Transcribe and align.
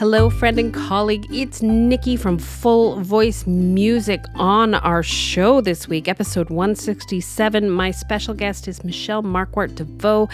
Hello, 0.00 0.30
friend 0.30 0.58
and 0.58 0.72
colleague. 0.72 1.26
It's 1.30 1.60
Nikki 1.60 2.16
from 2.16 2.38
Full 2.38 3.00
Voice 3.00 3.46
Music 3.46 4.24
on 4.34 4.72
our 4.72 5.02
show 5.02 5.60
this 5.60 5.88
week, 5.88 6.08
episode 6.08 6.48
167. 6.48 7.68
My 7.68 7.90
special 7.90 8.32
guest 8.32 8.66
is 8.66 8.82
Michelle 8.82 9.22
Markwart 9.22 9.74
Deveaux. 9.74 10.30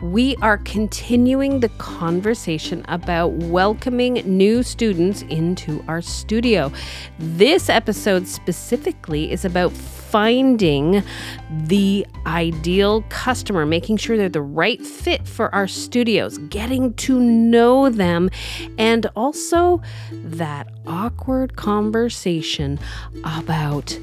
We 0.00 0.36
are 0.36 0.58
continuing 0.58 1.58
the 1.58 1.68
conversation 1.70 2.84
about 2.86 3.32
welcoming 3.32 4.22
new 4.24 4.62
students 4.62 5.22
into 5.22 5.84
our 5.88 6.00
studio. 6.00 6.70
This 7.18 7.68
episode 7.68 8.28
specifically 8.28 9.32
is 9.32 9.44
about 9.44 9.72
finding 10.10 11.02
the 11.50 12.06
ideal 12.26 13.02
customer, 13.08 13.66
making 13.66 13.96
sure 13.96 14.16
they're 14.16 14.28
the 14.28 14.40
right 14.40 14.84
fit 14.84 15.26
for 15.26 15.54
our 15.54 15.66
studios, 15.66 16.38
getting 16.48 16.94
to 16.94 17.20
know 17.20 17.90
them, 17.90 18.30
and 18.78 19.06
also 19.16 19.82
that 20.10 20.68
awkward 20.86 21.56
conversation 21.56 22.78
about 23.24 23.98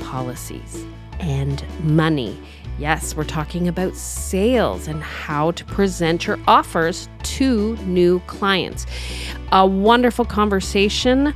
policies 0.00 0.84
and 1.20 1.64
money. 1.82 2.38
Yes, 2.78 3.14
we're 3.14 3.24
talking 3.24 3.68
about 3.68 3.94
sales 3.94 4.88
and 4.88 5.02
how 5.02 5.50
to 5.52 5.64
present 5.66 6.26
your 6.26 6.38
offers 6.46 7.08
to 7.24 7.76
new 7.84 8.20
clients. 8.20 8.86
A 9.52 9.66
wonderful 9.66 10.24
conversation 10.24 11.34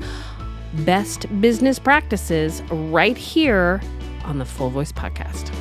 best 0.79 1.27
business 1.41 1.79
practices 1.79 2.63
right 2.71 3.17
here 3.17 3.81
on 4.25 4.39
the 4.39 4.45
Full 4.45 4.71
Voice 4.71 4.93
Podcast. 4.93 5.55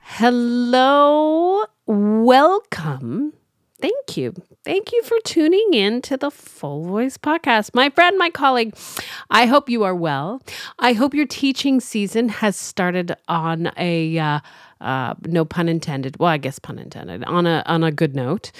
Hello, 0.00 1.64
welcome. 1.86 3.32
Thank 3.80 4.16
you. 4.16 4.32
Thank 4.64 4.92
you 4.92 5.02
for 5.02 5.18
tuning 5.24 5.74
in 5.74 6.00
to 6.02 6.16
the 6.16 6.30
Full 6.30 6.84
Voice 6.84 7.18
Podcast. 7.18 7.74
My 7.74 7.90
friend, 7.90 8.16
my 8.16 8.30
colleague, 8.30 8.74
I 9.28 9.44
hope 9.44 9.68
you 9.68 9.82
are 9.82 9.94
well. 9.94 10.40
I 10.78 10.94
hope 10.94 11.12
your 11.12 11.26
teaching 11.26 11.80
season 11.80 12.30
has 12.30 12.56
started 12.56 13.14
on 13.28 13.72
a 13.76 14.18
uh, 14.18 14.40
uh, 14.84 15.14
no 15.26 15.44
pun 15.44 15.68
intended. 15.68 16.16
Well, 16.20 16.28
I 16.28 16.36
guess 16.36 16.58
pun 16.58 16.78
intended. 16.78 17.24
On 17.24 17.46
a 17.46 17.62
on 17.66 17.82
a 17.82 17.90
good 17.90 18.14
note, 18.14 18.52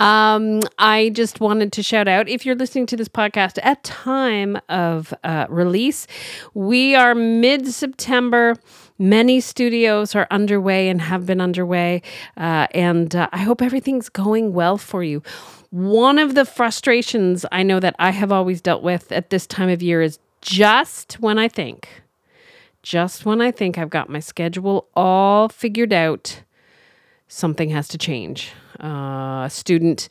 um, 0.00 0.60
I 0.78 1.10
just 1.10 1.40
wanted 1.40 1.72
to 1.74 1.82
shout 1.82 2.08
out 2.08 2.28
if 2.28 2.44
you're 2.44 2.56
listening 2.56 2.86
to 2.86 2.96
this 2.96 3.08
podcast 3.08 3.58
at 3.62 3.84
time 3.84 4.58
of 4.68 5.12
uh, 5.22 5.46
release, 5.48 6.06
we 6.54 6.94
are 6.94 7.14
mid 7.14 7.68
September. 7.68 8.56
Many 8.98 9.40
studios 9.40 10.16
are 10.16 10.26
underway 10.30 10.88
and 10.88 11.00
have 11.00 11.24
been 11.24 11.40
underway, 11.40 12.02
uh, 12.36 12.66
and 12.72 13.14
uh, 13.14 13.28
I 13.32 13.38
hope 13.38 13.62
everything's 13.62 14.08
going 14.08 14.54
well 14.54 14.76
for 14.76 15.04
you. 15.04 15.22
One 15.70 16.18
of 16.18 16.34
the 16.34 16.44
frustrations 16.44 17.44
I 17.52 17.62
know 17.62 17.78
that 17.78 17.94
I 17.98 18.10
have 18.10 18.32
always 18.32 18.60
dealt 18.60 18.82
with 18.82 19.12
at 19.12 19.30
this 19.30 19.46
time 19.46 19.68
of 19.68 19.82
year 19.82 20.02
is 20.02 20.18
just 20.40 21.20
when 21.20 21.38
I 21.38 21.46
think 21.46 21.88
just 22.88 23.26
when 23.26 23.42
I 23.42 23.50
think 23.50 23.76
I've 23.76 23.90
got 23.90 24.08
my 24.08 24.18
schedule 24.18 24.88
all 24.96 25.50
figured 25.50 25.92
out, 25.92 26.42
something 27.28 27.68
has 27.68 27.86
to 27.88 27.98
change. 27.98 28.50
Uh, 28.82 29.44
a 29.44 29.50
student, 29.50 30.08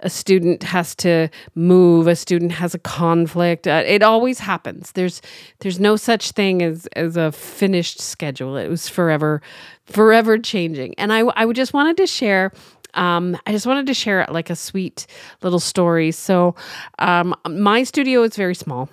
a 0.00 0.08
student 0.08 0.62
has 0.62 0.94
to 0.96 1.28
move. 1.56 2.06
A 2.06 2.14
student 2.14 2.52
has 2.52 2.76
a 2.76 2.78
conflict. 2.78 3.66
Uh, 3.66 3.82
it 3.84 4.04
always 4.04 4.38
happens. 4.38 4.92
There's, 4.92 5.20
there's 5.58 5.80
no 5.80 5.96
such 5.96 6.30
thing 6.30 6.62
as 6.62 6.86
as 6.94 7.16
a 7.16 7.32
finished 7.32 8.00
schedule. 8.00 8.56
It 8.56 8.68
was 8.68 8.88
forever, 8.88 9.42
forever 9.86 10.38
changing. 10.38 10.94
And 10.98 11.12
I, 11.12 11.24
I 11.34 11.52
just 11.52 11.74
wanted 11.74 11.96
to 11.96 12.06
share 12.06 12.52
um, 12.94 13.36
I 13.46 13.52
just 13.52 13.66
wanted 13.66 13.86
to 13.86 13.94
share 13.94 14.26
like 14.30 14.50
a 14.50 14.54
sweet 14.54 15.06
little 15.42 15.58
story. 15.58 16.12
So, 16.12 16.54
um, 16.98 17.34
my 17.48 17.84
studio 17.84 18.22
is 18.22 18.36
very 18.36 18.54
small. 18.54 18.90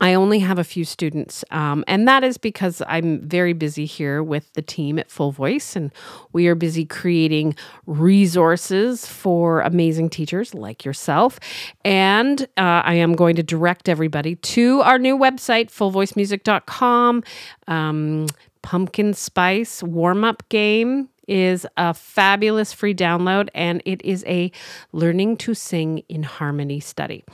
I 0.00 0.14
only 0.14 0.40
have 0.40 0.58
a 0.58 0.64
few 0.64 0.84
students, 0.84 1.44
um, 1.52 1.84
and 1.86 2.08
that 2.08 2.24
is 2.24 2.36
because 2.36 2.82
I'm 2.86 3.20
very 3.20 3.52
busy 3.52 3.86
here 3.86 4.22
with 4.22 4.52
the 4.54 4.62
team 4.62 4.98
at 4.98 5.08
Full 5.10 5.30
Voice, 5.30 5.76
and 5.76 5.92
we 6.32 6.48
are 6.48 6.56
busy 6.56 6.84
creating 6.84 7.54
resources 7.86 9.06
for 9.06 9.60
amazing 9.60 10.10
teachers 10.10 10.52
like 10.52 10.84
yourself. 10.84 11.38
And 11.84 12.42
uh, 12.56 12.82
I 12.84 12.94
am 12.94 13.14
going 13.14 13.36
to 13.36 13.42
direct 13.44 13.88
everybody 13.88 14.34
to 14.34 14.80
our 14.82 14.98
new 14.98 15.16
website, 15.16 15.70
fullvoicemusic.com. 15.70 17.22
Um, 17.68 18.26
pumpkin 18.62 19.12
spice 19.12 19.82
warm 19.82 20.24
up 20.24 20.42
game 20.48 21.08
is 21.28 21.66
a 21.76 21.94
fabulous 21.94 22.72
free 22.72 22.94
download 22.94 23.48
and 23.54 23.82
it 23.84 24.02
is 24.04 24.24
a 24.26 24.50
learning 24.92 25.36
to 25.38 25.54
sing 25.54 25.98
in 26.08 26.22
harmony 26.22 26.80
study. 26.80 27.24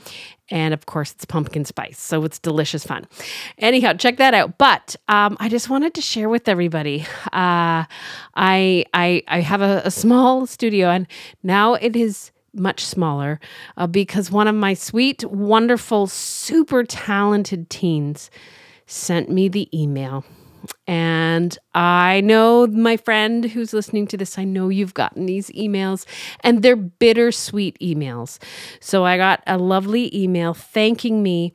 And 0.49 0.73
of 0.73 0.85
course, 0.85 1.13
it's 1.13 1.25
pumpkin 1.25 1.63
spice, 1.63 1.99
so 1.99 2.23
it's 2.25 2.37
delicious 2.37 2.85
fun. 2.85 3.07
Anyhow, 3.57 3.93
check 3.93 4.17
that 4.17 4.33
out. 4.33 4.57
But 4.57 4.97
um, 5.07 5.37
I 5.39 5.47
just 5.47 5.69
wanted 5.69 5.93
to 5.93 6.01
share 6.01 6.27
with 6.27 6.49
everybody. 6.49 7.05
Uh, 7.31 7.85
I 8.35 8.85
I 8.93 9.23
I 9.27 9.39
have 9.39 9.61
a, 9.61 9.81
a 9.85 9.91
small 9.91 10.45
studio, 10.45 10.89
and 10.89 11.07
now 11.41 11.75
it 11.75 11.95
is 11.95 12.31
much 12.53 12.83
smaller 12.83 13.39
uh, 13.77 13.87
because 13.87 14.29
one 14.29 14.47
of 14.47 14.55
my 14.55 14.73
sweet, 14.73 15.23
wonderful, 15.23 16.07
super 16.07 16.83
talented 16.83 17.69
teens 17.69 18.29
sent 18.85 19.29
me 19.29 19.47
the 19.47 19.69
email 19.77 20.25
and 20.87 21.57
I 21.73 22.21
know 22.21 22.67
my 22.67 22.97
friend 22.97 23.45
who's 23.45 23.73
listening 23.73 24.07
to 24.07 24.17
this, 24.17 24.37
I 24.37 24.43
know 24.43 24.69
you've 24.69 24.93
gotten 24.93 25.25
these 25.25 25.49
emails 25.51 26.05
and 26.41 26.63
they're 26.63 26.75
bittersweet 26.75 27.77
emails. 27.79 28.39
So 28.79 29.05
I 29.05 29.17
got 29.17 29.43
a 29.47 29.57
lovely 29.57 30.15
email 30.15 30.53
thanking 30.53 31.23
me 31.23 31.53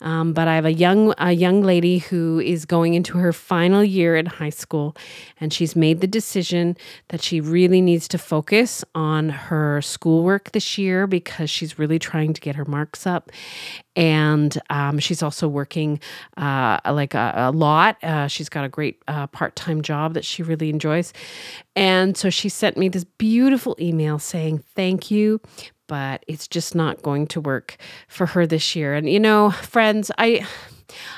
um, 0.00 0.32
but 0.32 0.48
I 0.48 0.54
have 0.54 0.64
a 0.64 0.72
young 0.72 1.12
a 1.18 1.32
young 1.32 1.62
lady 1.62 1.98
who 1.98 2.40
is 2.40 2.64
going 2.64 2.94
into 2.94 3.18
her 3.18 3.32
final 3.32 3.82
year 3.82 4.16
in 4.16 4.26
high 4.26 4.50
school, 4.50 4.96
and 5.40 5.52
she's 5.52 5.74
made 5.74 6.00
the 6.00 6.06
decision 6.06 6.76
that 7.08 7.22
she 7.22 7.40
really 7.40 7.80
needs 7.80 8.06
to 8.08 8.18
focus 8.18 8.84
on 8.94 9.28
her 9.28 9.82
schoolwork 9.82 10.52
this 10.52 10.78
year 10.78 11.06
because 11.06 11.50
she's 11.50 11.78
really 11.78 11.98
trying 11.98 12.32
to 12.32 12.40
get 12.40 12.54
her 12.54 12.64
marks 12.64 13.06
up, 13.06 13.30
and 13.96 14.60
um, 14.70 14.98
she's 14.98 15.22
also 15.22 15.48
working 15.48 16.00
uh, 16.36 16.78
like 16.86 17.14
a, 17.14 17.32
a 17.36 17.50
lot. 17.50 18.02
Uh, 18.02 18.28
she's 18.28 18.48
got 18.48 18.64
a 18.64 18.68
great 18.68 19.02
uh, 19.08 19.26
part 19.26 19.56
time 19.56 19.82
job 19.82 20.14
that 20.14 20.24
she 20.24 20.42
really 20.42 20.70
enjoys, 20.70 21.12
and 21.74 22.16
so 22.16 22.30
she 22.30 22.48
sent 22.48 22.76
me 22.76 22.88
this 22.88 23.04
beautiful 23.04 23.76
email 23.80 24.18
saying 24.18 24.62
thank 24.74 25.10
you 25.10 25.40
but 25.88 26.24
it's 26.28 26.46
just 26.46 26.74
not 26.74 27.02
going 27.02 27.26
to 27.28 27.40
work 27.40 27.76
for 28.06 28.26
her 28.26 28.46
this 28.46 28.76
year. 28.76 28.94
And 28.94 29.10
you 29.10 29.18
know, 29.18 29.50
friends, 29.50 30.10
I 30.18 30.46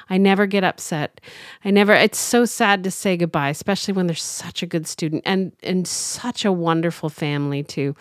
I 0.08 0.18
never 0.18 0.46
get 0.46 0.64
upset. 0.64 1.20
I 1.64 1.70
never 1.70 1.92
it's 1.92 2.18
so 2.18 2.44
sad 2.44 2.82
to 2.84 2.90
say 2.90 3.16
goodbye, 3.16 3.50
especially 3.50 3.94
when 3.94 4.06
there's 4.06 4.22
such 4.22 4.62
a 4.62 4.66
good 4.66 4.86
student 4.86 5.22
and 5.26 5.52
and 5.62 5.86
such 5.86 6.44
a 6.44 6.52
wonderful 6.52 7.08
family 7.08 7.62
too. 7.62 7.94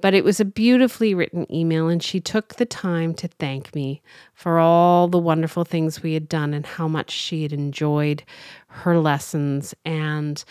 But 0.00 0.14
it 0.14 0.24
was 0.24 0.40
a 0.40 0.44
beautifully 0.44 1.14
written 1.14 1.52
email 1.52 1.88
and 1.88 2.02
she 2.02 2.20
took 2.20 2.54
the 2.54 2.66
time 2.66 3.14
to 3.14 3.28
thank 3.28 3.74
me 3.74 4.02
for 4.34 4.58
all 4.58 5.08
the 5.08 5.18
wonderful 5.18 5.64
things 5.64 6.02
we 6.02 6.14
had 6.14 6.28
done 6.28 6.54
and 6.54 6.64
how 6.64 6.88
much 6.88 7.10
she 7.10 7.42
had 7.42 7.52
enjoyed 7.52 8.22
her 8.68 8.98
lessons 8.98 9.74
and 9.84 10.42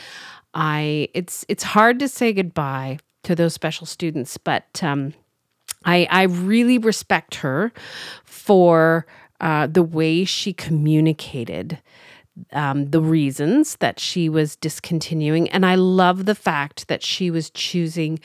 I 0.54 1.08
it's 1.14 1.46
it's 1.48 1.64
hard 1.64 2.00
to 2.00 2.08
say 2.08 2.34
goodbye 2.34 3.00
to 3.24 3.36
those 3.36 3.54
special 3.54 3.86
students, 3.88 4.38
but 4.38 4.84
um 4.84 5.14
I, 5.84 6.08
I 6.10 6.24
really 6.24 6.78
respect 6.78 7.36
her 7.36 7.72
for 8.24 9.06
uh, 9.40 9.68
the 9.68 9.84
way 9.84 10.24
she 10.26 10.54
communicated 10.54 11.80
um, 12.54 12.90
the 12.92 13.02
reasons 13.02 13.76
that 13.78 14.00
she 14.00 14.30
was 14.30 14.56
discontinuing. 14.56 15.50
And 15.50 15.66
I 15.66 15.76
love 15.76 16.26
the 16.26 16.36
fact 16.36 16.88
that 16.88 17.04
she 17.04 17.30
was 17.30 17.50
choosing 17.50 18.20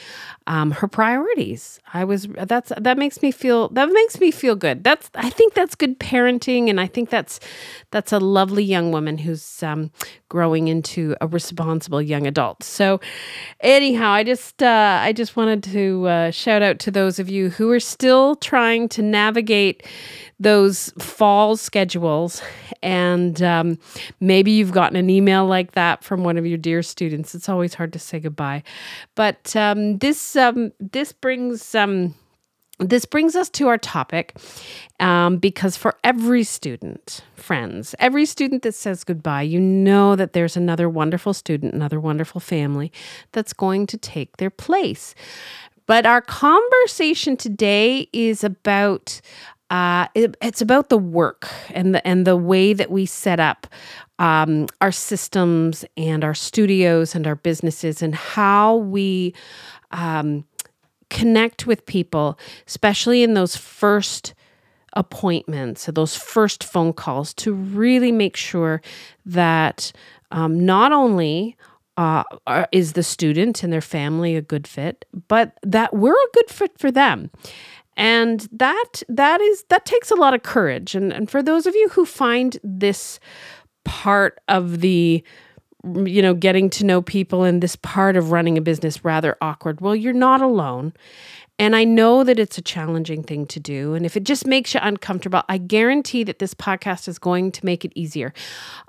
um, 0.46 0.70
her 0.70 0.88
priorities. 0.88 1.80
I 1.92 2.04
was 2.04 2.28
that's 2.44 2.72
that 2.76 2.98
makes 2.98 3.22
me 3.22 3.30
feel 3.32 3.68
that 3.70 3.88
makes 3.88 4.20
me 4.20 4.30
feel 4.30 4.54
good. 4.54 4.84
That's 4.84 5.10
I 5.14 5.30
think 5.30 5.54
that's 5.54 5.74
good 5.74 5.98
parenting, 5.98 6.70
and 6.70 6.80
I 6.80 6.86
think 6.86 7.10
that's 7.10 7.40
that's 7.90 8.12
a 8.12 8.18
lovely 8.18 8.64
young 8.64 8.92
woman 8.92 9.18
who's 9.18 9.62
um, 9.62 9.90
growing 10.28 10.68
into 10.68 11.16
a 11.20 11.26
responsible 11.26 12.02
young 12.02 12.26
adult. 12.26 12.62
So, 12.62 13.00
anyhow, 13.60 14.10
I 14.10 14.22
just 14.22 14.62
uh, 14.62 15.00
I 15.02 15.12
just 15.12 15.36
wanted 15.36 15.62
to 15.64 16.06
uh, 16.06 16.30
shout 16.30 16.62
out 16.62 16.78
to 16.80 16.90
those 16.90 17.18
of 17.18 17.28
you 17.28 17.50
who 17.50 17.70
are 17.72 17.80
still 17.80 18.36
trying 18.36 18.88
to 18.90 19.02
navigate 19.02 19.84
those 20.40 20.92
fall 20.98 21.56
schedules. 21.56 22.42
And 22.82 23.42
um, 23.42 23.78
maybe 24.20 24.52
you've 24.52 24.72
gotten 24.72 24.96
an 24.96 25.10
email 25.10 25.46
like 25.46 25.72
that 25.72 26.04
from 26.04 26.24
one 26.24 26.36
of 26.38 26.46
your 26.46 26.58
dear 26.58 26.82
students. 26.82 27.34
It's 27.34 27.48
always 27.48 27.74
hard 27.74 27.92
to 27.94 27.98
say 27.98 28.20
goodbye. 28.20 28.62
But 29.14 29.56
um, 29.56 29.98
this 29.98 30.36
um, 30.36 30.72
this 30.80 31.12
brings 31.12 31.74
um, 31.74 32.14
this 32.80 33.06
brings 33.06 33.36
us 33.36 33.48
to 33.50 33.68
our 33.68 33.78
topic 33.78 34.36
um, 35.00 35.38
because 35.38 35.76
for 35.76 35.96
every 36.04 36.44
student, 36.44 37.22
friends, 37.34 37.94
every 37.98 38.26
student 38.26 38.62
that 38.62 38.74
says 38.74 39.04
goodbye, 39.04 39.42
you 39.42 39.60
know 39.60 40.16
that 40.16 40.34
there's 40.34 40.56
another 40.56 40.88
wonderful 40.88 41.34
student, 41.34 41.74
another 41.74 42.00
wonderful 42.00 42.40
family 42.40 42.92
that's 43.32 43.54
going 43.54 43.86
to 43.86 43.96
take 43.98 44.36
their 44.38 44.50
place 44.50 45.14
But 45.86 46.06
our 46.06 46.20
conversation 46.22 47.36
today 47.36 48.08
is 48.12 48.44
about 48.44 49.20
uh, 49.70 50.06
it, 50.14 50.36
it's 50.40 50.60
about 50.60 50.88
the 50.88 50.98
work 50.98 51.48
and 51.70 51.94
the 51.94 52.06
and 52.06 52.26
the 52.26 52.36
way 52.36 52.72
that 52.72 52.90
we 52.90 53.04
set 53.06 53.40
up 53.40 53.66
um, 54.18 54.66
our 54.80 54.92
systems 54.92 55.84
and 55.96 56.24
our 56.24 56.34
studios 56.34 57.14
and 57.14 57.26
our 57.26 57.34
businesses 57.34 58.00
and 58.00 58.14
how 58.14 58.76
we 58.76 59.34
um, 59.90 60.44
connect 61.10 61.66
with 61.66 61.84
people, 61.86 62.38
especially 62.66 63.22
in 63.22 63.34
those 63.34 63.56
first 63.56 64.34
appointments, 64.94 65.86
those 65.86 66.16
first 66.16 66.64
phone 66.64 66.92
calls, 66.92 67.34
to 67.34 67.52
really 67.52 68.12
make 68.12 68.36
sure 68.36 68.80
that 69.24 69.92
um, 70.30 70.64
not 70.64 70.92
only 70.92 71.56
uh, 71.96 72.22
is 72.72 72.92
the 72.92 73.02
student 73.02 73.62
and 73.62 73.72
their 73.72 73.80
family 73.80 74.36
a 74.36 74.42
good 74.42 74.66
fit, 74.66 75.04
but 75.28 75.58
that 75.62 75.94
we're 75.94 76.12
a 76.12 76.32
good 76.34 76.50
fit 76.50 76.78
for 76.78 76.90
them. 76.90 77.30
And 77.96 78.46
that 78.52 79.02
that 79.08 79.40
is 79.40 79.64
that 79.68 79.86
takes 79.86 80.10
a 80.10 80.14
lot 80.14 80.34
of 80.34 80.42
courage. 80.42 80.94
And, 80.94 81.12
and 81.12 81.30
for 81.30 81.42
those 81.42 81.66
of 81.66 81.74
you 81.74 81.88
who 81.90 82.04
find 82.04 82.58
this 82.62 83.18
part 83.84 84.38
of 84.48 84.80
the 84.80 85.24
mm, 85.84 86.10
you 86.10 86.20
know 86.20 86.34
getting 86.34 86.68
to 86.70 86.84
know 86.84 87.00
people 87.00 87.44
and 87.44 87.62
this 87.62 87.76
part 87.76 88.16
of 88.16 88.30
running 88.32 88.58
a 88.58 88.60
business 88.60 89.04
rather 89.04 89.36
awkward, 89.40 89.80
well, 89.80 89.96
you're 89.96 90.12
not 90.12 90.42
alone. 90.42 90.92
And 91.58 91.74
I 91.74 91.84
know 91.84 92.22
that 92.22 92.38
it's 92.38 92.58
a 92.58 92.62
challenging 92.62 93.22
thing 93.22 93.46
to 93.46 93.58
do. 93.58 93.94
And 93.94 94.04
if 94.04 94.16
it 94.16 94.24
just 94.24 94.46
makes 94.46 94.74
you 94.74 94.80
uncomfortable, 94.82 95.42
I 95.48 95.56
guarantee 95.56 96.22
that 96.24 96.38
this 96.38 96.52
podcast 96.52 97.08
is 97.08 97.18
going 97.18 97.50
to 97.52 97.64
make 97.64 97.84
it 97.84 97.92
easier. 97.94 98.34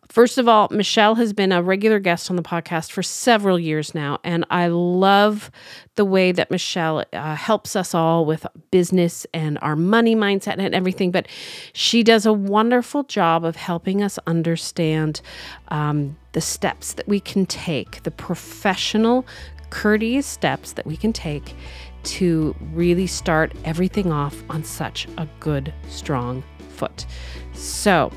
First 0.10 0.38
of 0.38 0.48
all, 0.48 0.68
Michelle 0.72 1.16
has 1.16 1.32
been 1.32 1.52
a 1.52 1.62
regular 1.62 2.00
guest 2.00 2.30
on 2.30 2.36
the 2.36 2.44
podcast 2.44 2.92
for 2.92 3.04
several 3.04 3.60
years 3.60 3.94
now. 3.94 4.20
And 4.24 4.46
I 4.50 4.68
love 4.68 5.50
the 5.96 6.06
way 6.06 6.32
that 6.32 6.52
Michelle 6.52 7.06
uh, 7.14 7.36
helps 7.36 7.76
us 7.76 7.94
all 7.94 8.26
with 8.26 8.46
business 8.72 9.26
and 9.34 9.58
our 9.62 9.76
money 9.76 10.16
mindset 10.16 10.60
and 10.60 10.74
everything. 10.76 11.12
But 11.12 11.28
she 11.74 12.04
does 12.04 12.26
a 12.26 12.34
wonderful 12.34 13.04
job 13.04 13.46
of 13.46 13.56
helping 13.56 14.02
us 14.02 14.18
understand 14.28 15.22
um, 15.70 16.18
the 16.34 16.42
steps 16.42 16.94
that 16.94 17.08
we 17.08 17.20
can 17.20 17.46
take, 17.46 18.04
the 18.04 18.12
professional, 18.12 19.26
courteous 19.70 20.26
steps 20.26 20.74
that 20.74 20.86
we 20.86 20.96
can 20.96 21.12
take 21.12 21.54
to 22.04 22.56
really 22.74 23.08
start 23.08 23.54
everything 23.66 24.12
off 24.12 24.44
on 24.50 24.64
such 24.64 25.08
a 25.18 25.28
good, 25.40 25.74
strong 25.90 26.44
foot. 26.70 27.06
So, 27.54 28.12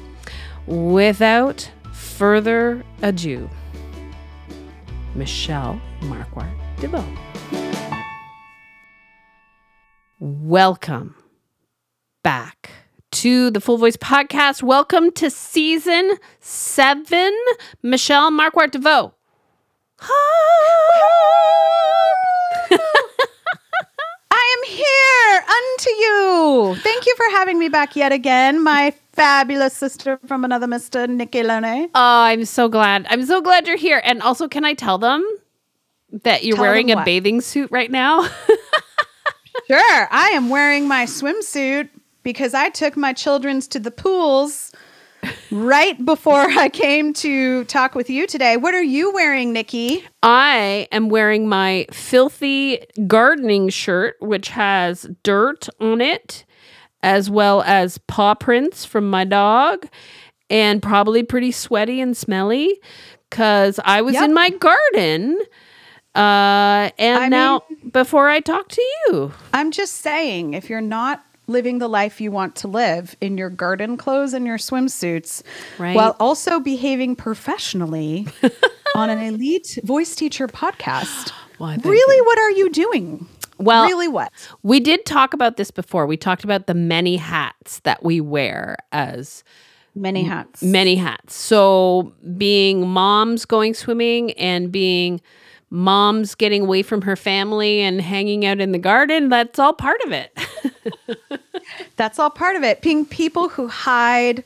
without 0.66 1.70
further 1.92 2.82
ado, 3.02 3.48
Michelle 5.14 5.80
Markwart 6.00 6.54
Deveaux. 6.76 7.04
Welcome 10.20 11.14
back 12.22 12.70
to 13.12 13.50
the 13.50 13.60
Full 13.60 13.78
Voice 13.78 13.96
Podcast. 13.96 14.62
Welcome 14.62 15.10
to 15.12 15.30
season 15.30 16.16
seven, 16.40 17.36
Michelle 17.82 18.30
Markwart 18.30 18.70
Deveaux. 18.70 19.14
Am 24.60 24.70
here 24.70 25.44
unto 25.48 25.90
you. 25.90 26.76
Thank 26.82 27.06
you 27.06 27.14
for 27.16 27.24
having 27.30 27.58
me 27.58 27.68
back 27.68 27.96
yet 27.96 28.12
again, 28.12 28.62
my 28.62 28.92
fabulous 29.12 29.74
sister 29.74 30.18
from 30.26 30.44
another 30.44 30.66
Mr. 30.66 31.08
Nikki 31.08 31.42
Loney. 31.42 31.84
Oh, 31.86 31.90
I'm 31.94 32.44
so 32.44 32.68
glad. 32.68 33.06
I'm 33.08 33.24
so 33.24 33.40
glad 33.40 33.66
you're 33.66 33.76
here. 33.76 34.02
And 34.04 34.20
also, 34.22 34.48
can 34.48 34.64
I 34.64 34.74
tell 34.74 34.98
them 34.98 35.24
that 36.24 36.44
you're 36.44 36.56
Tell 36.56 36.64
wearing 36.64 36.90
a 36.90 36.96
what? 36.96 37.04
bathing 37.04 37.40
suit 37.40 37.70
right 37.70 37.90
now? 37.90 38.28
Sure, 39.66 40.08
I 40.10 40.30
am 40.30 40.48
wearing 40.48 40.88
my 40.88 41.04
swimsuit 41.04 41.88
because 42.22 42.54
I 42.54 42.70
took 42.70 42.96
my 42.96 43.12
children's 43.12 43.68
to 43.68 43.78
the 43.78 43.90
pools 43.92 44.69
right 45.50 46.02
before 46.04 46.40
I 46.42 46.68
came 46.68 47.12
to 47.14 47.64
talk 47.64 47.94
with 47.94 48.08
you 48.10 48.26
today. 48.26 48.56
What 48.56 48.74
are 48.74 48.82
you 48.82 49.12
wearing, 49.12 49.52
Nikki? 49.52 50.04
I 50.22 50.88
am 50.92 51.08
wearing 51.08 51.48
my 51.48 51.86
filthy 51.92 52.84
gardening 53.06 53.68
shirt, 53.68 54.16
which 54.20 54.48
has 54.50 55.06
dirt 55.22 55.68
on 55.80 56.00
it, 56.00 56.44
as 57.02 57.30
well 57.30 57.62
as 57.62 57.98
paw 57.98 58.34
prints 58.34 58.84
from 58.84 59.08
my 59.10 59.24
dog, 59.24 59.86
and 60.48 60.82
probably 60.82 61.22
pretty 61.22 61.52
sweaty 61.52 62.00
and 62.00 62.16
smelly 62.16 62.78
because 63.28 63.78
I 63.84 64.02
was 64.02 64.14
Yep. 64.14 64.24
in 64.24 64.34
my 64.34 64.50
garden. 64.50 65.38
Uh, 66.14 66.90
and 66.98 67.22
I 67.24 67.28
now, 67.28 67.62
before 67.92 68.28
I 68.28 68.40
talk 68.40 68.68
to 68.70 68.82
you, 69.06 69.32
I'm 69.54 69.70
just 69.70 69.94
saying, 69.98 70.54
if 70.54 70.68
you're 70.68 70.80
not 70.80 71.24
living 71.50 71.78
the 71.78 71.88
life 71.88 72.20
you 72.20 72.30
want 72.30 72.54
to 72.56 72.68
live 72.68 73.14
in 73.20 73.36
your 73.36 73.50
garden 73.50 73.96
clothes 73.96 74.32
and 74.32 74.46
your 74.46 74.56
swimsuits, 74.58 75.42
Right. 75.78 75.94
while 75.94 76.16
also 76.18 76.60
behaving 76.60 77.16
professionally 77.16 78.26
on 78.94 79.10
an 79.10 79.18
elite 79.18 79.78
voice 79.84 80.14
teacher 80.14 80.46
podcast, 80.48 81.32
thank 81.58 81.84
really, 81.84 82.20
what 82.22 82.38
are 82.38 82.50
you 82.52 82.70
doing? 82.70 83.26
Well, 83.58 83.84
really, 83.84 84.08
what? 84.08 84.32
We 84.62 84.80
did 84.80 85.04
talk 85.04 85.34
about 85.34 85.58
this 85.58 85.70
before. 85.70 86.06
We 86.06 86.16
talked 86.16 86.44
about 86.44 86.66
the 86.66 86.72
many 86.74 87.16
hats 87.16 87.80
that 87.80 88.02
we 88.02 88.18
wear 88.20 88.76
as 88.90 89.44
Many 89.94 90.22
hats. 90.22 90.62
many 90.62 90.94
hats. 90.96 91.34
So 91.34 92.14
being 92.38 92.88
moms 92.88 93.44
going 93.44 93.74
swimming 93.74 94.30
and 94.32 94.72
being 94.72 95.20
moms 95.68 96.34
getting 96.34 96.62
away 96.62 96.82
from 96.82 97.02
her 97.02 97.16
family 97.16 97.80
and 97.80 98.00
hanging 98.00 98.46
out 98.46 98.60
in 98.60 98.72
the 98.72 98.78
garden, 98.78 99.28
that's 99.28 99.58
all 99.58 99.72
part 99.74 100.00
of 100.06 100.12
it. 100.12 100.32
That's 101.96 102.18
all 102.18 102.30
part 102.30 102.56
of 102.56 102.62
it. 102.62 102.82
Being 102.82 103.06
people 103.06 103.48
who 103.48 103.68
hide 103.68 104.44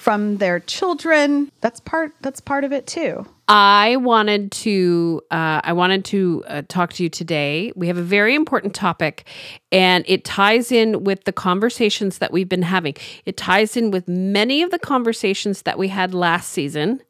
from 0.00 0.38
their 0.38 0.60
children. 0.60 1.52
That's 1.60 1.78
part. 1.78 2.12
That's 2.22 2.40
part 2.40 2.64
of 2.64 2.72
it 2.72 2.86
too. 2.86 3.26
I 3.48 3.96
wanted 3.96 4.50
to 4.52 5.20
uh, 5.30 5.60
I 5.62 5.74
wanted 5.74 6.06
to 6.06 6.44
uh, 6.46 6.62
talk 6.68 6.94
to 6.94 7.02
you 7.02 7.10
today. 7.10 7.70
We 7.76 7.86
have 7.88 7.98
a 7.98 8.02
very 8.02 8.34
important 8.34 8.74
topic, 8.74 9.26
and 9.70 10.04
it 10.08 10.24
ties 10.24 10.72
in 10.72 11.04
with 11.04 11.24
the 11.24 11.32
conversations 11.32 12.18
that 12.18 12.32
we've 12.32 12.48
been 12.48 12.62
having. 12.62 12.94
It 13.26 13.36
ties 13.36 13.76
in 13.76 13.90
with 13.90 14.08
many 14.08 14.62
of 14.62 14.70
the 14.70 14.78
conversations 14.78 15.62
that 15.62 15.78
we 15.78 15.88
had 15.88 16.14
last 16.14 16.50
season. 16.50 17.02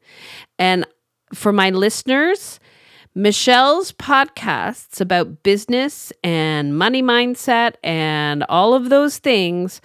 And 0.59 0.85
for 1.33 1.53
my 1.53 1.69
listeners, 1.69 2.59
Michelle's 3.13 3.91
podcasts 3.91 5.01
about 5.01 5.43
business 5.43 6.13
and 6.23 6.77
money 6.77 7.03
mindset 7.03 7.75
and 7.83 8.45
all 8.47 8.73
of 8.73 8.89
those 8.89 9.17
things 9.17 9.81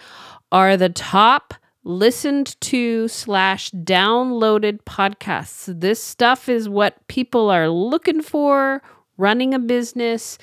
are 0.52 0.76
the 0.76 0.90
top 0.90 1.52
listened 1.82 2.60
to 2.60 3.08
slash 3.08 3.70
downloaded 3.72 4.78
podcasts. 4.84 5.80
This 5.80 6.00
stuff 6.00 6.48
is 6.48 6.68
what 6.68 7.06
people 7.08 7.50
are 7.50 7.68
looking 7.68 8.22
for 8.22 8.80
running 9.18 9.54
a 9.54 9.58
business 9.58 10.38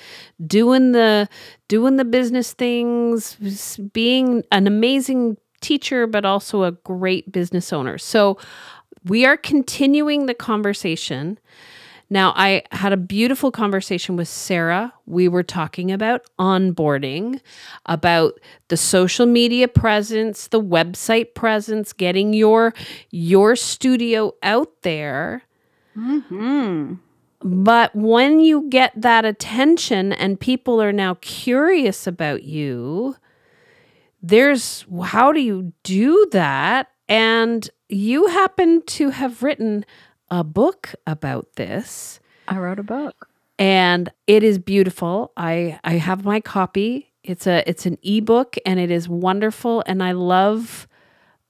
doing 0.46 0.92
the 0.92 1.28
doing 1.68 1.96
the 1.96 2.04
business 2.04 2.52
things 2.52 3.36
being 3.92 4.42
an 4.50 4.66
amazing 4.66 5.36
teacher 5.60 6.06
but 6.06 6.24
also 6.24 6.64
a 6.64 6.72
great 6.72 7.30
business 7.30 7.72
owner 7.72 7.96
so 7.96 8.36
we 9.04 9.24
are 9.24 9.36
continuing 9.36 10.26
the 10.26 10.34
conversation 10.34 11.38
now, 12.10 12.32
I 12.36 12.62
had 12.70 12.92
a 12.92 12.98
beautiful 12.98 13.50
conversation 13.50 14.16
with 14.16 14.28
Sarah. 14.28 14.92
We 15.06 15.26
were 15.26 15.42
talking 15.42 15.90
about 15.90 16.22
onboarding, 16.38 17.40
about 17.86 18.38
the 18.68 18.76
social 18.76 19.26
media 19.26 19.68
presence, 19.68 20.48
the 20.48 20.60
website 20.60 21.34
presence, 21.34 21.92
getting 21.92 22.34
your 22.34 22.74
your 23.10 23.56
studio 23.56 24.34
out 24.42 24.82
there. 24.82 25.42
Mm-hmm. 25.96 26.94
But 27.40 27.94
when 27.94 28.40
you 28.40 28.68
get 28.68 28.92
that 29.00 29.24
attention 29.24 30.12
and 30.12 30.40
people 30.40 30.80
are 30.80 30.92
now 30.92 31.14
curious 31.20 32.06
about 32.06 32.42
you, 32.42 33.16
there's 34.22 34.84
how 35.04 35.32
do 35.32 35.40
you 35.40 35.72
do 35.82 36.28
that? 36.32 36.90
And 37.08 37.68
you 37.88 38.26
happen 38.28 38.82
to 38.86 39.10
have 39.10 39.42
written 39.42 39.84
a 40.30 40.42
book 40.44 40.94
about 41.06 41.54
this 41.56 42.20
I 42.48 42.58
wrote 42.58 42.78
a 42.78 42.82
book. 42.82 43.28
and 43.58 44.10
it 44.26 44.42
is 44.42 44.58
beautiful. 44.58 45.32
I 45.36 45.78
I 45.84 45.94
have 45.94 46.24
my 46.24 46.40
copy. 46.40 47.12
It's 47.22 47.46
a 47.46 47.68
it's 47.68 47.86
an 47.86 47.98
ebook 48.02 48.56
and 48.66 48.78
it 48.80 48.90
is 48.90 49.08
wonderful 49.08 49.82
and 49.86 50.02
I 50.02 50.12
love 50.12 50.86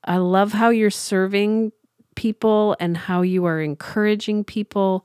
I 0.04 0.18
love 0.18 0.52
how 0.52 0.68
you're 0.70 0.90
serving 0.90 1.72
people 2.14 2.76
and 2.78 2.96
how 2.96 3.22
you 3.22 3.44
are 3.46 3.60
encouraging 3.60 4.44
people. 4.44 5.04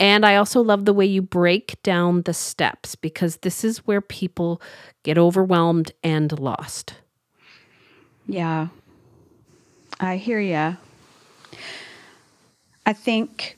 And 0.00 0.24
I 0.24 0.36
also 0.36 0.62
love 0.62 0.86
the 0.86 0.94
way 0.94 1.04
you 1.04 1.20
break 1.22 1.80
down 1.82 2.22
the 2.22 2.32
steps 2.32 2.96
because 2.96 3.36
this 3.38 3.62
is 3.64 3.86
where 3.86 4.00
people 4.00 4.62
get 5.02 5.18
overwhelmed 5.18 5.92
and 6.02 6.36
lost. 6.40 6.94
Yeah. 8.26 8.68
I 10.00 10.16
hear 10.16 10.40
ya. 10.40 10.76
I 12.86 12.92
think 12.92 13.56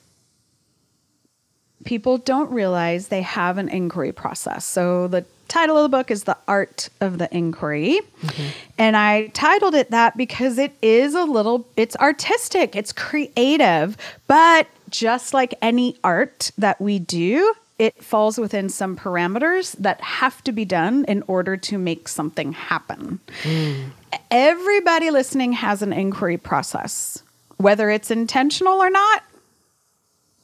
people 1.85 2.17
don't 2.17 2.51
realize 2.51 3.07
they 3.07 3.21
have 3.21 3.57
an 3.57 3.69
inquiry 3.69 4.11
process. 4.11 4.65
So 4.65 5.07
the 5.07 5.25
title 5.47 5.77
of 5.77 5.83
the 5.83 5.95
book 5.95 6.09
is 6.09 6.23
The 6.23 6.37
Art 6.47 6.89
of 7.01 7.17
the 7.17 7.33
Inquiry. 7.35 7.99
Mm-hmm. 8.21 8.47
And 8.77 8.97
I 8.97 9.27
titled 9.27 9.75
it 9.75 9.91
that 9.91 10.17
because 10.17 10.57
it 10.57 10.73
is 10.81 11.13
a 11.13 11.23
little, 11.23 11.67
it's 11.75 11.95
artistic, 11.97 12.75
it's 12.75 12.91
creative, 12.91 13.97
but 14.27 14.67
just 14.89 15.33
like 15.33 15.53
any 15.61 15.97
art 16.03 16.51
that 16.57 16.79
we 16.79 16.99
do, 16.99 17.53
it 17.79 18.03
falls 18.03 18.37
within 18.37 18.69
some 18.69 18.95
parameters 18.95 19.75
that 19.77 19.99
have 20.01 20.43
to 20.43 20.51
be 20.51 20.65
done 20.65 21.05
in 21.05 21.23
order 21.27 21.57
to 21.57 21.77
make 21.77 22.07
something 22.07 22.53
happen. 22.53 23.19
Mm. 23.41 23.89
Everybody 24.31 25.11
listening 25.11 25.53
has 25.53 25.81
an 25.81 25.91
inquiry 25.91 26.37
process. 26.37 27.23
Whether 27.63 27.89
it's 27.89 28.11
intentional 28.11 28.73
or 28.73 28.89
not 28.89 29.23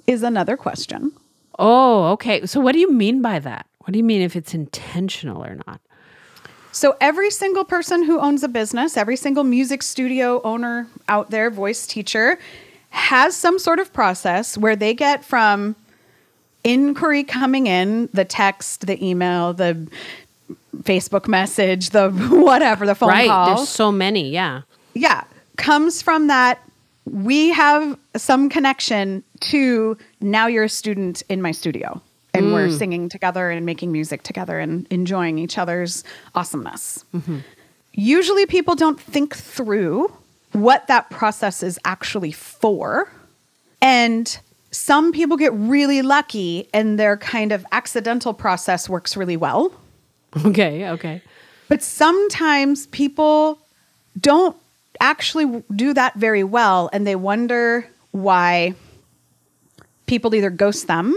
is 0.07 0.23
another 0.23 0.57
question. 0.57 1.11
Oh, 1.59 2.05
okay. 2.13 2.45
So 2.45 2.59
what 2.59 2.71
do 2.71 2.79
you 2.79 2.91
mean 2.91 3.21
by 3.21 3.39
that? 3.39 3.67
What 3.79 3.91
do 3.93 3.97
you 3.97 4.03
mean 4.03 4.21
if 4.21 4.35
it's 4.35 4.53
intentional 4.53 5.43
or 5.43 5.57
not? 5.67 5.81
So, 6.71 6.95
every 7.01 7.31
single 7.31 7.65
person 7.65 8.03
who 8.03 8.19
owns 8.19 8.43
a 8.43 8.47
business, 8.47 8.95
every 8.95 9.15
single 9.15 9.43
music 9.43 9.81
studio 9.81 10.39
owner 10.43 10.87
out 11.07 11.31
there, 11.31 11.49
voice 11.49 11.87
teacher, 11.87 12.37
has 12.91 13.35
some 13.35 13.57
sort 13.57 13.79
of 13.79 13.91
process 13.91 14.57
where 14.57 14.75
they 14.75 14.93
get 14.93 15.25
from 15.25 15.75
inquiry 16.63 17.23
coming 17.23 17.67
in, 17.67 18.09
the 18.13 18.23
text, 18.23 18.85
the 18.85 19.03
email, 19.03 19.53
the 19.53 19.87
Facebook 20.83 21.27
message, 21.27 21.89
the 21.89 22.11
whatever, 22.29 22.85
the 22.85 22.95
phone 22.95 23.09
right. 23.09 23.27
call. 23.27 23.55
There's 23.55 23.69
so 23.69 23.91
many. 23.91 24.29
Yeah. 24.29 24.61
yeah, 24.93 25.23
comes 25.57 26.01
from 26.01 26.27
that. 26.27 26.59
We 27.05 27.49
have 27.49 27.97
some 28.15 28.49
connection 28.49 29.23
to 29.41 29.97
now 30.21 30.47
you're 30.47 30.65
a 30.65 30.69
student 30.69 31.23
in 31.29 31.41
my 31.41 31.51
studio 31.51 32.01
and 32.33 32.53
we're 32.53 32.67
mm. 32.67 32.77
singing 32.77 33.09
together 33.09 33.49
and 33.49 33.65
making 33.65 33.91
music 33.91 34.23
together 34.23 34.59
and 34.59 34.85
enjoying 34.91 35.39
each 35.39 35.57
other's 35.57 36.03
awesomeness. 36.35 37.03
Mm-hmm. 37.13 37.39
Usually 37.93 38.45
people 38.45 38.75
don't 38.75 38.99
think 38.99 39.35
through 39.35 40.11
what 40.51 40.87
that 40.87 41.09
process 41.09 41.63
is 41.63 41.79
actually 41.85 42.31
for. 42.31 43.11
And 43.81 44.39
some 44.71 45.11
people 45.11 45.37
get 45.37 45.53
really 45.53 46.01
lucky 46.01 46.69
and 46.73 46.99
their 46.99 47.17
kind 47.17 47.51
of 47.51 47.65
accidental 47.71 48.33
process 48.33 48.87
works 48.87 49.17
really 49.17 49.37
well. 49.37 49.71
Okay. 50.45 50.87
Okay. 50.87 51.23
But 51.69 51.81
sometimes 51.81 52.85
people 52.87 53.57
don't 54.19 54.55
actually 54.99 55.63
do 55.75 55.93
that 55.93 56.15
very 56.15 56.43
well 56.43 56.89
and 56.91 57.05
they 57.05 57.15
wonder 57.15 57.87
why 58.11 58.73
people 60.05 60.33
either 60.33 60.49
ghost 60.49 60.87
them 60.87 61.15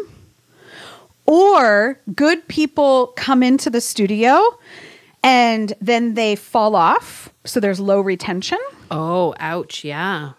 or 1.26 1.98
good 2.14 2.46
people 2.48 3.08
come 3.16 3.42
into 3.42 3.70
the 3.70 3.80
studio 3.80 4.42
and 5.22 5.72
then 5.80 6.14
they 6.14 6.36
fall 6.36 6.74
off. 6.74 7.32
So 7.44 7.60
there's 7.60 7.80
low 7.80 8.00
retention. 8.00 8.58
Oh, 8.90 9.34
ouch. 9.38 9.84
Yeah. 9.84 10.32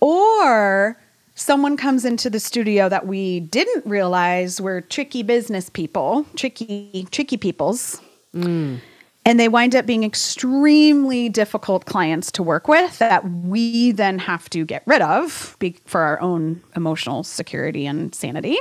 Or 0.00 0.98
someone 1.34 1.76
comes 1.76 2.04
into 2.04 2.30
the 2.30 2.40
studio 2.40 2.88
that 2.88 3.06
we 3.06 3.40
didn't 3.40 3.86
realize 3.86 4.60
were 4.60 4.80
tricky 4.80 5.22
business 5.22 5.70
people, 5.70 6.26
tricky, 6.36 7.06
tricky 7.10 7.36
peoples. 7.36 8.00
Mm. 8.34 8.80
And 9.26 9.38
they 9.38 9.48
wind 9.48 9.76
up 9.76 9.84
being 9.84 10.02
extremely 10.02 11.28
difficult 11.28 11.84
clients 11.84 12.32
to 12.32 12.42
work 12.42 12.68
with 12.68 12.98
that 12.98 13.28
we 13.30 13.92
then 13.92 14.18
have 14.18 14.48
to 14.50 14.64
get 14.64 14.82
rid 14.86 15.02
of 15.02 15.56
be- 15.58 15.76
for 15.84 16.00
our 16.00 16.20
own 16.20 16.62
emotional 16.74 17.22
security 17.22 17.86
and 17.86 18.14
sanity. 18.14 18.56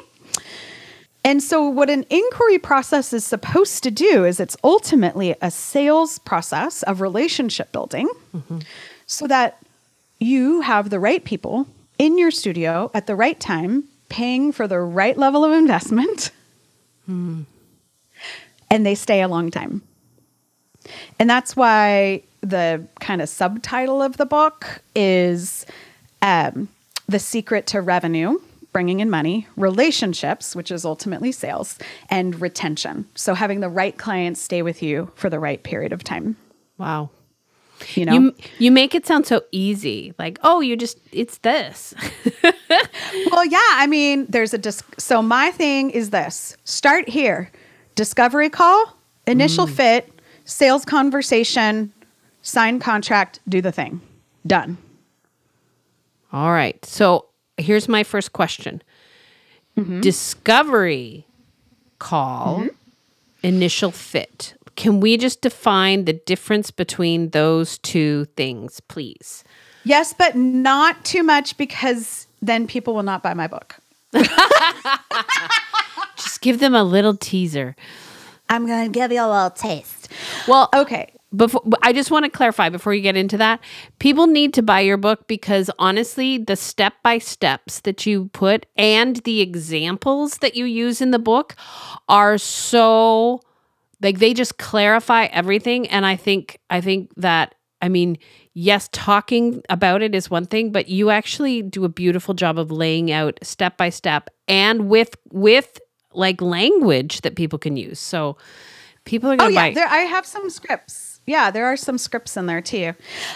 And 1.24 1.44
so, 1.44 1.68
what 1.68 1.90
an 1.90 2.06
inquiry 2.10 2.60
process 2.60 3.12
is 3.14 3.26
supposed 3.26 3.84
to 3.84 3.92
do 3.92 4.26
is 4.26 4.40
it's 4.40 4.56
ultimately 4.64 5.36
a 5.42 5.52
sales 5.52 6.18
process 6.20 6.82
of 6.84 7.02
relationship 7.02 7.72
building 7.72 8.10
mm-hmm. 8.34 8.60
so 9.06 9.28
that 9.28 9.60
you 10.20 10.62
have 10.62 10.90
the 10.90 11.00
right 11.00 11.24
people 11.24 11.68
in 11.98 12.18
your 12.18 12.32
studio 12.32 12.90
at 12.94 13.08
the 13.08 13.16
right 13.16 13.40
time, 13.40 13.84
paying 14.08 14.52
for 14.52 14.68
the 14.68 14.80
right 14.80 15.18
level 15.18 15.44
of 15.44 15.52
investment, 15.52 16.32
hmm. 17.06 17.42
and 18.72 18.86
they 18.86 18.96
stay 18.96 19.22
a 19.22 19.28
long 19.28 19.52
time. 19.52 19.82
And 21.20 21.30
that's 21.30 21.56
why 21.56 22.24
the 22.42 22.86
kind 23.00 23.22
of 23.22 23.30
subtitle 23.30 24.02
of 24.02 24.18
the 24.18 24.26
book 24.26 24.82
is 24.96 25.66
um, 26.22 26.70
The 27.08 27.20
Secret 27.20 27.68
to 27.68 27.82
Revenue, 27.82 28.40
bringing 28.72 29.00
in 29.00 29.10
money, 29.10 29.48
relationships, 29.56 30.56
which 30.56 30.72
is 30.72 30.86
ultimately 30.86 31.32
sales, 31.32 31.78
and 32.10 32.40
retention. 32.40 33.08
So 33.16 33.34
having 33.34 33.60
the 33.60 33.70
right 33.70 33.98
clients 33.98 34.42
stay 34.42 34.62
with 34.62 34.82
you 34.82 35.12
for 35.16 35.30
the 35.30 35.40
right 35.40 35.62
period 35.62 35.92
of 35.92 36.04
time. 36.04 36.38
Wow. 36.78 37.10
You 37.96 38.06
know? 38.06 38.14
You 38.14 38.36
you 38.58 38.72
make 38.72 38.94
it 38.94 39.06
sound 39.06 39.26
so 39.26 39.42
easy. 39.52 40.14
Like, 40.20 40.38
oh, 40.44 40.60
you 40.60 40.76
just 40.76 41.00
it's 41.14 41.38
this. 41.40 41.94
well, 43.32 43.46
yeah. 43.46 43.60
I 43.72 43.88
mean, 43.88 44.26
there's 44.28 44.54
a 44.54 44.58
dis- 44.58 44.84
so 44.98 45.22
my 45.22 45.52
thing 45.52 45.90
is 45.90 46.10
this: 46.10 46.58
start 46.66 47.08
here, 47.08 47.50
discovery 47.96 48.50
call, 48.50 48.98
initial 49.28 49.66
fit, 49.66 50.12
sales 50.50 50.84
conversation, 50.84 51.94
sign 52.42 52.80
contract, 52.80 53.40
do 53.48 53.62
the 53.62 53.72
thing, 53.72 54.02
done. 54.46 54.78
All 56.34 56.52
right. 56.52 56.84
So 56.86 57.26
here's 57.58 57.88
my 57.88 58.04
first 58.04 58.34
question. 58.34 58.82
Mm-hmm. 59.78 60.02
Discovery 60.02 61.26
call, 62.00 62.60
mm-hmm. 62.60 62.68
initial 63.44 63.92
fit. 63.92 64.56
Can 64.76 65.00
we 65.00 65.18
just 65.18 65.42
define 65.42 66.06
the 66.06 66.14
difference 66.14 66.72
between 66.72 67.30
those 67.30 67.78
two 67.80 68.26
things, 68.38 68.80
please? 68.80 69.44
Yes, 69.84 70.14
but 70.14 70.36
not 70.36 71.04
too 71.06 71.24
much 71.24 71.58
because 71.58 72.28
then 72.42 72.68
people 72.68 72.94
will 72.96 73.04
not 73.04 73.24
buy 73.24 73.34
my 73.34 73.48
book. 73.48 73.76
Just 76.18 76.42
give 76.42 76.60
them 76.60 76.76
a 76.76 76.84
little 76.84 77.16
teaser. 77.16 77.76
I'm 78.50 78.66
going 78.66 78.86
to 78.86 78.92
give 78.92 79.12
you 79.12 79.22
a 79.22 79.30
little 79.30 79.50
taste. 79.52 80.10
Well, 80.48 80.70
Okay. 80.76 81.14
before 81.36 81.62
I 81.84 81.94
just 81.94 82.10
want 82.10 82.26
to 82.26 82.32
clarify 82.32 82.70
before 82.70 82.94
you 82.94 83.02
get 83.02 83.16
into 83.16 83.38
that, 83.38 83.60
people 84.00 84.26
need 84.28 84.54
to 84.56 84.64
buy 84.64 84.80
your 84.80 84.98
book 84.98 85.28
because 85.28 85.70
honestly, 85.78 86.40
the 86.40 86.56
step 86.56 86.94
by 87.04 87.20
steps 87.20 87.82
that 87.82 88.06
you 88.06 88.30
put 88.34 88.66
and 88.76 89.18
the 89.18 89.42
examples 89.42 90.40
that 90.40 90.56
you 90.56 90.66
use 90.66 91.02
in 91.02 91.12
the 91.12 91.20
book 91.20 91.56
are 92.08 92.38
so 92.38 93.42
like 94.02 94.20
they 94.20 94.34
just 94.34 94.58
clarify 94.58 95.26
everything 95.26 95.88
and 95.90 96.06
I 96.06 96.16
think 96.16 96.58
I 96.70 96.82
think 96.82 97.12
that 97.18 97.54
I 97.82 97.88
mean, 97.88 98.18
yes, 98.54 98.90
talking 98.92 99.62
about 99.70 100.02
it 100.02 100.14
is 100.14 100.30
one 100.30 100.46
thing, 100.46 100.72
but 100.72 100.90
you 100.90 101.12
actually 101.12 101.62
do 101.62 101.86
a 101.86 101.90
beautiful 101.90 102.34
job 102.34 102.60
of 102.60 102.72
laying 102.72 103.10
out 103.12 103.40
step 103.42 103.78
by 103.78 103.90
step 103.90 104.30
and 104.48 104.90
with 104.90 105.16
with 105.32 105.80
like 106.14 106.42
language 106.42 107.22
that 107.22 107.36
people 107.36 107.60
can 107.60 107.78
use. 107.78 108.00
So 108.00 108.38
people 109.06 109.30
are 109.30 109.34
Oh 109.34 109.38
going 109.38 109.50
to 109.52 109.54
yeah, 109.56 109.70
buy 109.70 109.74
there, 109.74 109.88
I 109.88 110.00
have 110.00 110.26
some 110.26 110.50
scripts. 110.50 111.20
Yeah, 111.26 111.52
there 111.52 111.66
are 111.66 111.78
some 111.78 111.98
scripts 112.00 112.36
in 112.38 112.48
there 112.48 112.62
too. 112.62 112.94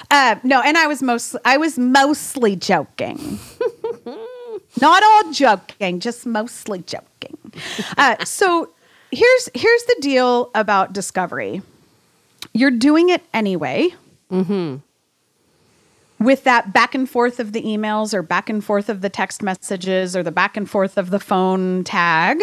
Uh, 0.09 0.35
no, 0.43 0.61
and 0.61 0.77
I 0.77 0.87
was 0.87 1.03
mostly 1.03 1.39
I 1.45 1.57
was 1.57 1.77
mostly 1.77 2.55
joking. 2.55 3.39
Not 4.81 5.03
all 5.03 5.31
joking, 5.31 5.99
just 5.99 6.25
mostly 6.25 6.79
joking. 6.79 7.37
Uh, 7.97 8.23
so 8.25 8.71
here's 9.11 9.49
here's 9.53 9.83
the 9.83 9.95
deal 10.01 10.49
about 10.55 10.93
discovery. 10.93 11.61
You're 12.53 12.71
doing 12.71 13.09
it 13.09 13.21
anyway. 13.33 13.93
Mm-hmm 14.31 14.77
With 16.19 16.43
that 16.45 16.73
back 16.73 16.95
and 16.95 17.07
forth 17.09 17.39
of 17.39 17.51
the 17.51 17.61
emails 17.61 18.13
or 18.13 18.23
back 18.23 18.49
and 18.49 18.63
forth 18.63 18.89
of 18.89 19.01
the 19.01 19.09
text 19.09 19.43
messages 19.43 20.15
or 20.15 20.23
the 20.23 20.31
back 20.31 20.57
and 20.57 20.67
forth 20.69 20.97
of 20.97 21.09
the 21.11 21.19
phone 21.19 21.83
tag. 21.83 22.39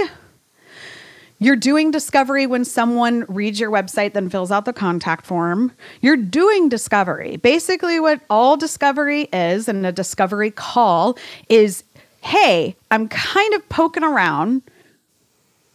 You're 1.41 1.57
doing 1.57 1.91
discovery 1.91 2.47
when 2.47 2.65
someone 2.65 3.25
reads 3.27 3.59
your 3.59 3.71
website, 3.71 4.13
then 4.13 4.29
fills 4.29 4.53
out 4.53 4.67
the 4.67 4.75
contact 4.75 5.27
form. 5.27 5.73
You're 6.03 6.17
doing 6.17 6.69
discovery. 6.69 7.39
Basically, 7.39 7.99
what 7.99 8.21
all 8.29 8.57
discovery 8.59 9.23
is 9.33 9.67
and 9.67 9.85
a 9.85 9.91
discovery 9.91 10.51
call 10.51 11.19
is 11.49 11.83
hey, 12.23 12.77
I'm 12.91 13.09
kind 13.09 13.55
of 13.55 13.67
poking 13.71 14.05
around 14.05 14.63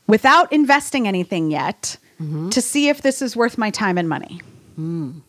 without 0.05 0.51
investing 0.53 1.07
anything 1.07 1.50
yet 1.50 1.98
mm-hmm. 2.22 2.50
to 2.50 2.62
see 2.62 2.88
if 2.89 3.01
this 3.01 3.19
is 3.22 3.36
worth 3.36 3.57
my 3.57 3.72
time 3.72 3.98
and 3.98 4.07
money. 4.07 4.41
Hmm. 4.75 5.19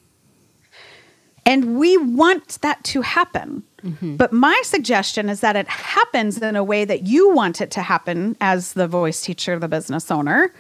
And 1.47 1.78
we 1.78 1.97
want 1.97 2.61
that 2.62 2.83
to 2.85 3.02
happen. 3.02 3.62
Mm-hmm. 3.87 4.16
But 4.16 4.33
my 4.33 4.61
suggestion 4.64 5.28
is 5.28 5.40
that 5.40 5.55
it 5.55 5.69
happens 5.69 6.43
in 6.43 6.57
a 6.57 6.64
way 6.64 6.85
that 6.85 7.07
you 7.07 7.33
want 7.33 7.61
it 7.61 7.71
to 7.73 7.83
happen 7.83 8.37
as 8.40 8.73
the 8.73 8.88
voice 8.88 9.21
teacher, 9.21 9.59
the 9.59 9.69
business 9.69 10.11
owner, 10.11 10.52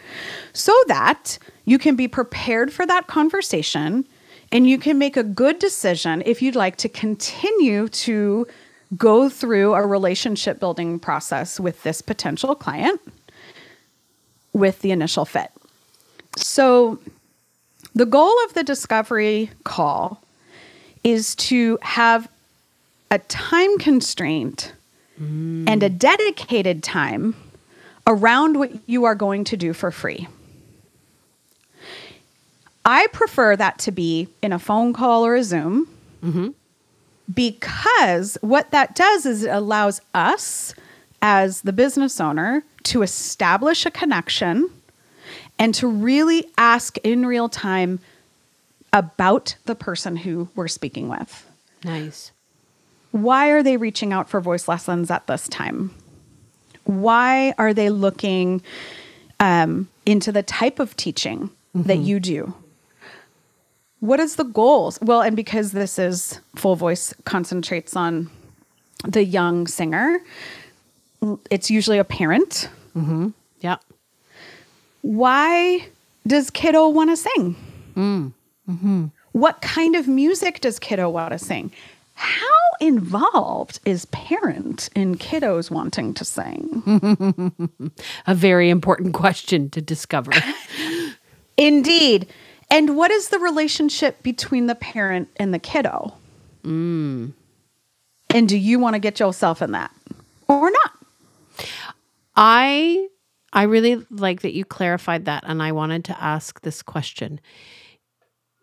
so 0.52 0.72
that 0.86 1.38
you 1.64 1.78
can 1.78 1.96
be 1.96 2.06
prepared 2.06 2.72
for 2.72 2.86
that 2.86 3.08
conversation 3.08 4.06
and 4.52 4.68
you 4.68 4.78
can 4.78 4.96
make 4.96 5.16
a 5.16 5.24
good 5.24 5.58
decision 5.58 6.22
if 6.24 6.40
you'd 6.40 6.54
like 6.54 6.76
to 6.76 6.88
continue 6.88 7.88
to 7.88 8.46
go 8.96 9.28
through 9.28 9.74
a 9.74 9.84
relationship 9.84 10.60
building 10.60 11.00
process 11.00 11.58
with 11.58 11.82
this 11.82 12.00
potential 12.00 12.54
client 12.54 13.00
with 14.52 14.80
the 14.80 14.92
initial 14.92 15.24
fit. 15.24 15.50
So, 16.36 17.00
the 17.94 18.06
goal 18.06 18.34
of 18.44 18.54
the 18.54 18.62
discovery 18.62 19.50
call 19.64 20.22
is 21.02 21.34
to 21.36 21.78
have 21.82 22.28
a 23.10 23.18
time 23.18 23.78
constraint 23.78 24.72
and 25.18 25.82
a 25.82 25.88
dedicated 25.88 26.82
time 26.82 27.34
around 28.06 28.58
what 28.58 28.70
you 28.86 29.04
are 29.04 29.14
going 29.14 29.44
to 29.44 29.56
do 29.56 29.72
for 29.72 29.90
free. 29.90 30.28
I 32.84 33.06
prefer 33.08 33.56
that 33.56 33.78
to 33.80 33.90
be 33.90 34.28
in 34.42 34.52
a 34.52 34.58
phone 34.58 34.92
call 34.92 35.26
or 35.26 35.34
a 35.34 35.42
Zoom 35.42 35.88
mm-hmm. 36.22 36.48
because 37.32 38.38
what 38.42 38.70
that 38.70 38.94
does 38.94 39.26
is 39.26 39.42
it 39.42 39.50
allows 39.50 40.00
us 40.14 40.74
as 41.20 41.62
the 41.62 41.72
business 41.72 42.20
owner 42.20 42.62
to 42.84 43.02
establish 43.02 43.86
a 43.86 43.90
connection 43.90 44.70
and 45.58 45.74
to 45.74 45.88
really 45.88 46.46
ask 46.56 46.98
in 46.98 47.26
real 47.26 47.48
time 47.48 47.98
about 48.92 49.56
the 49.64 49.74
person 49.74 50.16
who 50.16 50.48
we're 50.54 50.68
speaking 50.68 51.08
with. 51.08 51.44
Nice. 51.82 52.30
Why 53.16 53.48
are 53.48 53.62
they 53.62 53.78
reaching 53.78 54.12
out 54.12 54.28
for 54.28 54.42
voice 54.42 54.68
lessons 54.68 55.10
at 55.10 55.26
this 55.26 55.48
time? 55.48 55.90
Why 56.84 57.54
are 57.56 57.72
they 57.72 57.88
looking 57.88 58.60
um, 59.40 59.88
into 60.04 60.30
the 60.32 60.42
type 60.42 60.78
of 60.78 60.94
teaching 60.96 61.48
that 61.74 61.94
mm-hmm. 61.96 62.02
you 62.02 62.20
do? 62.20 62.54
What 64.00 64.20
is 64.20 64.36
the 64.36 64.44
goals? 64.44 64.98
Well, 65.00 65.22
and 65.22 65.34
because 65.34 65.72
this 65.72 65.98
is 65.98 66.40
full 66.56 66.76
voice 66.76 67.14
concentrates 67.24 67.96
on 67.96 68.30
the 69.04 69.24
young 69.24 69.66
singer, 69.66 70.18
it's 71.50 71.70
usually 71.70 71.96
a 71.96 72.04
parent. 72.04 72.68
Mm-hmm. 72.94 73.30
Yeah. 73.62 73.76
Why 75.00 75.88
does 76.26 76.50
kiddo 76.50 76.90
want 76.90 77.08
to 77.08 77.16
sing? 77.16 77.56
Mm. 77.94 78.32
Mm-hmm. 78.68 79.06
What 79.32 79.62
kind 79.62 79.96
of 79.96 80.06
music 80.06 80.60
does 80.60 80.78
kiddo 80.78 81.08
want 81.08 81.32
to 81.32 81.38
sing? 81.38 81.72
How 82.16 82.46
involved 82.80 83.78
is 83.84 84.06
parent 84.06 84.88
in 84.96 85.16
kiddos 85.16 85.70
wanting 85.70 86.14
to 86.14 86.24
sing? 86.24 86.82
A 88.26 88.34
very 88.34 88.70
important 88.70 89.12
question 89.12 89.68
to 89.70 89.82
discover. 89.82 90.32
Indeed. 91.58 92.26
And 92.70 92.96
what 92.96 93.10
is 93.10 93.28
the 93.28 93.38
relationship 93.38 94.22
between 94.22 94.66
the 94.66 94.74
parent 94.74 95.28
and 95.36 95.52
the 95.52 95.58
kiddo? 95.58 96.14
Hmm. 96.64 97.28
And 98.30 98.48
do 98.48 98.56
you 98.56 98.78
want 98.78 98.94
to 98.94 98.98
get 98.98 99.20
yourself 99.20 99.60
in 99.60 99.72
that 99.72 99.92
or 100.48 100.70
not? 100.70 100.92
I 102.34 103.08
I 103.52 103.62
really 103.64 104.04
like 104.10 104.40
that 104.40 104.54
you 104.54 104.64
clarified 104.64 105.26
that 105.26 105.44
and 105.46 105.62
I 105.62 105.72
wanted 105.72 106.04
to 106.06 106.22
ask 106.22 106.62
this 106.62 106.82
question. 106.82 107.40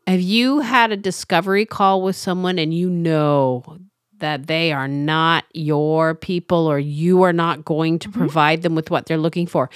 Have 0.07 0.21
you 0.21 0.59
had 0.59 0.91
a 0.91 0.97
discovery 0.97 1.65
call 1.65 2.01
with 2.01 2.15
someone 2.15 2.59
and 2.59 2.73
you 2.73 2.89
know 2.89 3.77
that 4.17 4.47
they 4.47 4.71
are 4.71 4.87
not 4.87 5.45
your 5.53 6.15
people 6.15 6.67
or 6.67 6.79
you 6.79 7.23
are 7.23 7.33
not 7.33 7.65
going 7.65 7.99
to 7.99 8.09
mm-hmm. 8.09 8.19
provide 8.19 8.61
them 8.61 8.75
with 8.75 8.91
what 8.91 9.05
they're 9.05 9.17
looking 9.17 9.47
for? 9.47 9.69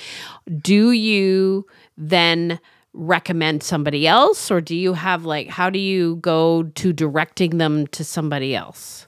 Do 0.62 0.92
you 0.92 1.66
then 1.98 2.60
recommend 2.94 3.62
somebody 3.62 4.08
else 4.08 4.50
or 4.50 4.60
do 4.60 4.76
you 4.76 4.94
have 4.94 5.24
like 5.24 5.48
how 5.48 5.70
do 5.70 5.78
you 5.78 6.16
go 6.18 6.64
to 6.64 6.92
directing 6.92 7.58
them 7.58 7.88
to 7.88 8.04
somebody 8.04 8.56
else? 8.56 9.08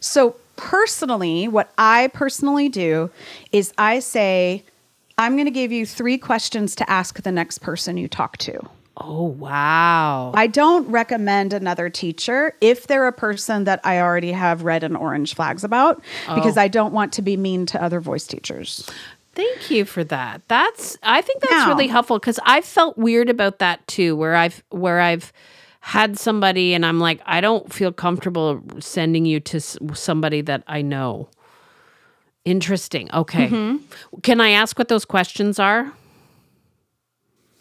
So, 0.00 0.36
personally, 0.56 1.48
what 1.48 1.72
I 1.78 2.08
personally 2.08 2.68
do 2.68 3.10
is 3.50 3.72
I 3.78 4.00
say, 4.00 4.64
I'm 5.18 5.34
going 5.34 5.46
to 5.46 5.52
give 5.52 5.72
you 5.72 5.86
three 5.86 6.18
questions 6.18 6.74
to 6.76 6.90
ask 6.90 7.22
the 7.22 7.32
next 7.32 7.58
person 7.58 7.96
you 7.96 8.08
talk 8.08 8.36
to. 8.38 8.60
Oh, 8.96 9.24
wow. 9.24 10.32
I 10.34 10.46
don't 10.46 10.86
recommend 10.88 11.52
another 11.52 11.88
teacher 11.88 12.54
if 12.60 12.86
they're 12.86 13.06
a 13.06 13.12
person 13.12 13.64
that 13.64 13.80
I 13.84 14.00
already 14.00 14.32
have 14.32 14.64
red 14.64 14.84
and 14.84 14.96
orange 14.96 15.34
flags 15.34 15.64
about 15.64 16.02
because 16.28 16.58
oh. 16.58 16.60
I 16.60 16.68
don't 16.68 16.92
want 16.92 17.12
to 17.14 17.22
be 17.22 17.36
mean 17.36 17.64
to 17.66 17.82
other 17.82 18.00
voice 18.00 18.26
teachers. 18.26 18.88
Thank 19.34 19.70
you 19.70 19.86
for 19.86 20.04
that. 20.04 20.42
That's 20.48 20.98
I 21.02 21.22
think 21.22 21.40
that's 21.40 21.52
Now- 21.52 21.68
really 21.68 21.86
helpful 21.86 22.20
cuz 22.20 22.38
I 22.44 22.60
felt 22.60 22.98
weird 22.98 23.30
about 23.30 23.60
that 23.60 23.86
too 23.86 24.14
where 24.14 24.36
I've 24.36 24.62
where 24.68 25.00
I've 25.00 25.32
had 25.80 26.18
somebody 26.18 26.74
and 26.74 26.84
I'm 26.84 27.00
like 27.00 27.20
I 27.24 27.40
don't 27.40 27.72
feel 27.72 27.92
comfortable 27.92 28.62
sending 28.78 29.24
you 29.24 29.40
to 29.40 29.60
somebody 29.94 30.42
that 30.42 30.64
I 30.66 30.82
know. 30.82 31.30
Interesting. 32.44 33.08
Okay. 33.14 33.48
Mm-hmm. 33.48 34.20
Can 34.20 34.40
I 34.40 34.50
ask 34.50 34.78
what 34.78 34.88
those 34.88 35.06
questions 35.06 35.58
are? 35.58 35.92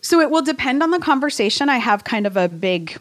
So 0.02 0.20
it 0.20 0.30
will 0.32 0.42
depend 0.42 0.82
on 0.84 0.92
the 0.92 1.00
conversation. 1.00 1.70
I 1.70 1.78
have 1.78 2.04
kind 2.04 2.26
of 2.28 2.36
a 2.38 2.48
big 2.50 2.98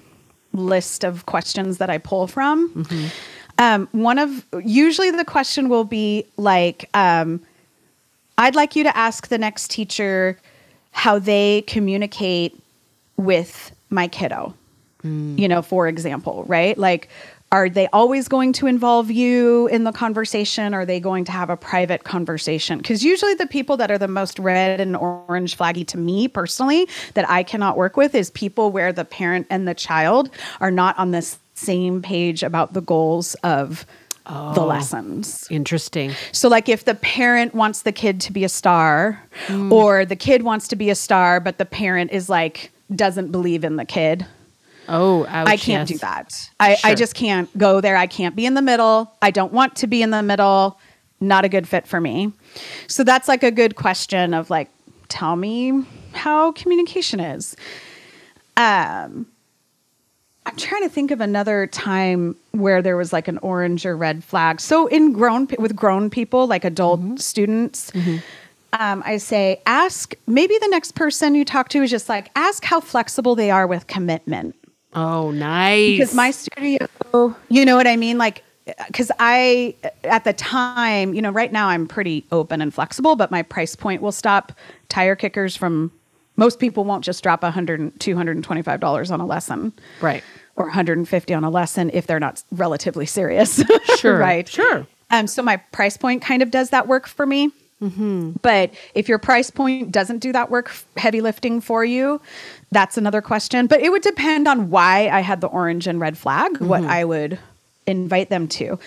list 0.53 1.05
of 1.05 1.27
questions 1.27 1.79
that 1.79 1.89
I 1.91 1.99
pull 1.99 2.27
from. 2.27 2.87
Um, 3.59 3.89
one 3.93 4.19
of 4.19 4.45
usually 4.65 5.11
the 5.11 5.25
question 5.25 5.69
will 5.69 5.85
be 5.85 6.27
like, 6.37 6.89
um, 6.95 7.41
I'd 8.39 8.55
like 8.55 8.75
you 8.77 8.85
to 8.85 8.97
ask 8.97 9.29
the 9.29 9.39
next 9.39 9.71
teacher 9.71 10.39
how 10.93 11.19
they 11.19 11.63
communicate 11.67 12.59
with 13.17 13.73
my 13.91 14.09
kiddo. 14.09 14.55
You 15.39 15.49
know, 15.49 15.63
for 15.63 15.89
example, 15.89 16.45
right? 16.47 16.77
Like, 16.77 17.09
are 17.53 17.69
they 17.69 17.89
always 17.89 18.29
going 18.29 18.53
to 18.55 18.67
involve 18.67 19.11
you 19.11 19.67
in 19.69 19.83
the 19.85 19.91
conversation? 19.91 20.73
Are 20.73 20.87
they 20.87 21.01
going 21.01 21.25
to 21.25 21.33
have 21.33 21.51
a 21.51 21.57
private 21.57 22.05
conversation? 22.05 22.79
Because 22.79 23.03
usually 23.03 23.35
the 23.35 23.47
people 23.47 23.77
that 23.79 23.91
are 23.91 23.99
the 23.99 24.09
most 24.09 24.39
red 24.39 24.81
and 24.81 24.97
orange 24.97 25.59
flaggy 25.59 25.87
to 25.89 25.99
me 25.99 26.29
personally 26.29 26.89
that 27.15 27.29
I 27.29 27.43
cannot 27.43 27.77
work 27.77 27.97
with 27.97 28.15
is 28.15 28.31
people 28.31 28.71
where 28.71 28.93
the 28.93 29.05
parent 29.05 29.49
and 29.51 29.67
the 29.67 29.75
child 29.75 30.31
are 30.61 30.71
not 30.71 30.97
on 30.97 31.11
the 31.11 31.37
same 31.55 32.03
page 32.03 32.45
about 32.45 32.73
the 32.73 32.81
goals 32.81 33.35
of 33.43 33.85
the 34.27 34.61
oh, 34.61 34.67
lessons. 34.67 35.49
Interesting. 35.51 36.13
So, 36.31 36.49
like, 36.49 36.69
if 36.69 36.85
the 36.85 36.95
parent 36.95 37.53
wants 37.53 37.83
the 37.83 37.91
kid 37.91 38.21
to 38.23 38.33
be 38.33 38.45
a 38.45 38.49
star, 38.49 39.21
mm. 39.47 39.73
or 39.73 40.05
the 40.05 40.15
kid 40.15 40.45
wants 40.45 40.69
to 40.69 40.77
be 40.77 40.89
a 40.89 40.95
star, 40.95 41.41
but 41.41 41.59
the 41.59 41.65
parent 41.65 42.13
is 42.13 42.29
like, 42.29 42.71
doesn't 42.95 43.33
believe 43.33 43.65
in 43.65 43.75
the 43.75 43.85
kid, 43.85 44.25
Oh, 44.91 45.25
ouch, 45.27 45.49
I 45.49 45.57
can't 45.57 45.89
yes. 45.89 45.99
do 45.99 45.99
that. 45.99 46.51
I, 46.59 46.77
I 46.83 46.95
just 46.95 47.15
can't 47.15 47.49
go 47.57 47.81
there. 47.81 47.97
I 47.97 48.07
can't 48.07 48.35
be 48.35 48.45
in 48.45 48.55
the 48.55 48.63
middle. 48.63 49.13
I 49.23 49.31
don't 49.31 49.53
want 49.53 49.77
to 49.77 49.87
be 49.87 50.03
in 50.03 50.11
the 50.11 50.23
middle. 50.23 50.79
Not 51.21 51.45
a 51.45 51.49
good 51.49 51.69
fit 51.69 51.87
for 51.87 52.01
me. 52.01 52.33
So, 52.89 53.05
that's 53.05 53.29
like 53.29 53.43
a 53.43 53.51
good 53.51 53.77
question 53.77 54.35
of 54.35 54.51
like, 54.51 54.69
tell 55.09 55.37
me 55.37 55.85
how 56.13 56.53
communication 56.53 57.21
is. 57.21 57.57
Um, 58.57 59.27
I'm 60.47 60.57
trying 60.57 60.83
to 60.83 60.89
think 60.89 61.11
of 61.11 61.21
another 61.21 61.67
time 61.67 62.35
where 62.53 62.83
there 62.83 62.97
was 62.97 63.13
like 63.13 63.29
an 63.29 63.39
orange 63.39 63.85
or 63.87 63.97
red 63.97 64.25
flag. 64.25 64.61
So 64.61 64.87
in 64.87 65.13
grown 65.13 65.47
with 65.59 65.77
grown 65.77 66.11
people, 66.11 66.47
like 66.47 66.65
adult 66.65 67.01
Mm-hmm. 67.01 67.17
students, 67.17 67.93
um, 68.73 69.03
I 69.07 69.19
say 69.19 69.61
ask. 69.67 70.15
Maybe 70.27 70.57
the 70.59 70.69
next 70.69 70.95
person 70.95 71.35
you 71.35 71.45
talk 71.45 71.69
to 71.71 71.83
is 71.83 71.91
just 71.91 72.09
like 72.09 72.31
ask 72.35 72.65
how 72.65 72.81
flexible 72.81 73.35
they 73.35 73.51
are 73.51 73.67
with 73.67 73.87
commitment. 73.87 74.57
Oh, 74.95 75.31
nice. 75.31 75.99
Because 75.99 76.15
my 76.15 76.31
studio, 76.31 76.89
you 77.49 77.65
know 77.65 77.77
what 77.77 77.87
I 77.87 77.97
mean, 77.97 78.19
like. 78.19 78.45
Because 78.87 79.11
I, 79.19 79.75
at 80.05 80.23
the 80.23 80.33
time, 80.33 81.13
you 81.13 81.21
know, 81.23 81.31
right 81.31 81.51
now 81.51 81.69
I'm 81.69 81.89
pretty 81.89 82.25
open 82.31 82.61
and 82.61 82.73
flexible, 82.73 83.17
but 83.17 83.31
my 83.31 83.43
price 83.43 83.75
point 83.75 84.01
will 84.01 84.13
stop 84.13 84.53
tire 84.89 85.17
kickers 85.17 85.57
from. 85.57 85.91
Most 86.37 86.59
people 86.59 86.85
won't 86.85 87.05
just 87.05 87.23
drop 87.23 87.43
100, 87.43 87.99
225 87.99 88.81
dollars 88.81 89.11
on 89.11 89.21
a 89.21 89.27
lesson 89.27 89.73
right. 90.01 90.23
or 90.57 90.67
150 90.67 91.35
on 91.35 91.45
a 91.45 91.51
lesson 91.51 91.91
if 91.93 92.07
they're 92.07 92.21
not 92.21 92.43
relatively 92.53 93.07
serious. 93.07 93.63
Sure. 93.99 94.17
right. 94.17 94.49
Sure. 94.49 94.87
Um, 95.11 95.27
so 95.27 95.43
my 95.43 95.57
price 95.57 95.97
point 95.97 96.23
kind 96.23 96.43
of 96.43 96.51
does 96.51 96.71
that 96.71 96.87
work 96.87 97.07
for 97.07 97.27
me. 97.27 97.51
Mm-hmm. 97.83 98.33
But 98.43 98.73
if 98.95 99.09
your 99.09 99.19
price 99.19 99.51
point 99.51 99.91
doesn't 99.91 100.19
do 100.19 100.33
that 100.33 100.51
work, 100.51 100.71
heavy 100.97 101.21
lifting 101.21 101.61
for 101.61 101.85
you, 101.85 102.21
that's 102.71 102.99
another 102.99 103.23
question. 103.23 103.67
But 103.67 103.81
it 103.81 103.91
would 103.91 104.03
depend 104.03 104.47
on 104.47 104.71
why 104.71 105.09
I 105.09 105.21
had 105.21 105.41
the 105.41 105.49
orange 105.49 105.87
and 105.87 105.99
red 105.99 106.19
flag, 106.19 106.61
what 106.61 106.83
mm-hmm. 106.83 106.91
I 106.91 107.05
would 107.05 107.39
invite 107.91 108.31
them 108.31 108.49
to. 108.49 108.79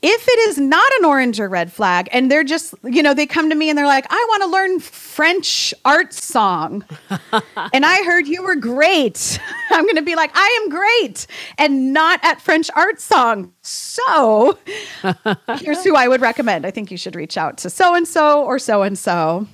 If 0.00 0.28
it 0.28 0.38
is 0.48 0.58
not 0.58 0.90
an 0.98 1.04
orange 1.04 1.40
or 1.40 1.48
red 1.48 1.72
flag 1.72 2.08
and 2.12 2.30
they're 2.30 2.44
just, 2.44 2.74
you 2.84 3.02
know, 3.02 3.14
they 3.14 3.26
come 3.26 3.50
to 3.50 3.56
me 3.56 3.68
and 3.68 3.76
they're 3.76 3.86
like, 3.86 4.06
I 4.10 4.26
want 4.28 4.42
to 4.44 4.48
learn 4.48 4.80
French 4.80 5.74
art 5.84 6.12
song. 6.12 6.84
and 7.72 7.84
I 7.86 8.02
heard 8.04 8.26
you 8.26 8.42
were 8.42 8.56
great. 8.56 9.40
I'm 9.70 9.84
going 9.84 9.96
to 9.96 10.02
be 10.02 10.16
like, 10.16 10.30
I 10.34 10.60
am 10.62 10.70
great 10.70 11.26
and 11.58 11.92
not 11.92 12.20
at 12.22 12.40
French 12.40 12.70
art 12.74 13.00
song. 13.00 13.52
So 13.62 14.58
here's 15.58 15.84
who 15.84 15.94
I 15.96 16.08
would 16.08 16.20
recommend. 16.20 16.66
I 16.66 16.70
think 16.70 16.90
you 16.90 16.96
should 16.96 17.16
reach 17.16 17.36
out 17.36 17.58
to 17.58 17.70
so 17.70 17.94
and 17.94 18.06
so 18.06 18.44
or 18.44 18.58
so 18.58 18.82
and 18.82 18.98
so. 18.98 19.46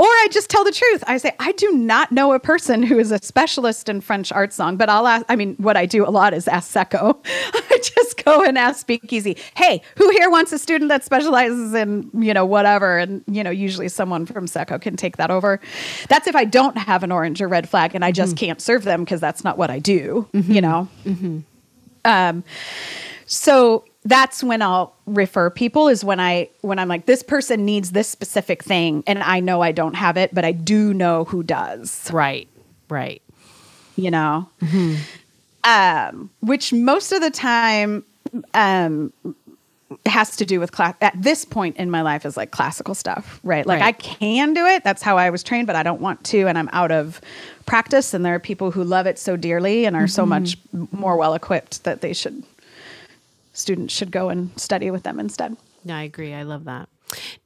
Or 0.00 0.06
I 0.06 0.28
just 0.30 0.48
tell 0.48 0.64
the 0.64 0.72
truth. 0.72 1.04
I 1.06 1.18
say, 1.18 1.34
I 1.38 1.52
do 1.52 1.72
not 1.72 2.10
know 2.10 2.32
a 2.32 2.40
person 2.40 2.82
who 2.82 2.98
is 2.98 3.12
a 3.12 3.18
specialist 3.22 3.86
in 3.86 4.00
French 4.00 4.32
art 4.32 4.50
song, 4.50 4.78
but 4.78 4.88
I'll 4.88 5.06
ask, 5.06 5.26
I 5.28 5.36
mean, 5.36 5.56
what 5.56 5.76
I 5.76 5.84
do 5.84 6.08
a 6.08 6.08
lot 6.08 6.32
is 6.32 6.48
ask 6.48 6.70
Seco. 6.70 7.20
I 7.26 7.80
just 7.82 8.24
go 8.24 8.42
and 8.42 8.56
ask 8.56 8.80
Speakeasy, 8.80 9.36
hey, 9.56 9.82
who 9.96 10.08
here 10.08 10.30
wants 10.30 10.52
a 10.52 10.58
student 10.58 10.88
that 10.88 11.04
specializes 11.04 11.74
in, 11.74 12.08
you 12.14 12.32
know, 12.32 12.46
whatever? 12.46 12.96
And, 12.96 13.22
you 13.26 13.44
know, 13.44 13.50
usually 13.50 13.90
someone 13.90 14.24
from 14.24 14.46
Seco 14.46 14.78
can 14.78 14.96
take 14.96 15.18
that 15.18 15.30
over. 15.30 15.60
That's 16.08 16.26
if 16.26 16.34
I 16.34 16.46
don't 16.46 16.78
have 16.78 17.02
an 17.02 17.12
orange 17.12 17.42
or 17.42 17.48
red 17.48 17.68
flag 17.68 17.94
and 17.94 18.02
I 18.02 18.10
just 18.10 18.36
mm-hmm. 18.36 18.46
can't 18.46 18.60
serve 18.62 18.84
them 18.84 19.04
because 19.04 19.20
that's 19.20 19.44
not 19.44 19.58
what 19.58 19.70
I 19.70 19.80
do, 19.80 20.26
mm-hmm. 20.32 20.50
you 20.50 20.62
know? 20.62 20.88
Mm-hmm. 21.04 21.40
Um, 22.06 22.42
so 23.26 23.84
that's 24.04 24.42
when 24.42 24.62
I'll 24.62 24.94
refer 25.06 25.50
people 25.50 25.88
is 25.88 26.04
when 26.04 26.20
I 26.20 26.48
when 26.62 26.78
I'm 26.78 26.88
like 26.88 27.06
this 27.06 27.22
person 27.22 27.64
needs 27.64 27.92
this 27.92 28.08
specific 28.08 28.62
thing 28.62 29.04
and 29.06 29.22
I 29.22 29.40
know 29.40 29.60
I 29.60 29.72
don't 29.72 29.94
have 29.94 30.16
it 30.16 30.34
but 30.34 30.44
I 30.44 30.52
do 30.52 30.94
know 30.94 31.24
who 31.24 31.42
does. 31.42 32.10
Right. 32.12 32.48
Right. 32.88 33.22
You 33.96 34.10
know. 34.10 34.48
Mm-hmm. 34.62 34.96
Um 35.64 36.30
which 36.40 36.72
most 36.72 37.12
of 37.12 37.20
the 37.20 37.30
time 37.30 38.04
um 38.54 39.12
has 40.06 40.36
to 40.36 40.46
do 40.46 40.60
with 40.60 40.72
class 40.72 40.94
at 41.00 41.20
this 41.20 41.44
point 41.44 41.76
in 41.76 41.90
my 41.90 42.00
life 42.00 42.24
is 42.24 42.36
like 42.36 42.52
classical 42.52 42.94
stuff, 42.94 43.40
right? 43.42 43.66
Like 43.66 43.80
right. 43.80 43.88
I 43.88 43.92
can 43.92 44.54
do 44.54 44.64
it. 44.64 44.84
That's 44.84 45.02
how 45.02 45.18
I 45.18 45.30
was 45.30 45.42
trained, 45.42 45.66
but 45.66 45.76
I 45.76 45.82
don't 45.82 46.00
want 46.00 46.24
to 46.26 46.46
and 46.46 46.56
I'm 46.56 46.70
out 46.72 46.92
of 46.92 47.20
practice 47.66 48.14
and 48.14 48.24
there 48.24 48.34
are 48.34 48.40
people 48.40 48.70
who 48.70 48.82
love 48.82 49.06
it 49.06 49.18
so 49.18 49.36
dearly 49.36 49.84
and 49.84 49.94
are 49.94 50.00
mm-hmm. 50.00 50.06
so 50.06 50.24
much 50.24 50.56
more 50.92 51.16
well 51.16 51.34
equipped 51.34 51.84
that 51.84 52.00
they 52.00 52.14
should 52.14 52.42
students 53.60 53.94
should 53.94 54.10
go 54.10 54.28
and 54.28 54.50
study 54.58 54.90
with 54.90 55.02
them 55.02 55.20
instead. 55.20 55.56
Yeah, 55.84 55.98
I 55.98 56.02
agree. 56.02 56.34
I 56.34 56.42
love 56.42 56.64
that. 56.64 56.88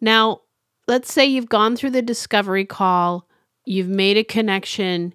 Now, 0.01 0.41
let's 0.87 1.13
say 1.13 1.25
you've 1.25 1.49
gone 1.49 1.77
through 1.77 1.91
the 1.91 2.03
discovery 2.03 2.65
call, 2.65 3.29
you've 3.65 3.89
made 3.89 4.17
a 4.17 4.25
connection, 4.25 5.15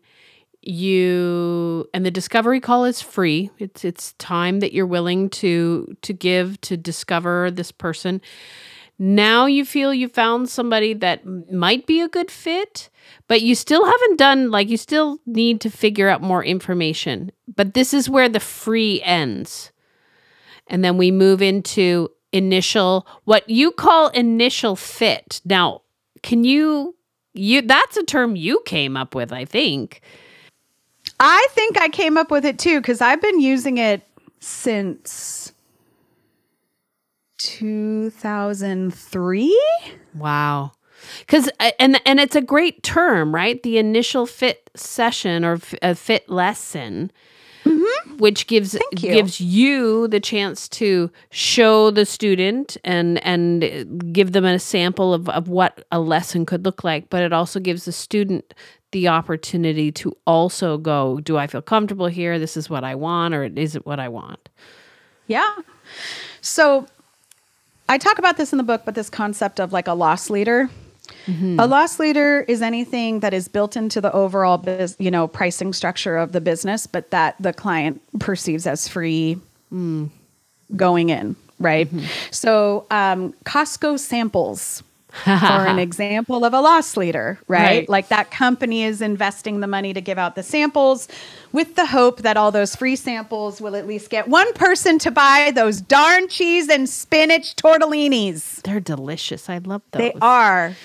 you 0.62 1.88
and 1.94 2.06
the 2.06 2.12
discovery 2.12 2.60
call 2.60 2.86
is 2.86 3.02
free. 3.02 3.50
It's 3.60 3.86
it's 3.86 4.14
time 4.14 4.60
that 4.60 4.74
you're 4.74 4.86
willing 4.86 5.30
to 5.32 5.96
to 6.02 6.14
give 6.14 6.60
to 6.62 6.76
discover 6.76 7.50
this 7.50 7.72
person. 7.72 8.22
Now 9.02 9.46
you 9.46 9.64
feel 9.64 9.94
you 9.94 10.10
found 10.10 10.50
somebody 10.50 10.94
that 10.96 11.26
might 11.50 11.88
be 11.88 12.02
a 12.02 12.10
good 12.10 12.30
fit, 12.30 12.90
but 13.30 13.42
you 13.42 13.56
still 13.56 13.86
haven't 13.86 14.20
done 14.20 14.52
like 14.52 14.68
you 14.68 14.76
still 14.76 15.20
need 15.26 15.62
to 15.62 15.70
figure 15.70 16.10
out 16.10 16.22
more 16.22 16.44
information. 16.44 17.32
But 17.56 17.74
this 17.74 17.94
is 17.94 18.10
where 18.10 18.28
the 18.28 18.42
free 18.42 19.02
ends. 19.04 19.72
And 20.70 20.84
then 20.84 20.98
we 20.98 21.12
move 21.12 21.42
into 21.42 22.10
initial, 22.32 23.08
what 23.26 23.50
you 23.50 23.72
call 23.72 24.10
initial 24.10 24.76
fit. 24.76 25.42
Now, 25.46 25.82
can 26.22 26.44
you, 26.44 26.96
you, 27.34 27.62
that's 27.62 27.98
a 27.98 28.04
term 28.04 28.36
you 28.36 28.62
came 28.66 28.96
up 28.96 29.16
with, 29.16 29.34
I 29.34 29.46
think. 29.46 30.02
I 31.20 31.48
think 31.52 31.82
I 31.82 31.90
came 31.90 32.18
up 32.18 32.32
with 32.32 32.46
it 32.46 32.60
too, 32.60 32.80
because 32.80 33.02
I've 33.02 33.22
been 33.22 33.42
using 33.42 33.78
it 33.78 34.04
since 34.40 35.52
2003. 37.40 39.62
Wow. 40.16 40.72
Cuz 41.28 41.50
uh, 41.60 41.72
and 41.80 42.00
and 42.06 42.20
it's 42.20 42.36
a 42.36 42.42
great 42.42 42.84
term, 42.84 43.34
right? 43.34 43.64
The 43.64 43.78
initial 43.78 44.26
fit 44.26 44.70
session 44.76 45.46
or 45.46 45.60
a 45.82 45.96
fit 45.96 46.30
lesson. 46.30 47.12
Which 48.20 48.48
gives 48.48 48.74
you. 48.74 48.82
gives 48.92 49.42
you 49.42 50.08
the 50.08 50.20
chance 50.20 50.68
to 50.68 51.10
show 51.32 51.90
the 51.90 52.06
student 52.06 52.78
and 52.84 53.24
and 53.26 54.14
give 54.14 54.34
them 54.34 54.46
a 54.46 54.60
sample 54.60 55.14
of, 55.14 55.30
of 55.30 55.48
what 55.48 55.84
a 55.92 56.00
lesson 56.00 56.46
could 56.46 56.66
look 56.66 56.84
like. 56.84 57.10
But 57.10 57.24
it 57.24 57.34
also 57.34 57.60
gives 57.60 57.86
the 57.86 57.92
student 57.92 58.54
the 58.92 59.08
opportunity 59.08 59.92
to 59.92 60.16
also 60.26 60.78
go, 60.78 61.20
do 61.20 61.38
I 61.38 61.48
feel 61.48 61.62
comfortable 61.62 62.08
here? 62.08 62.40
This 62.40 62.58
is 62.58 62.70
what 62.70 62.84
I 62.84 62.96
want, 62.96 63.34
or 63.34 63.44
is 63.44 63.76
it 63.76 63.86
what 63.86 64.00
I 64.00 64.10
want? 64.10 64.50
Yeah. 65.28 65.56
So 66.42 66.88
I 67.88 67.98
talk 67.98 68.18
about 68.18 68.38
this 68.38 68.52
in 68.52 68.58
the 68.58 68.64
book, 68.64 68.82
but 68.86 68.96
this 68.96 69.10
concept 69.10 69.60
of 69.60 69.72
like 69.72 69.88
a 69.88 69.94
loss 69.94 70.30
leader 70.30 70.70
Mm-hmm. 71.26 71.60
A 71.60 71.68
loss 71.68 72.00
leader 72.00 72.42
is 72.48 72.62
anything 72.62 73.20
that 73.20 73.34
is 73.34 73.48
built 73.48 73.76
into 73.76 74.02
the 74.02 74.12
overall, 74.14 74.58
biz, 74.58 74.96
you 75.00 75.12
know, 75.12 75.28
pricing 75.28 75.74
structure 75.74 76.18
of 76.18 76.32
the 76.32 76.42
business, 76.42 76.88
but 76.88 77.12
that 77.12 77.36
the 77.40 77.54
client 77.54 78.02
perceives 78.20 78.66
as 78.66 78.88
free 78.88 79.38
mm. 79.72 80.10
going 80.76 81.10
in, 81.10 81.36
right? 81.60 81.88
Mm-hmm. 81.88 82.06
So, 82.32 82.86
um, 82.92 83.34
Costco 83.46 84.00
samples 84.00 84.84
are 85.26 85.68
an 85.68 85.80
example 85.80 86.46
of 86.46 86.54
a 86.54 86.62
loss 86.62 86.96
leader, 86.98 87.40
right? 87.48 87.62
right? 87.62 87.90
Like 87.90 88.10
that 88.10 88.32
company 88.32 88.84
is 88.84 89.02
investing 89.02 89.60
the 89.60 89.68
money 89.68 89.94
to 89.94 90.02
give 90.02 90.18
out 90.18 90.36
the 90.36 90.44
samples 90.44 91.08
with 91.52 91.76
the 91.76 91.86
hope 91.86 92.22
that 92.22 92.38
all 92.38 92.52
those 92.52 92.76
free 92.76 92.96
samples 92.96 93.60
will 93.60 93.76
at 93.76 93.88
least 93.88 94.10
get 94.10 94.28
one 94.28 94.52
person 94.54 95.00
to 95.00 95.12
buy 95.12 95.52
those 95.54 95.82
darn 95.82 96.28
cheese 96.28 96.70
and 96.70 96.88
spinach 96.90 97.56
tortellinis. 97.56 98.62
They're 98.64 98.80
delicious. 98.80 99.50
I 99.50 99.60
love 99.60 99.82
those. 99.92 100.00
They 100.00 100.14
are. 100.22 100.76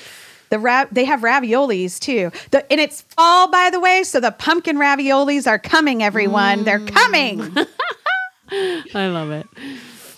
The 0.50 0.58
ra- 0.58 0.87
they 0.90 1.04
have 1.04 1.20
raviolis 1.20 1.98
too. 1.98 2.30
The, 2.50 2.70
and 2.70 2.80
it's 2.80 3.02
fall, 3.02 3.50
by 3.50 3.70
the 3.70 3.80
way, 3.80 4.04
so 4.04 4.20
the 4.20 4.30
pumpkin 4.30 4.76
raviolis 4.76 5.46
are 5.46 5.58
coming, 5.58 6.02
everyone. 6.02 6.60
Mm. 6.60 6.64
They're 6.64 6.87
coming. 6.87 7.40
I 8.94 9.08
love 9.08 9.30
it. 9.30 9.46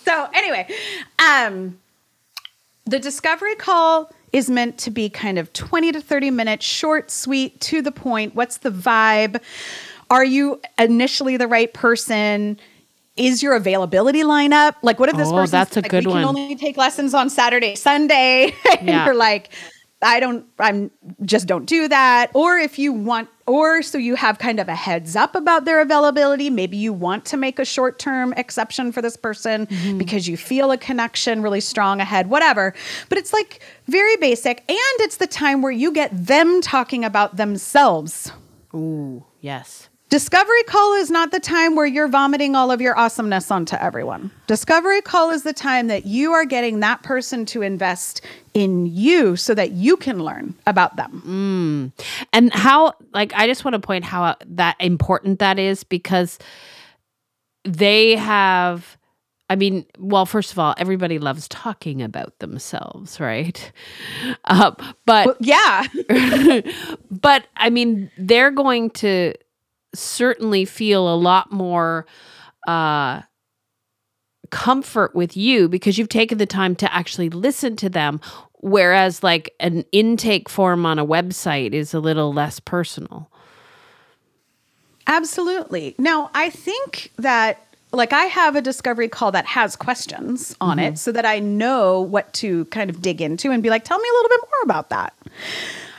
So 0.05 0.29
anyway, 0.33 0.69
um, 1.19 1.79
the 2.87 2.99
discovery 2.99 3.55
call 3.55 4.11
is 4.33 4.49
meant 4.49 4.77
to 4.79 4.91
be 4.91 5.09
kind 5.09 5.37
of 5.37 5.51
20 5.53 5.91
to 5.93 6.01
30 6.01 6.31
minutes, 6.31 6.65
short, 6.65 7.11
sweet, 7.11 7.59
to 7.61 7.81
the 7.81 7.91
point. 7.91 8.35
What's 8.35 8.57
the 8.57 8.71
vibe? 8.71 9.41
Are 10.09 10.25
you 10.25 10.61
initially 10.79 11.37
the 11.37 11.47
right 11.47 11.73
person? 11.73 12.59
Is 13.17 13.41
your 13.41 13.55
availability 13.55 14.21
lineup 14.21 14.75
like 14.83 14.99
what 14.99 15.09
if 15.09 15.17
this 15.17 15.29
oh, 15.29 15.33
person 15.33 15.51
that's 15.51 15.75
a 15.75 15.81
like, 15.81 15.89
good 15.89 16.05
we 16.05 16.13
one. 16.13 16.21
can 16.21 16.29
only 16.29 16.55
take 16.55 16.77
lessons 16.77 17.15
on 17.15 17.31
Saturday, 17.31 17.73
Sunday, 17.73 18.53
and 18.79 18.87
yeah. 18.87 19.05
you're 19.05 19.15
like, 19.15 19.49
I 20.01 20.19
don't, 20.19 20.45
I'm 20.59 20.91
just 21.23 21.47
don't 21.47 21.65
do 21.65 21.87
that. 21.87 22.29
Or 22.33 22.57
if 22.57 22.77
you 22.77 22.93
want, 22.93 23.29
or 23.47 23.81
so 23.81 23.97
you 23.97 24.15
have 24.15 24.37
kind 24.37 24.59
of 24.59 24.67
a 24.67 24.75
heads 24.75 25.15
up 25.15 25.35
about 25.35 25.65
their 25.65 25.81
availability. 25.81 26.49
Maybe 26.49 26.77
you 26.77 26.93
want 26.93 27.25
to 27.25 27.37
make 27.37 27.57
a 27.57 27.65
short 27.65 27.97
term 27.97 28.33
exception 28.33 28.91
for 28.91 29.01
this 29.01 29.17
person 29.17 29.65
mm-hmm. 29.65 29.97
because 29.97 30.27
you 30.27 30.37
feel 30.37 30.71
a 30.71 30.77
connection 30.77 31.41
really 31.41 31.61
strong 31.61 31.99
ahead, 31.99 32.29
whatever. 32.29 32.75
But 33.09 33.17
it's 33.17 33.33
like 33.33 33.61
very 33.87 34.17
basic. 34.17 34.59
And 34.69 35.01
it's 35.01 35.17
the 35.17 35.27
time 35.27 35.61
where 35.61 35.71
you 35.71 35.91
get 35.91 36.11
them 36.13 36.61
talking 36.61 37.03
about 37.03 37.37
themselves. 37.37 38.31
Ooh, 38.75 39.25
yes. 39.41 39.89
Discovery 40.09 40.63
call 40.63 40.93
is 40.93 41.11
not 41.11 41.31
the 41.31 41.39
time 41.39 41.75
where 41.75 41.85
you're 41.85 42.07
vomiting 42.07 42.55
all 42.55 42.71
of 42.71 42.79
your 42.79 42.97
awesomeness 42.97 43.51
onto 43.51 43.75
everyone. 43.75 44.31
Discovery 44.47 45.01
call 45.01 45.31
is 45.31 45.43
the 45.43 45.51
time 45.51 45.87
that 45.87 46.05
you 46.05 46.31
are 46.31 46.45
getting 46.45 46.79
that 46.79 47.03
person 47.03 47.45
to 47.47 47.61
invest 47.61 48.21
in 48.57 48.87
you 48.87 49.35
so 49.35 49.53
that 49.53 49.73
you 49.73 49.95
can 49.95 50.17
learn 50.17 50.55
about 50.65 50.95
them. 50.95 51.91
Mm. 51.93 52.03
And 52.33 52.51
how, 52.51 52.93
like, 53.13 53.31
I 53.35 53.45
just 53.45 53.63
want 53.63 53.75
to 53.75 53.79
point 53.79 54.03
how 54.03 54.35
that 54.47 54.75
important 54.79 55.37
that 55.37 55.59
is 55.59 55.83
because 55.83 56.39
they 57.63 58.15
have. 58.15 58.97
I 59.49 59.55
mean, 59.55 59.85
well, 59.97 60.25
first 60.25 60.51
of 60.51 60.59
all, 60.59 60.73
everybody 60.77 61.19
loves 61.19 61.47
talking 61.47 62.01
about 62.01 62.39
themselves, 62.39 63.19
right? 63.19 63.71
Uh, 64.45 64.71
but 65.05 65.25
well, 65.27 65.35
yeah, 65.41 65.83
but 67.11 67.47
I 67.57 67.69
mean, 67.69 68.09
they're 68.17 68.51
going 68.51 68.89
to 68.91 69.33
certainly 69.93 70.63
feel 70.63 71.13
a 71.13 71.15
lot 71.15 71.51
more 71.51 72.05
uh, 72.65 73.21
comfort 74.49 75.15
with 75.15 75.35
you 75.35 75.67
because 75.67 75.97
you've 75.97 76.09
taken 76.09 76.37
the 76.37 76.45
time 76.45 76.75
to 76.75 76.93
actually 76.93 77.29
listen 77.29 77.75
to 77.77 77.89
them. 77.89 78.19
Whereas, 78.61 79.23
like 79.23 79.53
an 79.59 79.85
intake 79.91 80.49
form 80.49 80.85
on 80.85 80.99
a 80.99 81.05
website 81.05 81.73
is 81.73 81.93
a 81.93 81.99
little 81.99 82.33
less 82.33 82.59
personal. 82.59 83.29
Absolutely. 85.05 85.95
Now, 85.97 86.29
I 86.33 86.49
think 86.49 87.11
that 87.17 87.63
like 87.93 88.11
I 88.11 88.25
have 88.25 88.55
a 88.55 88.61
discovery 88.61 89.07
call 89.07 89.31
that 89.31 89.45
has 89.45 89.75
questions 89.75 90.55
on 90.59 90.77
mm-hmm. 90.77 90.93
it 90.93 90.97
so 90.97 91.11
that 91.13 91.25
I 91.25 91.39
know 91.39 92.01
what 92.01 92.33
to 92.33 92.65
kind 92.65 92.89
of 92.89 93.01
dig 93.01 93.21
into 93.21 93.51
and 93.51 93.63
be 93.63 93.69
like, 93.69 93.85
tell 93.85 93.97
me 93.97 94.09
a 94.09 94.13
little 94.15 94.29
bit 94.29 94.41
more 94.41 94.63
about 94.63 94.89
that. 94.89 95.13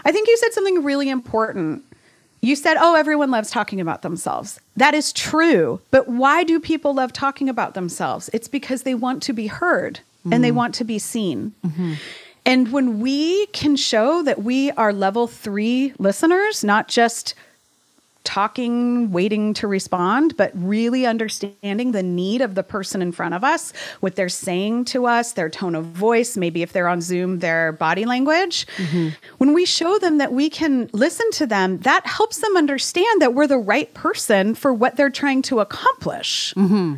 I 0.05 0.13
think 0.13 0.29
you 0.29 0.37
said 0.37 0.53
something 0.53 0.83
really 0.83 1.09
important 1.09 1.85
you 2.41 2.55
said, 2.55 2.77
oh, 2.79 2.95
everyone 2.95 3.31
loves 3.31 3.51
talking 3.51 3.81
about 3.81 4.03
themselves. 4.03 4.61
That 4.77 4.95
is 4.95 5.13
true. 5.13 5.81
But 5.91 6.09
why 6.09 6.45
do 6.45 6.61
people 6.61 6.95
love 6.95 7.13
talking 7.13 7.49
about 7.49 7.75
themselves? 7.75 8.31
It's 8.33 8.49
because 8.49 8.83
they 8.83 8.95
want 8.95 9.23
to 9.25 9.33
be 9.33 9.49
heard 9.49 10.01
mm-hmm. 10.21 10.33
and 10.33 10.45
they 10.45 10.51
mm. 10.51 10.55
want 10.55 10.75
to 10.77 10.85
be 10.85 10.99
seen. 10.99 11.53
Mm-hmm. 11.67 11.95
And 12.49 12.73
when 12.73 13.01
we 13.01 13.45
can 13.49 13.77
show 13.77 14.23
that 14.23 14.43
we 14.43 14.71
are 14.71 14.91
level 14.91 15.27
three 15.27 15.93
listeners, 15.99 16.65
not 16.65 16.89
just 16.89 17.35
talking, 18.25 19.13
waiting 19.13 19.53
to 19.53 19.67
respond, 19.67 20.35
but 20.39 20.51
really 20.55 21.05
understanding 21.05 21.93
the 21.93 22.03
need 22.03 22.41
of 22.41 22.55
the 22.55 22.63
person 22.63 23.03
in 23.03 23.13
front 23.13 23.35
of 23.35 23.45
us, 23.45 23.75
what 24.01 24.17
they're 24.17 24.31
saying 24.31 24.87
to 24.87 25.05
us, 25.05 25.35
their 25.35 25.51
tone 25.51 25.75
of 25.75 25.85
voice, 25.85 26.39
maybe 26.39 26.63
if 26.63 26.73
they're 26.73 26.89
on 26.89 27.03
Zoom, 27.03 27.41
their 27.41 27.73
body 27.73 28.07
language. 28.07 28.67
Mm-hmm. 28.79 29.09
When 29.37 29.53
we 29.53 29.67
show 29.67 29.99
them 29.99 30.17
that 30.17 30.33
we 30.33 30.49
can 30.49 30.89
listen 30.95 31.31
to 31.33 31.47
them, 31.47 31.79
that 31.81 32.07
helps 32.07 32.39
them 32.39 32.57
understand 32.57 33.21
that 33.21 33.35
we're 33.35 33.47
the 33.47 33.59
right 33.59 33.93
person 33.93 34.55
for 34.55 34.73
what 34.73 34.97
they're 34.97 35.11
trying 35.11 35.43
to 35.43 35.61
accomplish. 35.61 36.55
Mm-hmm. 36.55 36.95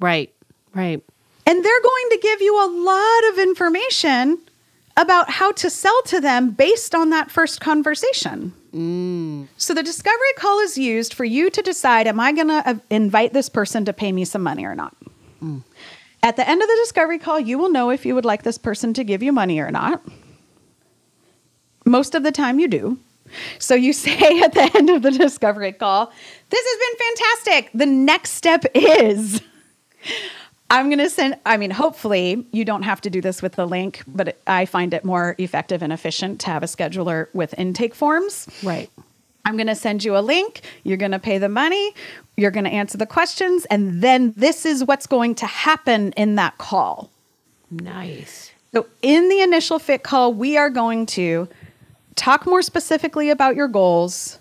Right. 0.00 0.32
Right. 0.74 1.00
And 1.46 1.64
they're 1.64 1.82
going 1.82 2.10
to 2.10 2.18
give 2.20 2.40
you 2.40 2.56
a 2.56 2.68
lot 2.84 3.32
of 3.32 3.38
information 3.38 4.38
about 4.96 5.28
how 5.28 5.52
to 5.52 5.68
sell 5.68 6.00
to 6.06 6.20
them 6.20 6.50
based 6.50 6.94
on 6.94 7.10
that 7.10 7.30
first 7.30 7.60
conversation. 7.60 8.52
Mm. 8.72 9.48
So 9.56 9.74
the 9.74 9.82
discovery 9.82 10.32
call 10.36 10.60
is 10.60 10.78
used 10.78 11.14
for 11.14 11.24
you 11.24 11.50
to 11.50 11.62
decide 11.62 12.06
am 12.06 12.20
I 12.20 12.32
going 12.32 12.48
to 12.48 12.62
uh, 12.68 12.74
invite 12.90 13.32
this 13.32 13.48
person 13.48 13.84
to 13.84 13.92
pay 13.92 14.12
me 14.12 14.24
some 14.24 14.42
money 14.42 14.64
or 14.64 14.74
not? 14.74 14.96
Mm. 15.42 15.62
At 16.22 16.36
the 16.36 16.48
end 16.48 16.62
of 16.62 16.68
the 16.68 16.76
discovery 16.82 17.18
call, 17.18 17.38
you 17.38 17.58
will 17.58 17.70
know 17.70 17.90
if 17.90 18.06
you 18.06 18.14
would 18.14 18.24
like 18.24 18.44
this 18.44 18.56
person 18.56 18.94
to 18.94 19.04
give 19.04 19.22
you 19.22 19.32
money 19.32 19.58
or 19.58 19.70
not. 19.70 20.02
Most 21.84 22.14
of 22.14 22.22
the 22.22 22.32
time, 22.32 22.58
you 22.58 22.68
do. 22.68 22.98
So 23.58 23.74
you 23.74 23.92
say 24.04 24.40
at 24.40 24.54
the 24.54 24.70
end 24.74 24.90
of 24.90 25.02
the 25.02 25.10
discovery 25.10 25.72
call, 25.72 26.12
This 26.50 26.64
has 26.64 26.78
been 26.78 27.16
fantastic. 27.16 27.70
The 27.74 27.86
next 27.86 28.32
step 28.32 28.64
is 28.74 29.42
I'm 30.70 30.88
going 30.88 30.98
to 30.98 31.10
send, 31.10 31.36
I 31.44 31.56
mean, 31.56 31.70
hopefully 31.70 32.46
you 32.50 32.64
don't 32.64 32.82
have 32.82 33.00
to 33.02 33.10
do 33.10 33.20
this 33.20 33.42
with 33.42 33.52
the 33.52 33.66
link, 33.66 34.02
but 34.06 34.36
I 34.46 34.64
find 34.64 34.94
it 34.94 35.04
more 35.04 35.36
effective 35.38 35.82
and 35.82 35.92
efficient 35.92 36.40
to 36.40 36.46
have 36.46 36.62
a 36.62 36.66
scheduler 36.66 37.28
with 37.32 37.54
intake 37.58 37.94
forms. 37.94 38.48
Right. 38.62 38.90
I'm 39.44 39.56
going 39.56 39.66
to 39.66 39.74
send 39.74 40.04
you 40.04 40.16
a 40.16 40.20
link. 40.20 40.62
You're 40.84 40.96
going 40.96 41.12
to 41.12 41.18
pay 41.18 41.38
the 41.38 41.50
money. 41.50 41.94
You're 42.36 42.50
going 42.50 42.64
to 42.64 42.70
answer 42.70 42.96
the 42.96 43.06
questions. 43.06 43.66
And 43.66 44.02
then 44.02 44.32
this 44.36 44.64
is 44.64 44.84
what's 44.84 45.06
going 45.06 45.34
to 45.36 45.46
happen 45.46 46.12
in 46.12 46.36
that 46.36 46.56
call. 46.58 47.10
Nice. 47.70 48.50
So, 48.72 48.86
in 49.02 49.28
the 49.28 49.40
initial 49.40 49.78
fit 49.78 50.02
call, 50.02 50.32
we 50.32 50.56
are 50.56 50.70
going 50.70 51.06
to 51.06 51.48
talk 52.16 52.46
more 52.46 52.62
specifically 52.62 53.30
about 53.30 53.54
your 53.54 53.68
goals. 53.68 54.38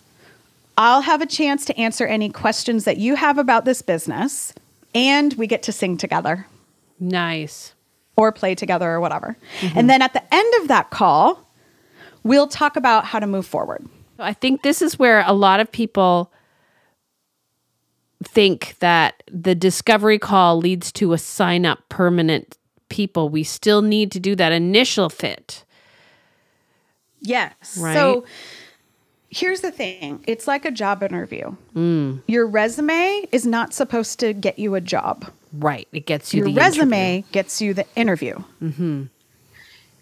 I'll 0.78 1.02
have 1.02 1.22
a 1.22 1.28
chance 1.28 1.66
to 1.66 1.78
answer 1.78 2.08
any 2.08 2.30
questions 2.30 2.86
that 2.86 2.98
you 2.98 3.16
have 3.16 3.38
about 3.38 3.66
this 3.66 3.84
business, 3.84 4.54
and 4.94 5.34
we 5.34 5.48
get 5.48 5.64
to 5.64 5.72
sing 5.72 5.98
together 5.98 6.48
Nice. 7.00 7.74
or 8.16 8.32
play 8.32 8.56
together 8.56 8.90
or 8.90 9.00
whatever. 9.00 9.38
Mm-hmm. 9.60 9.78
And 9.78 9.90
then 9.90 10.02
at 10.02 10.14
the 10.14 10.24
end 10.34 10.54
of 10.62 10.68
that 10.68 10.90
call, 10.90 11.50
we'll 12.24 12.48
talk 12.48 12.76
about 12.76 13.06
how 13.06 13.20
to 13.20 13.28
move 13.28 13.46
forward. 13.46 13.86
I 14.20 14.34
think 14.34 14.62
this 14.62 14.82
is 14.82 15.00
where 15.00 15.24
a 15.26 15.34
lot 15.34 15.60
of 15.60 15.72
people 15.72 16.32
think 18.24 18.76
that 18.80 19.24
the 19.30 19.56
discovery 19.56 20.20
call 20.20 20.58
leads 20.58 20.92
to 20.94 21.14
a 21.14 21.18
sign 21.18 21.66
up 21.66 21.80
permanent 21.90 22.58
people. 22.90 23.28
We 23.30 23.44
still 23.44 23.82
need 23.82 24.12
to 24.14 24.20
do 24.20 24.36
that 24.36 24.52
initial 24.52 25.10
fit. 25.10 25.66
Yes. 27.22 27.78
Right. 27.80 27.94
So 27.94 28.26
here's 29.34 29.62
the 29.62 29.72
thing 29.72 30.24
it's 30.28 30.48
like 30.48 30.66
a 30.66 30.72
job 30.72 31.04
interview. 31.04 31.56
Mm. 31.76 32.22
Your 32.28 32.48
resume 32.48 33.28
is 33.32 33.46
not 33.46 33.74
supposed 33.74 34.20
to 34.20 34.34
get 34.34 34.60
you 34.60 34.76
a 34.76 34.82
job. 34.82 35.32
Right. 35.52 35.88
It 35.92 36.06
gets 36.06 36.34
you 36.34 36.40
Your 36.40 36.48
the 36.48 36.56
resume 36.56 37.18
interview. 37.18 37.32
gets 37.32 37.62
you 37.62 37.74
the 37.74 37.86
interview. 37.96 38.44
Mm-hmm. 38.62 39.04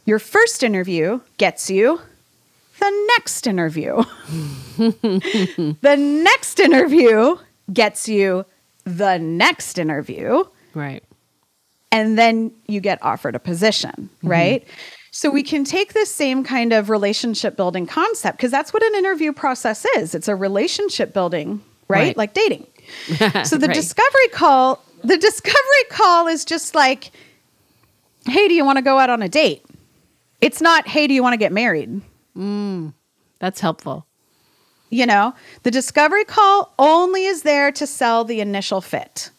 Your 0.05 0.19
first 0.19 0.63
interview 0.63 1.19
gets 1.37 1.69
you 1.69 1.99
the 2.79 3.15
next 3.17 3.47
interview. 3.47 3.97
the 4.77 5.97
next 5.97 6.59
interview 6.59 7.35
gets 7.71 8.07
you 8.07 8.45
the 8.85 9.17
next 9.17 9.77
interview. 9.77 10.43
Right. 10.73 11.03
And 11.91 12.17
then 12.17 12.51
you 12.67 12.79
get 12.79 12.99
offered 13.03 13.35
a 13.35 13.39
position, 13.39 14.09
mm-hmm. 14.17 14.27
right? 14.27 14.67
So 15.21 15.29
we 15.29 15.43
can 15.43 15.63
take 15.63 15.93
this 15.93 16.11
same 16.11 16.43
kind 16.43 16.73
of 16.73 16.89
relationship 16.89 17.55
building 17.55 17.85
concept 17.85 18.37
because 18.39 18.49
that's 18.49 18.73
what 18.73 18.81
an 18.81 18.95
interview 18.95 19.31
process 19.31 19.85
is. 19.95 20.15
It's 20.15 20.27
a 20.27 20.35
relationship 20.35 21.13
building, 21.13 21.61
right? 21.87 22.07
Right. 22.07 22.17
Like 22.17 22.33
dating. 22.33 22.65
So 23.45 23.55
the 23.55 23.67
Right. 23.67 23.75
discovery 23.75 24.27
call, 24.31 24.83
the 25.03 25.17
discovery 25.19 25.85
call 25.91 26.25
is 26.25 26.43
just 26.43 26.73
like, 26.73 27.11
hey, 28.25 28.47
do 28.47 28.55
you 28.55 28.65
want 28.65 28.77
to 28.77 28.81
go 28.81 28.97
out 28.97 29.11
on 29.11 29.21
a 29.21 29.29
date? 29.29 29.63
It's 30.41 30.59
not, 30.59 30.87
hey, 30.87 31.05
do 31.05 31.13
you 31.13 31.21
want 31.21 31.33
to 31.33 31.37
get 31.37 31.51
married? 31.51 32.01
Mm, 32.35 32.95
that's 33.37 33.61
helpful. 33.61 34.07
You 34.89 35.05
know, 35.05 35.35
the 35.61 35.69
discovery 35.69 36.25
call 36.25 36.73
only 36.79 37.25
is 37.25 37.43
there 37.43 37.71
to 37.73 37.85
sell 37.85 38.23
the 38.23 38.41
initial 38.41 38.81
fit. 38.81 39.29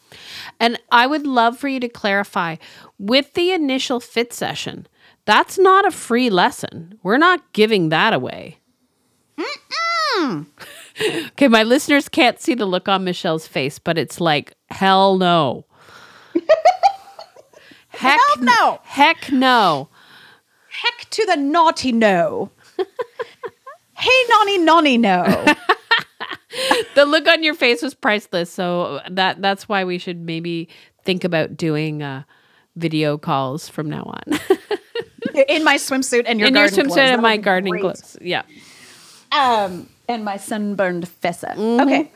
And 0.61 0.79
I 0.93 1.09
would 1.09 1.27
love 1.27 1.59
for 1.59 1.67
you 1.67 1.81
to 1.81 1.89
clarify 1.89 2.55
with 3.01 3.35
the 3.35 3.51
initial 3.51 3.99
fit 3.99 4.33
session, 4.33 4.87
that's 5.25 5.59
not 5.59 5.87
a 5.87 5.91
free 5.91 6.31
lesson. 6.31 6.99
We're 7.03 7.19
not 7.19 7.53
giving 7.53 7.89
that 7.91 8.13
away. 8.13 8.59
okay, 11.01 11.49
my 11.49 11.63
listeners 11.63 12.09
can't 12.09 12.41
see 12.41 12.55
the 12.55 12.67
look 12.67 12.89
on 12.89 13.05
Michelle's 13.05 13.47
face, 13.47 13.79
but 13.79 13.99
it's 13.99 14.21
like, 14.21 14.55
hell 14.71 15.17
no. 15.17 15.65
heck 17.89 18.21
Hell 18.21 18.45
no. 18.45 18.81
Heck 18.85 19.31
no. 19.33 19.89
Heck 20.71 21.11
to 21.11 21.27
the 21.27 21.37
naughty 21.37 21.93
no. 21.93 22.51
hey, 23.97 24.25
nonny, 24.31 24.59
nonny, 24.59 24.99
no. 24.99 25.45
The 26.95 27.07
look 27.07 27.27
on 27.27 27.43
your 27.43 27.55
face 27.55 27.83
was 27.83 27.95
priceless. 27.95 28.51
So 28.51 29.01
that 29.11 29.41
that's 29.41 29.69
why 29.69 29.85
we 29.85 29.99
should 29.99 30.21
maybe 30.21 30.69
think 31.05 31.25
about 31.25 31.57
doing 31.57 32.03
uh, 32.03 32.25
video 32.77 33.19
calls 33.19 33.69
from 33.69 33.89
now 33.89 34.03
on. 34.03 34.41
In 35.49 35.65
my 35.65 35.77
swimsuit 35.77 36.25
and 36.27 36.39
your 36.39 36.49
In 36.49 36.55
your 36.57 36.69
swimsuit 36.69 36.87
clothes. 36.87 36.99
and 36.99 37.23
my 37.23 37.37
gardening 37.37 37.73
great. 37.73 37.81
clothes. 37.83 38.17
Yeah. 38.21 38.43
Um, 39.33 39.89
and 40.09 40.25
my 40.25 40.37
sunburned 40.37 41.09
fessa. 41.23 41.55
Mm-hmm. 41.55 41.81
Okay. 41.89 42.11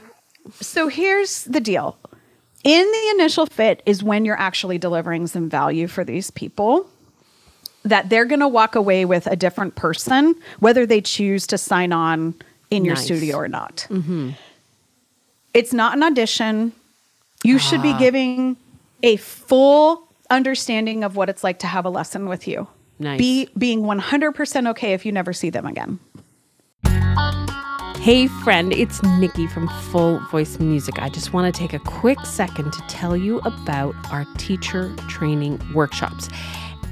So 0.60 0.88
here's 0.88 1.44
the 1.44 1.60
deal. 1.60 1.96
In 2.64 2.82
the 2.90 3.08
initial 3.14 3.46
fit 3.46 3.82
is 3.86 4.02
when 4.02 4.24
you're 4.24 4.38
actually 4.38 4.76
delivering 4.78 5.26
some 5.28 5.48
value 5.48 5.86
for 5.86 6.04
these 6.04 6.30
people 6.30 6.88
that 7.84 8.08
they're 8.08 8.24
going 8.24 8.40
to 8.40 8.48
walk 8.48 8.74
away 8.74 9.04
with 9.04 9.26
a 9.28 9.36
different 9.36 9.76
person, 9.76 10.34
whether 10.58 10.84
they 10.86 11.00
choose 11.00 11.46
to 11.46 11.56
sign 11.58 11.92
on 11.92 12.34
in 12.70 12.84
your 12.84 12.96
Nice. 12.96 13.04
studio 13.04 13.36
or 13.36 13.46
not. 13.48 13.86
It's 15.54 15.72
not 15.72 15.96
an 15.96 16.02
audition. 16.02 16.72
You 17.44 17.58
should 17.60 17.80
be 17.82 17.92
giving 17.96 18.56
a 19.04 19.16
full 19.16 20.02
understanding 20.30 21.04
of 21.04 21.14
what 21.14 21.28
it's 21.28 21.44
like 21.44 21.60
to 21.60 21.66
have 21.68 21.84
a 21.84 21.90
lesson 21.90 22.28
with 22.28 22.48
you. 22.48 22.66
Nice. 22.98 23.18
Be 23.18 23.48
being 23.58 23.82
100% 23.82 24.68
okay 24.70 24.92
if 24.92 25.04
you 25.04 25.12
never 25.12 25.32
see 25.32 25.50
them 25.50 25.66
again. 25.66 25.98
Hey, 28.00 28.28
friend, 28.28 28.72
it's 28.72 29.02
Nikki 29.02 29.48
from 29.48 29.68
Full 29.90 30.20
Voice 30.30 30.60
Music. 30.60 31.02
I 31.02 31.08
just 31.08 31.32
want 31.32 31.52
to 31.52 31.58
take 31.58 31.72
a 31.72 31.80
quick 31.80 32.20
second 32.24 32.72
to 32.72 32.80
tell 32.82 33.16
you 33.16 33.38
about 33.40 33.96
our 34.12 34.24
teacher 34.38 34.94
training 35.08 35.60
workshops. 35.74 36.28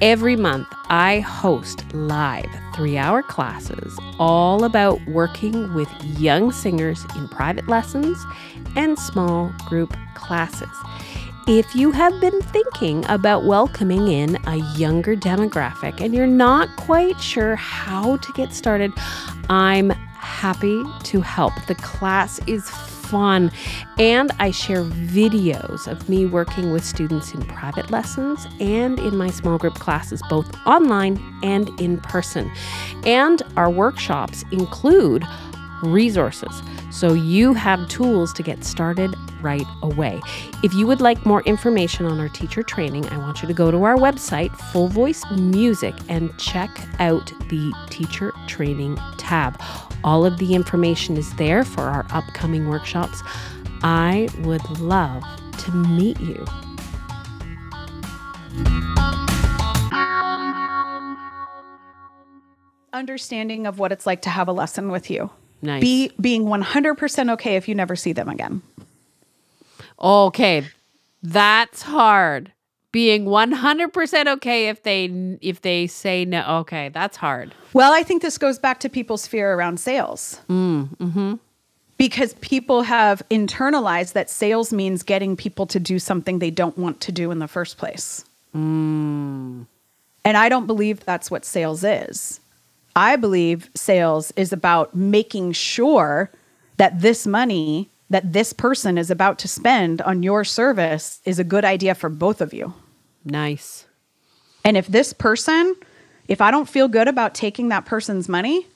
Every 0.03 0.35
month, 0.35 0.67
I 0.89 1.21
host 1.21 1.85
live 1.95 2.49
three 2.75 2.99
hour 2.99 3.23
classes 3.23 3.97
all 4.19 4.65
about 4.65 4.99
working 5.07 5.73
with 5.75 5.89
young 6.19 6.51
singers 6.51 7.07
in 7.15 7.29
private 7.29 7.69
lessons 7.69 8.19
and 8.75 8.99
small 8.99 9.53
group 9.69 9.97
classes. 10.17 10.69
If 11.47 11.75
you 11.75 11.91
have 11.91 12.19
been 12.23 12.41
thinking 12.41 13.05
about 13.11 13.45
welcoming 13.45 14.09
in 14.09 14.39
a 14.47 14.57
younger 14.79 15.15
demographic 15.15 16.01
and 16.01 16.15
you're 16.15 16.27
not 16.27 16.75
quite 16.77 17.21
sure 17.21 17.55
how 17.55 18.17
to 18.17 18.33
get 18.33 18.55
started, 18.55 18.91
I'm 19.51 19.91
happy 19.91 20.83
to 21.03 21.21
help. 21.21 21.53
The 21.67 21.75
class 21.75 22.41
is 22.47 22.71
fun 22.71 23.53
and 23.99 24.33
I 24.39 24.53
share 24.53 24.85
videos 24.85 25.87
of 25.87 26.09
me 26.09 26.25
working 26.25 26.73
with 26.73 26.83
students 26.83 27.35
in 27.35 27.43
private 27.43 27.91
lessons 27.91 28.47
and 28.59 28.99
in 28.99 29.15
my 29.15 29.29
small 29.29 29.59
group 29.59 29.75
classes, 29.75 30.23
both 30.31 30.51
online 30.67 31.23
and 31.43 31.69
in 31.79 32.01
person. 32.01 32.51
And 33.05 33.43
our 33.59 33.69
workshops 33.69 34.47
include 34.51 35.25
resources. 35.85 36.63
So 36.91 37.13
you 37.13 37.55
have 37.55 37.89
tools 37.89 38.33
to 38.35 38.43
get 38.43 38.65
started 38.65 39.15
right 39.41 39.67
away. 39.83 40.21
If 40.63 40.75
you 40.75 40.87
would 40.87 41.01
like 41.01 41.25
more 41.27 41.43
information 41.43 42.07
on 42.07 42.19
our 42.19 42.29
teacher 42.29 42.63
training, 42.63 43.07
I 43.11 43.19
want 43.19 43.43
you 43.43 43.49
to 43.49 43.55
go 43.55 43.71
to 43.71 43.85
our 43.85 43.97
website, 43.97 44.57
Full 44.73 44.89
Voice 44.89 45.23
Music, 45.31 45.95
and 46.09 46.37
check 46.39 46.71
out 46.99 47.27
the 47.49 47.73
teacher 47.91 48.33
training 48.47 48.99
tab. 49.19 49.61
All 50.03 50.25
of 50.25 50.39
the 50.39 50.55
information 50.55 51.17
is 51.17 51.35
there 51.37 51.65
for 51.65 51.83
our 51.83 52.07
upcoming 52.11 52.69
workshops. 52.69 53.23
I 53.83 54.29
would 54.41 54.69
love 54.81 55.23
to 55.59 55.73
meet 55.73 56.21
you. 56.21 56.45
understanding 62.95 63.67
of 63.67 63.79
what 63.79 63.93
it's 63.93 64.07
like 64.07 64.23
to 64.23 64.31
have 64.31 64.49
a 64.49 64.53
lesson 64.53 64.89
with 64.89 65.11
you. 65.11 65.31
Nice. 65.65 65.81
Be 65.81 66.11
being 66.21 66.45
100% 66.45 67.31
okay 67.33 67.57
if 67.57 67.69
you 67.69 67.75
never 67.75 67.97
see 67.97 68.13
them 68.13 68.29
again. 68.29 68.63
Okay. 70.01 70.65
That's 71.23 71.83
hard. 71.83 72.53
Being 72.93 73.25
100% 73.25 74.27
okay 74.35 74.69
if 74.69 74.83
they 74.85 75.07
if 75.41 75.63
they 75.63 75.89
say 75.89 76.25
no. 76.25 76.59
Okay, 76.61 76.91
that's 76.91 77.17
hard. 77.17 77.53
Well, 77.73 77.93
I 77.93 78.05
think 78.05 78.23
this 78.23 78.39
goes 78.39 78.59
back 78.59 78.79
to 78.81 78.89
people's 78.89 79.27
fear 79.27 79.55
around 79.55 79.81
sales. 79.81 80.41
Mm, 80.49 80.97
mhm. 80.99 81.39
Because 81.97 82.35
people 82.35 82.83
have 82.83 83.23
internalized 83.31 84.13
that 84.13 84.31
sales 84.31 84.73
means 84.73 85.03
getting 85.03 85.37
people 85.37 85.67
to 85.67 85.81
do 85.81 85.99
something 85.99 86.39
they 86.39 86.51
don't 86.51 86.77
want 86.79 87.01
to 87.01 87.11
do 87.11 87.31
in 87.33 87.39
the 87.41 87.49
first 87.49 87.79
place. 87.79 88.25
And 90.25 90.37
I 90.37 90.49
don't 90.49 90.67
believe 90.67 91.05
that's 91.05 91.31
what 91.31 91.45
sales 91.45 91.83
is. 91.85 92.41
I 92.97 93.17
believe 93.17 93.71
sales 93.75 94.33
is 94.37 94.53
about 94.53 94.95
making 94.95 95.53
sure 95.53 96.31
that 96.77 97.01
this 97.01 97.27
money 97.27 97.91
that 98.11 98.33
this 98.33 98.53
person 98.53 98.99
is 98.99 99.11
about 99.11 99.39
to 99.41 99.49
spend 99.49 100.03
on 100.03 100.23
your 100.23 100.45
service 100.45 101.21
is 101.25 101.39
a 101.39 101.45
good 101.45 101.65
idea 101.65 101.95
for 101.95 102.09
both 102.09 102.41
of 102.41 102.53
you. 102.53 102.75
Nice. 103.25 103.87
And 104.65 104.77
if 104.77 104.87
this 104.87 105.13
person, 105.13 105.75
if 106.29 106.41
I 106.41 106.51
don't 106.51 106.69
feel 106.69 106.89
good 106.89 107.09
about 107.09 107.35
taking 107.35 107.71
that 107.71 107.87
person's 107.87 108.29
money, 108.29 108.67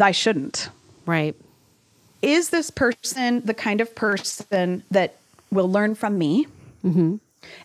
I 0.00 0.12
shouldn't. 0.12 0.70
Right. 1.04 1.36
Is 2.22 2.50
this 2.50 2.70
person 2.70 3.44
the 3.44 3.54
kind 3.54 3.80
of 3.80 3.94
person 3.94 4.82
that 4.90 5.16
will 5.50 5.70
learn 5.70 5.94
from 5.94 6.16
me? 6.16 6.46
Mm-hmm. 6.84 7.16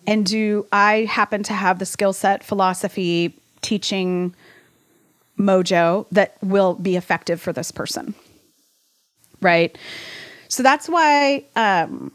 And 0.06 0.26
do 0.26 0.68
I 0.72 1.06
happen 1.06 1.44
to 1.44 1.54
have 1.54 1.80
the 1.80 1.86
skill 1.86 2.12
set, 2.12 2.44
philosophy, 2.44 3.40
teaching 3.62 4.36
mojo 5.40 6.06
that 6.12 6.38
will 6.42 6.76
be 6.76 6.96
effective 6.96 7.42
for 7.42 7.54
this 7.54 7.72
person? 7.72 8.14
Right. 9.42 9.78
So 10.50 10.64
that's 10.64 10.90
why 10.90 11.46
um, 11.56 12.12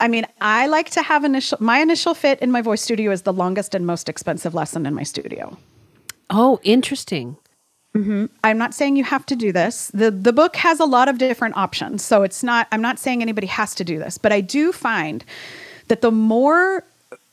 I 0.00 0.08
mean, 0.08 0.26
I 0.40 0.66
like 0.66 0.90
to 0.90 1.02
have 1.02 1.24
initial 1.24 1.58
my 1.60 1.78
initial 1.78 2.14
fit 2.14 2.40
in 2.40 2.50
my 2.50 2.62
voice 2.62 2.82
studio 2.82 3.10
is 3.10 3.22
the 3.22 3.32
longest 3.32 3.74
and 3.74 3.86
most 3.86 4.08
expensive 4.08 4.54
lesson 4.54 4.86
in 4.86 4.94
my 4.94 5.02
studio. 5.02 5.56
Oh, 6.28 6.60
interesting. 6.62 7.36
Mm-hmm. 7.94 8.26
I'm 8.44 8.58
not 8.58 8.74
saying 8.74 8.96
you 8.96 9.04
have 9.04 9.24
to 9.26 9.36
do 9.36 9.52
this. 9.52 9.90
The 9.94 10.10
the 10.10 10.32
book 10.32 10.56
has 10.56 10.80
a 10.80 10.84
lot 10.84 11.08
of 11.08 11.16
different 11.16 11.56
options. 11.56 12.04
So 12.04 12.22
it's 12.22 12.42
not 12.42 12.68
I'm 12.72 12.82
not 12.82 12.98
saying 12.98 13.22
anybody 13.22 13.46
has 13.46 13.74
to 13.76 13.84
do 13.84 13.98
this, 13.98 14.18
but 14.18 14.32
I 14.32 14.42
do 14.42 14.70
find 14.70 15.24
that 15.88 16.02
the 16.02 16.10
more 16.10 16.84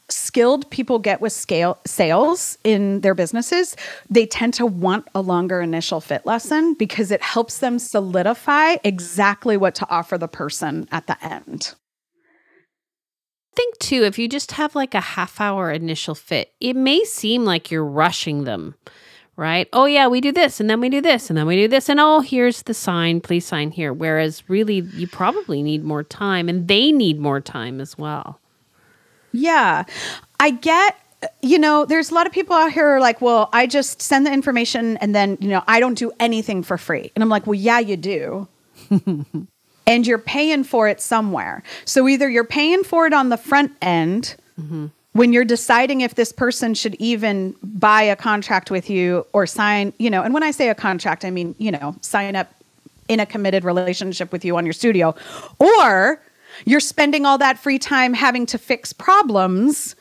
skilled 0.09 0.69
people 0.69 0.99
get 0.99 1.21
with 1.21 1.33
scale 1.33 1.79
sales 1.85 2.57
in 2.63 3.01
their 3.01 3.15
businesses, 3.15 3.75
they 4.09 4.25
tend 4.25 4.53
to 4.55 4.65
want 4.65 5.07
a 5.15 5.21
longer 5.21 5.61
initial 5.61 6.01
fit 6.01 6.25
lesson 6.25 6.73
because 6.73 7.11
it 7.11 7.21
helps 7.21 7.59
them 7.59 7.79
solidify 7.79 8.75
exactly 8.83 9.57
what 9.57 9.75
to 9.75 9.89
offer 9.89 10.17
the 10.17 10.27
person 10.27 10.87
at 10.91 11.07
the 11.07 11.23
end. 11.23 11.73
think 13.55 13.77
too 13.79 14.03
if 14.03 14.17
you 14.17 14.27
just 14.27 14.53
have 14.53 14.75
like 14.75 14.95
a 14.95 14.99
half 14.99 15.39
hour 15.39 15.71
initial 15.71 16.15
fit 16.15 16.51
it 16.59 16.75
may 16.75 17.03
seem 17.03 17.45
like 17.45 17.69
you're 17.69 17.85
rushing 17.85 18.45
them 18.45 18.75
right? 19.35 19.67
Oh 19.73 19.85
yeah 19.85 20.07
we 20.07 20.21
do 20.21 20.31
this 20.31 20.59
and 20.59 20.69
then 20.69 20.79
we 20.79 20.89
do 20.89 21.01
this 21.01 21.29
and 21.29 21.37
then 21.37 21.47
we 21.47 21.55
do 21.55 21.67
this 21.67 21.89
and 21.89 21.99
oh 21.99 22.19
here's 22.19 22.63
the 22.63 22.73
sign 22.73 23.19
please 23.19 23.45
sign 23.45 23.71
here. 23.71 23.91
Whereas 23.91 24.47
really 24.49 24.81
you 24.81 25.07
probably 25.07 25.63
need 25.63 25.83
more 25.83 26.03
time 26.03 26.49
and 26.49 26.67
they 26.67 26.91
need 26.91 27.19
more 27.19 27.41
time 27.41 27.81
as 27.81 27.97
well 27.97 28.39
Yeah. 29.33 29.83
I 30.39 30.51
get, 30.51 30.97
you 31.41 31.59
know, 31.59 31.85
there's 31.85 32.11
a 32.11 32.13
lot 32.13 32.27
of 32.27 32.33
people 32.33 32.55
out 32.55 32.71
here 32.71 32.83
who 32.83 32.97
are 32.97 32.99
like, 33.01 33.21
well, 33.21 33.49
I 33.51 33.67
just 33.67 34.01
send 34.01 34.25
the 34.25 34.31
information 34.31 34.97
and 34.97 35.13
then, 35.13 35.37
you 35.41 35.49
know, 35.49 35.63
I 35.67 35.79
don't 35.79 35.97
do 35.97 36.11
anything 36.19 36.63
for 36.63 36.77
free. 36.77 37.11
And 37.15 37.23
I'm 37.23 37.29
like, 37.29 37.45
well, 37.45 37.55
yeah, 37.55 37.79
you 37.79 37.97
do. 37.97 38.47
and 39.87 40.07
you're 40.07 40.17
paying 40.17 40.63
for 40.63 40.87
it 40.87 41.01
somewhere. 41.01 41.63
So 41.85 42.07
either 42.07 42.29
you're 42.29 42.43
paying 42.43 42.83
for 42.83 43.05
it 43.05 43.13
on 43.13 43.29
the 43.29 43.37
front 43.37 43.73
end 43.81 44.35
mm-hmm. 44.59 44.87
when 45.13 45.33
you're 45.33 45.45
deciding 45.45 46.01
if 46.01 46.15
this 46.15 46.31
person 46.31 46.73
should 46.73 46.95
even 46.95 47.55
buy 47.63 48.03
a 48.03 48.15
contract 48.15 48.71
with 48.71 48.89
you 48.89 49.25
or 49.33 49.47
sign, 49.47 49.93
you 49.97 50.09
know, 50.09 50.23
and 50.23 50.33
when 50.33 50.43
I 50.43 50.51
say 50.51 50.69
a 50.69 50.75
contract, 50.75 51.25
I 51.25 51.31
mean, 51.31 51.55
you 51.57 51.71
know, 51.71 51.95
sign 52.01 52.35
up 52.35 52.53
in 53.07 53.19
a 53.19 53.25
committed 53.25 53.63
relationship 53.63 54.31
with 54.31 54.45
you 54.45 54.57
on 54.57 54.65
your 54.65 54.73
studio, 54.73 55.13
or 55.59 56.21
you're 56.65 56.79
spending 56.79 57.25
all 57.25 57.37
that 57.37 57.57
free 57.59 57.79
time 57.79 58.13
having 58.13 58.45
to 58.47 58.57
fix 58.57 58.93
problems 58.93 59.95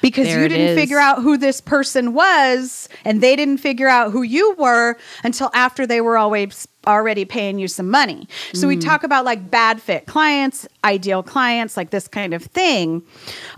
because 0.00 0.26
There 0.26 0.42
you 0.42 0.48
didn't 0.48 0.68
is. 0.70 0.78
figure 0.78 0.98
out 0.98 1.22
who 1.22 1.36
this 1.38 1.60
person 1.60 2.12
was 2.14 2.88
and 3.04 3.20
they 3.20 3.36
didn't 3.36 3.58
figure 3.58 3.88
out 3.88 4.10
who 4.10 4.22
you 4.22 4.54
were 4.58 4.96
until 5.22 5.50
after 5.54 5.86
they 5.86 6.00
were 6.00 6.18
always 6.18 6.66
already 6.86 7.24
paying 7.24 7.60
you 7.60 7.68
some 7.68 7.88
money. 7.88 8.26
So 8.54 8.66
Mm. 8.66 8.68
we 8.70 8.76
talk 8.78 9.04
about 9.04 9.24
like 9.24 9.50
bad 9.52 9.80
fit 9.80 10.06
clients, 10.06 10.66
ideal 10.84 11.22
clients, 11.22 11.76
like 11.76 11.90
this 11.90 12.08
kind 12.08 12.34
of 12.34 12.42
thing. 12.42 13.02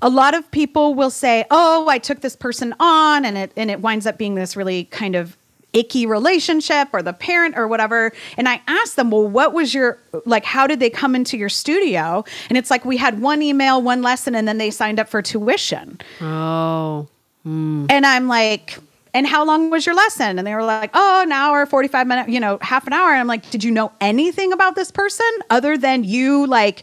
A 0.03 0.11
lot 0.11 0.35
of 0.35 0.49
people 0.51 0.95
will 0.95 1.11
say, 1.11 1.47
"Oh, 1.51 1.88
I 1.88 1.97
took 1.97 2.21
this 2.21 2.37
person 2.37 2.75
on 2.79 3.25
and 3.25 3.38
it 3.38 3.53
and 3.57 3.71
it 3.71 3.81
winds 3.81 4.07
up 4.07 4.19
being 4.19 4.35
this 4.35 4.57
really 4.57 4.85
kind 4.85 5.17
of 5.17 5.38
icky 5.75 6.07
relationship 6.07 6.89
or 6.93 7.03
the 7.03 7.13
parent 7.13 7.57
or 7.59 7.69
whatever 7.69 8.13
and 8.39 8.49
i 8.49 8.61
asked 8.67 8.97
them 8.97 9.11
well 9.11 9.29
what 9.29 9.53
was 9.53 9.75
your 9.75 9.99
like 10.25 10.45
how 10.45 10.67
did 10.67 10.81
they 10.81 10.89
come 10.89 11.15
into 11.15 11.37
your 11.37 11.49
studio 11.49 12.25
and 12.49 12.57
it's 12.57 12.71
like 12.71 12.85
we 12.85 12.97
had 12.97 13.21
one 13.21 13.43
email 13.43 13.83
one 13.83 14.01
lesson 14.01 14.35
and 14.35 14.49
then 14.49 14.59
they 14.59 14.71
signed 14.71 14.99
up 14.99 15.09
for 15.09 15.21
tuition 15.21 16.01
oh 16.21 17.07
hmm. 17.43 17.87
and 17.91 18.05
I'm 18.07 18.29
like, 18.29 18.79
and 19.15 19.27
how 19.27 19.45
long 19.45 19.71
was 19.71 19.87
your 19.87 19.95
lesson? 19.95 20.39
And 20.39 20.47
they 20.47 20.55
were 20.55 20.65
like, 20.65 20.91
oh, 20.93 21.23
an 21.23 21.31
hour, 21.31 21.65
45 21.67 22.07
minutes, 22.07 22.29
you 22.29 22.41
know, 22.41 22.59
half 22.61 22.87
an 22.87 22.93
hour. 22.93 23.11
And 23.11 23.21
I'm 23.21 23.29
like, 23.29 23.49
did 23.51 23.63
you 23.63 23.71
know 23.71 23.93
anything 24.01 24.53
about 24.53 24.75
this 24.75 24.91
person 24.91 25.31
other 25.51 25.79
than 25.79 26.03
you 26.03 26.47
like 26.47 26.83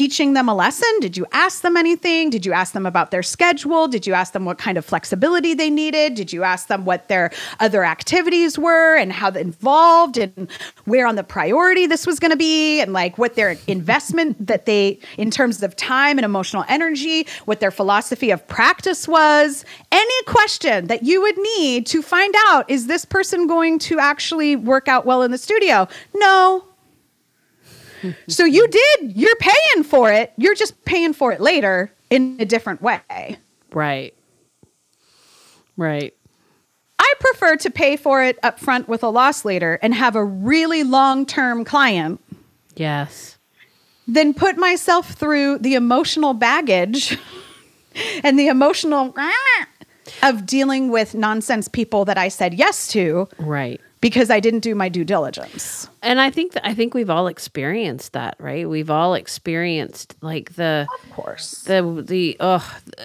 teaching 0.00 0.32
them 0.32 0.48
a 0.48 0.54
lesson? 0.54 0.88
Did 1.00 1.18
you 1.18 1.26
ask 1.30 1.60
them 1.60 1.76
anything? 1.76 2.30
Did 2.30 2.46
you 2.46 2.54
ask 2.54 2.72
them 2.72 2.86
about 2.86 3.10
their 3.10 3.22
schedule? 3.22 3.86
Did 3.86 4.06
you 4.06 4.14
ask 4.14 4.32
them 4.32 4.46
what 4.46 4.56
kind 4.56 4.78
of 4.78 4.84
flexibility 4.86 5.52
they 5.52 5.68
needed? 5.68 6.14
Did 6.14 6.32
you 6.32 6.42
ask 6.42 6.68
them 6.68 6.86
what 6.86 7.08
their 7.08 7.30
other 7.60 7.84
activities 7.84 8.58
were 8.58 8.96
and 8.96 9.12
how 9.12 9.28
involved 9.32 10.16
and 10.16 10.48
where 10.86 11.06
on 11.06 11.16
the 11.16 11.22
priority 11.22 11.86
this 11.86 12.06
was 12.06 12.18
going 12.18 12.30
to 12.30 12.36
be 12.38 12.80
and 12.80 12.94
like 12.94 13.18
what 13.18 13.34
their 13.34 13.58
investment 13.66 14.46
that 14.46 14.64
they 14.64 14.98
in 15.18 15.30
terms 15.30 15.62
of 15.62 15.76
time 15.76 16.16
and 16.16 16.24
emotional 16.24 16.64
energy, 16.66 17.26
what 17.44 17.60
their 17.60 17.70
philosophy 17.70 18.30
of 18.30 18.48
practice 18.48 19.06
was? 19.06 19.66
Any 19.92 20.22
question 20.22 20.86
that 20.86 21.02
you 21.02 21.20
would 21.20 21.36
need 21.36 21.84
to 21.88 22.00
find 22.00 22.34
out 22.48 22.70
is 22.70 22.86
this 22.86 23.04
person 23.04 23.46
going 23.46 23.78
to 23.80 23.98
actually 23.98 24.56
work 24.56 24.88
out 24.88 25.04
well 25.04 25.20
in 25.20 25.30
the 25.30 25.36
studio? 25.36 25.86
No, 26.14 26.64
so 28.28 28.44
you 28.44 28.66
did, 28.68 29.16
you're 29.16 29.36
paying 29.36 29.84
for 29.84 30.12
it. 30.12 30.32
You're 30.36 30.54
just 30.54 30.84
paying 30.84 31.12
for 31.12 31.32
it 31.32 31.40
later 31.40 31.92
in 32.10 32.36
a 32.40 32.44
different 32.44 32.82
way. 32.82 33.00
right 33.72 34.14
right 35.76 36.12
I 36.98 37.14
prefer 37.18 37.56
to 37.56 37.70
pay 37.70 37.96
for 37.96 38.22
it 38.22 38.38
up 38.42 38.60
front 38.60 38.88
with 38.88 39.02
a 39.02 39.08
loss 39.08 39.44
later 39.44 39.78
and 39.82 39.94
have 39.94 40.16
a 40.16 40.24
really 40.24 40.82
long 40.82 41.24
term 41.24 41.64
client 41.64 42.20
yes 42.76 43.38
Then 44.06 44.34
put 44.34 44.56
myself 44.58 45.12
through 45.12 45.58
the 45.58 45.74
emotional 45.74 46.34
baggage 46.34 47.16
and 48.24 48.38
the 48.38 48.48
emotional 48.48 49.14
of 50.22 50.44
dealing 50.44 50.90
with 50.90 51.14
nonsense 51.14 51.68
people 51.68 52.04
that 52.06 52.18
I 52.18 52.28
said 52.28 52.52
yes 52.54 52.88
to 52.88 53.28
right 53.38 53.80
because 54.00 54.30
I 54.30 54.40
didn't 54.40 54.60
do 54.60 54.74
my 54.74 54.88
due 54.88 55.04
diligence. 55.04 55.88
and 56.02 56.20
i 56.20 56.30
think 56.30 56.52
that 56.52 56.66
i 56.66 56.72
think 56.74 56.94
we've 56.94 57.10
all 57.10 57.26
experienced 57.26 58.12
that 58.14 58.34
right 58.38 58.68
we've 58.68 58.90
all 58.90 59.14
experienced 59.14 60.14
like 60.22 60.54
the 60.54 60.86
Of 61.04 61.10
course. 61.12 61.62
the 61.64 62.02
the 62.06 62.36
ugh 62.40 62.62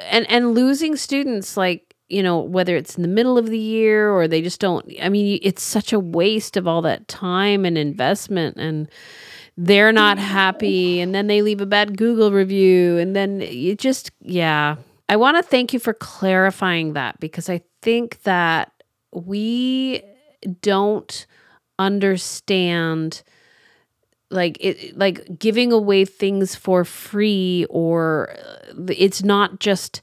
and 0.09 0.29
and 0.29 0.53
losing 0.53 0.95
students 0.95 1.57
like 1.57 1.93
you 2.07 2.21
know 2.23 2.39
whether 2.39 2.75
it's 2.77 2.95
in 2.95 3.01
the 3.01 3.07
middle 3.09 3.37
of 3.37 3.47
the 3.49 3.57
year 3.59 4.09
or 4.11 4.27
they 4.27 4.41
just 4.41 4.59
don't 4.61 4.85
i 5.01 5.09
mean 5.09 5.39
it's 5.41 5.63
such 5.63 5.91
a 5.91 5.99
waste 5.99 6.55
of 6.55 6.67
all 6.67 6.81
that 6.83 7.07
time 7.07 7.65
and 7.65 7.77
investment 7.77 8.55
and 8.57 8.87
they're 9.57 9.91
not 9.93 10.17
happy 10.17 10.99
and 11.01 11.15
then 11.15 11.27
they 11.27 11.41
leave 11.41 11.61
a 11.61 11.65
bad 11.65 11.97
google 11.97 12.31
review 12.31 12.97
and 12.97 13.15
then 13.15 13.41
you 13.41 13.75
just 13.75 14.11
yeah 14.21 14.75
i 15.09 15.15
want 15.15 15.35
to 15.37 15.43
thank 15.43 15.73
you 15.73 15.79
for 15.79 15.93
clarifying 15.93 16.93
that 16.93 17.19
because 17.19 17.49
i 17.49 17.59
think 17.81 18.21
that 18.23 18.71
we 19.13 20.01
don't 20.61 21.25
understand 21.77 23.23
like 24.31 24.57
it 24.59 24.97
like 24.97 25.37
giving 25.37 25.71
away 25.71 26.05
things 26.05 26.55
for 26.55 26.83
free 26.83 27.65
or 27.69 28.35
uh, 28.43 28.85
it's 28.89 29.23
not 29.23 29.59
just 29.59 30.01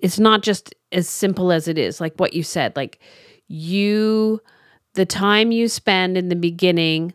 it's 0.00 0.18
not 0.18 0.42
just 0.42 0.74
as 0.92 1.08
simple 1.08 1.50
as 1.50 1.66
it 1.66 1.78
is 1.78 2.00
like 2.00 2.14
what 2.16 2.34
you 2.34 2.42
said 2.42 2.74
like 2.76 2.98
you 3.48 4.40
the 4.94 5.06
time 5.06 5.50
you 5.50 5.68
spend 5.68 6.16
in 6.16 6.28
the 6.28 6.36
beginning 6.36 7.12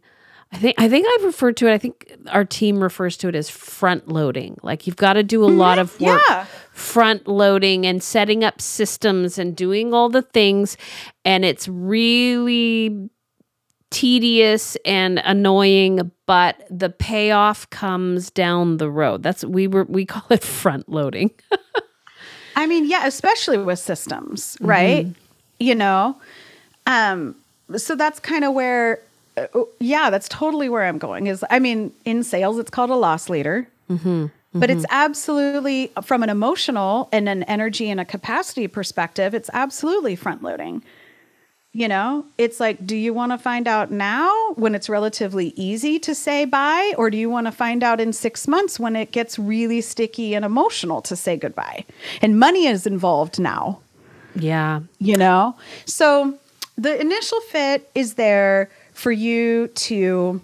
i 0.52 0.58
think 0.58 0.76
i 0.80 0.88
think 0.90 1.06
i've 1.16 1.24
referred 1.26 1.56
to 1.58 1.68
it 1.68 1.74
i 1.74 1.78
think 1.78 2.12
our 2.30 2.44
team 2.46 2.82
refers 2.82 3.16
to 3.18 3.28
it 3.28 3.36
as 3.36 3.50
front 3.50 4.08
loading 4.08 4.58
like 4.64 4.88
you've 4.88 4.96
got 4.96 5.14
to 5.14 5.24
do 5.24 5.44
a 5.44 5.48
lot 5.48 5.78
of 5.80 6.00
work 6.00 6.22
Yeah. 6.30 6.46
front 6.74 7.28
loading 7.28 7.86
and 7.86 8.02
setting 8.04 8.44
up 8.44 8.60
systems 8.62 9.38
and 9.38 9.56
doing 9.56 9.94
all 9.94 10.10
the 10.10 10.22
things 10.24 10.78
and 11.26 11.46
it's 11.46 11.68
really 11.68 13.10
tedious 13.92 14.78
and 14.86 15.20
annoying, 15.26 16.12
but 16.28 16.64
the 16.70 16.92
payoff 16.92 17.68
comes 17.72 18.30
down 18.30 18.78
the 18.78 18.88
road. 18.90 19.24
That's 19.24 19.44
we 19.44 19.66
were 19.68 19.86
we 19.86 20.06
call 20.06 20.22
it 20.30 20.44
front 20.62 20.88
loading. 20.90 21.32
I 22.56 22.68
mean, 22.68 22.88
yeah, 22.88 23.08
especially 23.08 23.58
with 23.58 23.80
systems, 23.80 24.58
right? 24.62 25.08
You 25.60 25.74
know, 25.74 26.18
um, 26.86 27.36
so 27.78 27.96
that's 27.96 28.20
kind 28.20 28.44
of 28.44 28.54
where, 28.54 29.00
Oh, 29.54 29.70
yeah, 29.80 30.10
that's 30.10 30.30
totally 30.30 30.70
where 30.70 30.84
I'm 30.84 30.98
going. 30.98 31.28
Is 31.28 31.44
I 31.50 31.60
mean, 31.60 31.94
in 32.06 32.24
sales, 32.24 32.60
it's 32.60 32.70
called 32.70 32.90
a 32.90 32.96
loss 32.96 33.30
leader, 33.30 33.68
mm-hmm, 33.90 34.08
mm-hmm. 34.08 34.60
but 34.60 34.70
it's 34.70 34.86
absolutely 34.90 35.92
from 36.04 36.24
an 36.24 36.30
emotional 36.30 37.10
and 37.12 37.30
an 37.30 37.44
energy 37.44 37.90
and 37.90 38.00
a 38.00 38.06
capacity 38.06 38.68
perspective, 38.68 39.34
it's 39.34 39.50
absolutely 39.54 40.16
front 40.16 40.44
loading. 40.44 40.84
You 41.72 41.88
know, 41.88 42.26
it's 42.40 42.60
like, 42.60 42.86
do 42.88 42.96
you 42.96 43.14
want 43.14 43.32
to 43.32 43.38
find 43.38 43.68
out 43.68 43.92
now 43.92 44.32
when 44.56 44.74
it's 44.74 44.90
relatively 44.90 45.54
easy 45.56 46.00
to 46.00 46.16
say 46.16 46.46
bye, 46.46 46.96
or 46.98 47.12
do 47.12 47.18
you 47.18 47.30
want 47.30 47.46
to 47.46 47.52
find 47.52 47.84
out 47.84 48.02
in 48.02 48.12
six 48.12 48.48
months 48.48 48.80
when 48.80 48.96
it 48.96 49.12
gets 49.12 49.38
really 49.38 49.80
sticky 49.82 50.34
and 50.34 50.44
emotional 50.44 51.00
to 51.04 51.16
say 51.16 51.38
goodbye? 51.38 51.86
And 52.24 52.40
money 52.40 52.66
is 52.66 52.88
involved 52.88 53.40
now, 53.40 53.82
yeah. 54.34 54.80
you 54.98 55.16
know? 55.16 55.56
So 55.86 56.40
the 56.76 57.00
initial 57.00 57.40
fit 57.42 57.90
is 57.94 58.16
there 58.16 58.72
for 59.00 59.12
you 59.12 59.68
to 59.70 60.42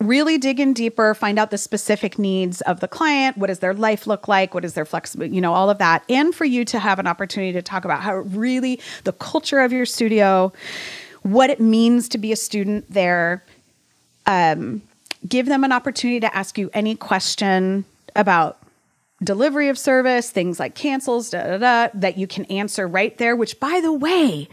really 0.00 0.36
dig 0.38 0.60
in 0.60 0.72
deeper, 0.72 1.14
find 1.14 1.38
out 1.38 1.50
the 1.50 1.58
specific 1.58 2.18
needs 2.18 2.60
of 2.62 2.80
the 2.80 2.88
client. 2.88 3.38
What 3.38 3.46
does 3.46 3.60
their 3.60 3.72
life 3.72 4.06
look 4.06 4.28
like? 4.28 4.52
What 4.52 4.64
is 4.64 4.74
their 4.74 4.84
flexibility? 4.84 5.34
You 5.34 5.40
know, 5.40 5.54
all 5.54 5.70
of 5.70 5.78
that. 5.78 6.04
And 6.08 6.34
for 6.34 6.44
you 6.44 6.64
to 6.66 6.78
have 6.78 6.98
an 6.98 7.06
opportunity 7.06 7.52
to 7.52 7.62
talk 7.62 7.84
about 7.84 8.02
how 8.02 8.16
really 8.16 8.80
the 9.04 9.12
culture 9.12 9.60
of 9.60 9.72
your 9.72 9.86
studio, 9.86 10.52
what 11.22 11.48
it 11.48 11.60
means 11.60 12.08
to 12.10 12.18
be 12.18 12.32
a 12.32 12.36
student 12.36 12.90
there. 12.90 13.42
Um, 14.26 14.82
give 15.26 15.46
them 15.46 15.64
an 15.64 15.72
opportunity 15.72 16.20
to 16.20 16.36
ask 16.36 16.58
you 16.58 16.70
any 16.74 16.96
question 16.96 17.84
about 18.14 18.58
delivery 19.22 19.68
of 19.68 19.78
service, 19.78 20.30
things 20.30 20.58
like 20.58 20.74
cancels, 20.74 21.30
da, 21.30 21.46
da, 21.46 21.58
da, 21.58 21.88
that 21.94 22.18
you 22.18 22.26
can 22.26 22.44
answer 22.46 22.86
right 22.86 23.16
there, 23.18 23.34
which 23.34 23.58
by 23.60 23.80
the 23.80 23.92
way, 23.92 24.48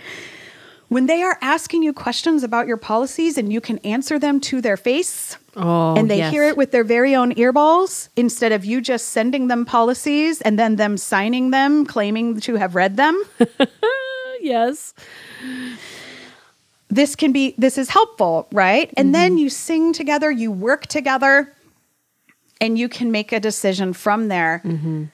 when 0.94 1.08
they 1.08 1.24
are 1.24 1.38
asking 1.42 1.84
you 1.84 1.92
questions 1.94 2.44
about 2.44 2.68
your 2.68 2.78
policies 2.78 3.38
and 3.38 3.52
you 3.52 3.60
can 3.60 3.78
answer 3.80 4.20
them 4.20 4.40
to 4.40 4.62
their 4.62 4.78
face 4.78 5.38
Oh, 5.56 5.96
and 5.96 6.10
they 6.10 6.18
yes. 6.18 6.32
hear 6.32 6.44
it 6.46 6.58
with 6.58 6.72
their 6.72 6.84
very 6.84 7.16
own 7.16 7.34
earballs 7.36 8.10
instead 8.16 8.52
of 8.52 8.66
you 8.66 8.82
just 8.82 9.10
sending 9.10 9.48
them 9.48 9.66
policies 9.66 10.42
and 10.42 10.58
then 10.58 10.78
them 10.78 10.98
signing 10.98 11.52
them 11.52 11.86
claiming 11.86 12.40
to 12.42 12.56
have 12.56 12.76
read 12.76 12.98
them. 12.98 13.22
Yes. 14.42 14.94
this 16.90 17.16
can 17.16 17.32
be 17.32 17.56
this 17.58 17.78
is 17.78 17.88
helpful 17.90 18.46
right? 18.52 18.92
And 18.98 19.16
then 19.16 19.32
mm-hmm. 19.32 19.38
you 19.38 19.50
sing 19.50 19.94
together 19.94 20.30
you 20.30 20.52
work 20.52 20.88
together 20.88 21.54
and 22.60 22.78
you 22.78 22.90
can 22.90 23.10
make 23.10 23.32
a 23.32 23.40
decision 23.40 23.94
from 23.94 24.28
there 24.28 24.62
mm-hmm. 24.66 25.06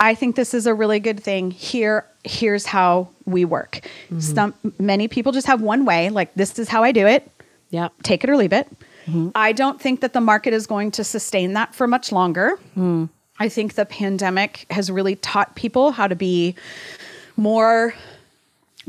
I 0.00 0.14
think 0.14 0.36
this 0.36 0.54
is 0.54 0.66
a 0.66 0.74
really 0.74 1.00
good 1.00 1.20
thing. 1.20 1.50
Here 1.50 2.06
here's 2.24 2.66
how 2.66 3.08
we 3.24 3.44
work. 3.44 3.80
Mm-hmm. 4.06 4.20
Some 4.20 4.54
many 4.78 5.08
people 5.08 5.32
just 5.32 5.46
have 5.46 5.60
one 5.60 5.84
way 5.84 6.10
like 6.10 6.34
this 6.34 6.58
is 6.58 6.68
how 6.68 6.82
i 6.84 6.92
do 6.92 7.06
it. 7.06 7.30
Yeah. 7.70 7.88
take 8.02 8.24
it 8.24 8.30
or 8.30 8.36
leave 8.36 8.52
it. 8.52 8.66
Mm-hmm. 9.06 9.30
I 9.34 9.52
don't 9.52 9.80
think 9.80 10.00
that 10.00 10.12
the 10.12 10.20
market 10.20 10.52
is 10.52 10.66
going 10.66 10.90
to 10.92 11.04
sustain 11.04 11.54
that 11.54 11.74
for 11.74 11.86
much 11.86 12.12
longer. 12.12 12.56
Hmm. 12.74 13.06
I 13.38 13.48
think 13.48 13.74
the 13.74 13.86
pandemic 13.86 14.66
has 14.70 14.90
really 14.90 15.16
taught 15.16 15.54
people 15.54 15.92
how 15.92 16.08
to 16.08 16.16
be 16.16 16.54
more 17.36 17.94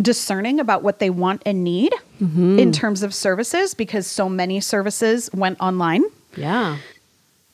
discerning 0.01 0.60
about 0.60 0.82
what 0.82 0.99
they 0.99 1.10
want 1.10 1.41
and 1.45 1.64
need 1.64 1.93
mm-hmm. 2.22 2.57
in 2.57 2.72
terms 2.72 3.03
of 3.03 3.14
services 3.14 3.74
because 3.74 4.07
so 4.07 4.28
many 4.28 4.60
services 4.60 5.30
went 5.34 5.60
online. 5.60 6.03
Yeah. 6.36 6.78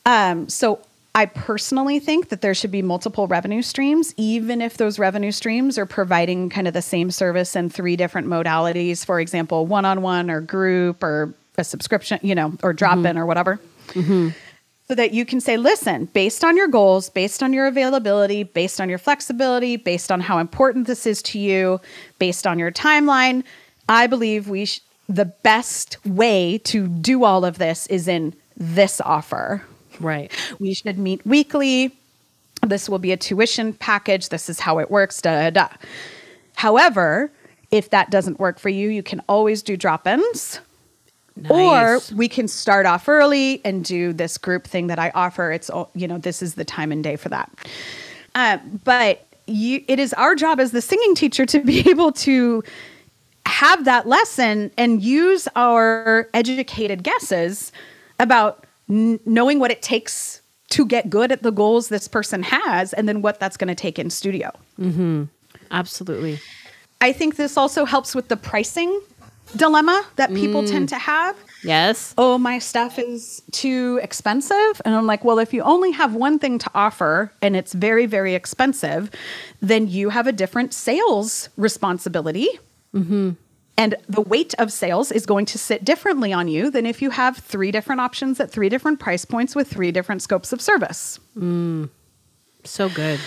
Um, 0.05 0.47
so 0.47 0.79
I 1.15 1.27
personally 1.27 1.99
think 1.99 2.27
that 2.27 2.41
there 2.41 2.53
should 2.53 2.71
be 2.71 2.81
multiple 2.81 3.25
revenue 3.25 3.61
streams, 3.61 4.13
even 4.17 4.61
if 4.61 4.75
those 4.75 4.99
revenue 4.99 5.31
streams 5.31 5.77
are 5.77 5.85
providing 5.85 6.49
kind 6.49 6.67
of 6.67 6.73
the 6.73 6.81
same 6.81 7.09
service 7.09 7.55
in 7.55 7.69
three 7.69 7.95
different 7.95 8.27
modalities. 8.27 9.05
For 9.05 9.21
example, 9.21 9.65
one 9.65 9.85
on 9.85 10.01
one 10.01 10.29
or 10.29 10.41
group 10.41 11.01
or 11.01 11.33
a 11.57 11.63
subscription, 11.63 12.19
you 12.21 12.35
know, 12.35 12.53
or 12.63 12.73
drop 12.73 12.97
in 12.97 13.03
mm-hmm. 13.03 13.17
or 13.17 13.25
whatever. 13.25 13.61
Mm-hmm. 13.89 14.29
So 14.89 14.95
that 14.95 15.13
you 15.13 15.25
can 15.25 15.39
say, 15.39 15.55
listen, 15.55 16.05
based 16.05 16.43
on 16.43 16.57
your 16.57 16.67
goals, 16.67 17.09
based 17.09 17.41
on 17.41 17.53
your 17.53 17.65
availability, 17.65 18.43
based 18.43 18.81
on 18.81 18.89
your 18.89 18.99
flexibility, 18.99 19.77
based 19.77 20.11
on 20.11 20.19
how 20.19 20.37
important 20.39 20.85
this 20.85 21.07
is 21.07 21.21
to 21.23 21.39
you, 21.39 21.79
based 22.19 22.45
on 22.45 22.59
your 22.59 22.73
timeline, 22.73 23.43
I 23.87 24.07
believe 24.07 24.49
we 24.49 24.65
sh- 24.65 24.81
the 25.07 25.25
best 25.25 25.97
way 26.05 26.57
to 26.65 26.87
do 26.87 27.23
all 27.23 27.45
of 27.45 27.57
this 27.57 27.87
is 27.87 28.07
in 28.09 28.35
this 28.57 28.99
offer. 28.99 29.63
Right. 29.99 30.31
We 30.59 30.73
should 30.73 30.97
meet 30.97 31.25
weekly. 31.25 31.95
This 32.61 32.89
will 32.89 32.99
be 32.99 33.11
a 33.11 33.17
tuition 33.17 33.73
package. 33.73 34.29
This 34.29 34.49
is 34.49 34.59
how 34.59 34.79
it 34.79 34.89
works. 34.89 35.21
Da 35.21 35.49
da. 35.49 35.67
da. 35.67 35.75
However, 36.55 37.31
if 37.71 37.89
that 37.89 38.09
doesn't 38.09 38.39
work 38.39 38.59
for 38.59 38.69
you, 38.69 38.89
you 38.89 39.03
can 39.03 39.21
always 39.27 39.61
do 39.61 39.75
drop 39.77 40.07
ins. 40.07 40.59
Or 41.49 41.99
we 42.15 42.29
can 42.29 42.47
start 42.47 42.85
off 42.85 43.09
early 43.09 43.61
and 43.65 43.83
do 43.83 44.13
this 44.13 44.37
group 44.37 44.65
thing 44.65 44.87
that 44.87 44.99
I 44.99 45.11
offer. 45.13 45.51
It's 45.51 45.69
all- 45.69 45.91
you 45.93 46.07
know 46.07 46.17
this 46.17 46.41
is 46.41 46.55
the 46.55 46.63
time 46.63 46.91
and 46.93 47.03
day 47.03 47.17
for 47.17 47.27
that. 47.29 47.51
Uh, 48.33 48.57
but 48.85 49.25
you, 49.45 49.83
it 49.87 49.99
is 49.99 50.13
our 50.13 50.35
job 50.35 50.59
as 50.59 50.71
the 50.71 50.81
singing 50.81 51.13
teacher 51.13 51.45
to 51.45 51.59
be 51.59 51.79
able 51.89 52.11
to 52.13 52.63
have 53.45 53.85
that 53.85 54.07
lesson 54.07 54.71
and 54.77 55.03
use 55.03 55.47
our 55.55 56.29
educated 56.33 57.03
guesses 57.03 57.71
about 58.19 58.64
n- 58.89 59.19
knowing 59.25 59.59
what 59.59 59.71
it 59.71 59.81
takes 59.81 60.41
to 60.69 60.85
get 60.85 61.09
good 61.09 61.31
at 61.31 61.43
the 61.43 61.51
goals 61.51 61.89
this 61.89 62.07
person 62.07 62.43
has, 62.43 62.93
and 62.93 63.07
then 63.07 63.21
what 63.21 63.39
that's 63.39 63.57
going 63.57 63.67
to 63.67 63.75
take 63.75 63.99
in 63.99 64.09
studio. 64.09 64.51
Mm-hmm. 64.79 65.25
Absolutely. 65.71 66.39
I 67.01 67.11
think 67.11 67.35
this 67.35 67.57
also 67.57 67.85
helps 67.85 68.15
with 68.15 68.29
the 68.29 68.37
pricing 68.37 69.01
dilemma 69.55 70.03
that 70.15 70.33
people 70.33 70.63
mm. 70.63 70.69
tend 70.69 70.89
to 70.89 70.97
have. 70.97 71.35
Yes. 71.63 72.13
Oh, 72.17 72.37
my 72.37 72.59
stuff 72.59 72.99
is 72.99 73.41
too 73.51 73.99
expensive. 74.03 74.81
And 74.85 74.95
I'm 74.95 75.05
like, 75.05 75.23
well, 75.23 75.39
if 75.39 75.53
you 75.53 75.61
only 75.61 75.91
have 75.91 76.13
one 76.13 76.39
thing 76.39 76.59
to 76.59 76.69
offer 76.75 77.31
and 77.41 77.55
it's 77.55 77.73
very, 77.73 78.05
very 78.05 78.35
expensive, 78.35 79.09
then 79.61 79.87
you 79.87 80.09
have 80.09 80.27
a 80.27 80.31
different 80.31 80.73
sales 80.73 81.49
responsibility. 81.57 82.49
Mm-hmm. 82.93 83.31
And 83.77 83.95
the 84.07 84.21
weight 84.21 84.53
of 84.57 84.71
sales 84.71 85.11
is 85.11 85.25
going 85.25 85.45
to 85.47 85.57
sit 85.57 85.83
differently 85.83 86.31
on 86.31 86.47
you 86.47 86.71
than 86.71 86.85
if 86.85 87.01
you 87.01 87.09
have 87.09 87.37
three 87.37 87.71
different 87.71 87.99
options 87.99 88.39
at 88.39 88.49
three 88.49 88.69
different 88.69 88.99
price 88.99 89.25
points 89.25 89.55
with 89.55 89.67
three 89.69 89.91
different 89.91 90.21
scopes 90.21 90.53
of 90.53 90.61
service. 90.61 91.19
Mm. 91.37 91.89
So 92.63 92.87
good. 92.89 93.19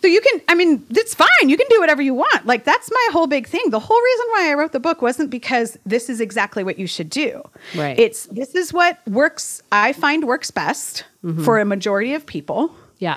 So 0.00 0.06
you 0.08 0.20
can, 0.22 0.40
I 0.48 0.54
mean, 0.54 0.84
it's 0.90 1.14
fine. 1.14 1.28
You 1.48 1.56
can 1.56 1.66
do 1.68 1.78
whatever 1.78 2.00
you 2.00 2.14
want. 2.14 2.46
Like, 2.46 2.64
that's 2.64 2.90
my 2.90 3.08
whole 3.12 3.26
big 3.26 3.46
thing. 3.46 3.68
The 3.68 3.78
whole 3.78 4.00
reason 4.00 4.26
why 4.30 4.50
I 4.50 4.54
wrote 4.54 4.72
the 4.72 4.80
book 4.80 5.02
wasn't 5.02 5.30
because 5.30 5.78
this 5.84 6.08
is 6.08 6.20
exactly 6.20 6.64
what 6.64 6.78
you 6.78 6.86
should 6.86 7.10
do. 7.10 7.46
Right. 7.76 7.98
It's 7.98 8.24
this 8.26 8.54
is 8.54 8.72
what 8.72 8.98
works, 9.06 9.62
I 9.70 9.92
find 9.92 10.26
works 10.26 10.50
best 10.50 11.04
mm-hmm. 11.22 11.44
for 11.44 11.58
a 11.58 11.66
majority 11.66 12.14
of 12.14 12.24
people. 12.24 12.74
Yeah. 12.98 13.16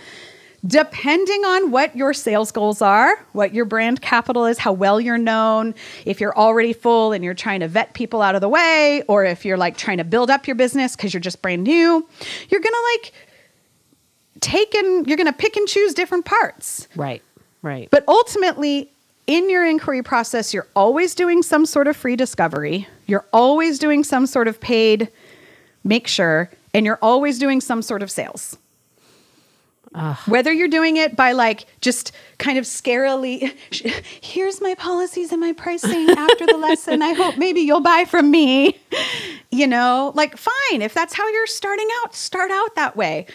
Depending 0.65 1.43
on 1.43 1.71
what 1.71 1.93
your 1.95 2.13
sales 2.13 2.51
goals 2.51 2.81
are, 2.81 3.17
what 3.33 3.53
your 3.53 3.65
brand 3.65 4.01
capital 4.01 4.45
is, 4.45 4.57
how 4.57 4.71
well 4.71 5.01
you're 5.01 5.17
known, 5.17 5.75
if 6.05 6.21
you're 6.21 6.35
already 6.37 6.71
full 6.71 7.11
and 7.11 7.21
you're 7.23 7.33
trying 7.33 7.59
to 7.59 7.67
vet 7.67 7.93
people 7.93 8.21
out 8.21 8.33
of 8.33 8.41
the 8.41 8.47
way, 8.47 9.03
or 9.09 9.25
if 9.25 9.43
you're 9.43 9.57
like 9.57 9.75
trying 9.75 9.97
to 9.97 10.05
build 10.05 10.29
up 10.29 10.47
your 10.47 10.55
business 10.55 10.95
because 10.95 11.13
you're 11.13 11.21
just 11.21 11.41
brand 11.41 11.63
new, 11.63 12.07
you're 12.49 12.61
gonna 12.61 12.75
like 12.93 13.13
take 14.39 14.73
and 14.73 15.05
you're 15.05 15.17
gonna 15.17 15.33
pick 15.33 15.57
and 15.57 15.67
choose 15.67 15.93
different 15.93 16.23
parts. 16.23 16.87
Right. 16.95 17.21
Right. 17.61 17.89
But 17.91 18.05
ultimately, 18.07 18.89
in 19.27 19.49
your 19.49 19.65
inquiry 19.65 20.01
process, 20.01 20.53
you're 20.53 20.67
always 20.75 21.15
doing 21.15 21.43
some 21.43 21.65
sort 21.65 21.87
of 21.87 21.95
free 21.97 22.15
discovery. 22.15 22.87
You're 23.05 23.25
always 23.33 23.79
doing 23.79 24.03
some 24.03 24.25
sort 24.27 24.47
of 24.47 24.59
paid 24.61 25.09
make 25.83 26.07
sure, 26.07 26.49
and 26.73 26.85
you're 26.85 26.99
always 27.01 27.37
doing 27.39 27.59
some 27.59 27.81
sort 27.81 28.01
of 28.01 28.09
sales. 28.09 28.57
Whether 30.25 30.51
you're 30.51 30.67
doing 30.67 30.97
it 30.97 31.15
by 31.15 31.33
like 31.33 31.65
just 31.81 32.11
kind 32.39 32.57
of 32.57 32.65
scarily, 32.65 33.53
here's 34.21 34.59
my 34.61 34.75
policies 34.75 35.31
and 35.31 35.39
my 35.39 35.53
pricing 35.53 36.09
after 36.09 36.45
the 36.45 36.57
lesson. 36.57 37.01
I 37.01 37.13
hope 37.13 37.37
maybe 37.37 37.61
you'll 37.61 37.81
buy 37.81 38.05
from 38.05 38.31
me. 38.31 38.79
You 39.51 39.67
know, 39.67 40.11
like 40.15 40.35
fine, 40.37 40.81
if 40.81 40.93
that's 40.93 41.13
how 41.13 41.27
you're 41.29 41.45
starting 41.47 41.87
out, 42.03 42.15
start 42.15 42.49
out 42.51 42.75
that 42.75 42.95
way. 42.95 43.27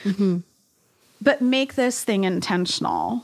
But 1.20 1.40
make 1.40 1.74
this 1.74 2.02
thing 2.04 2.24
intentional. 2.24 3.22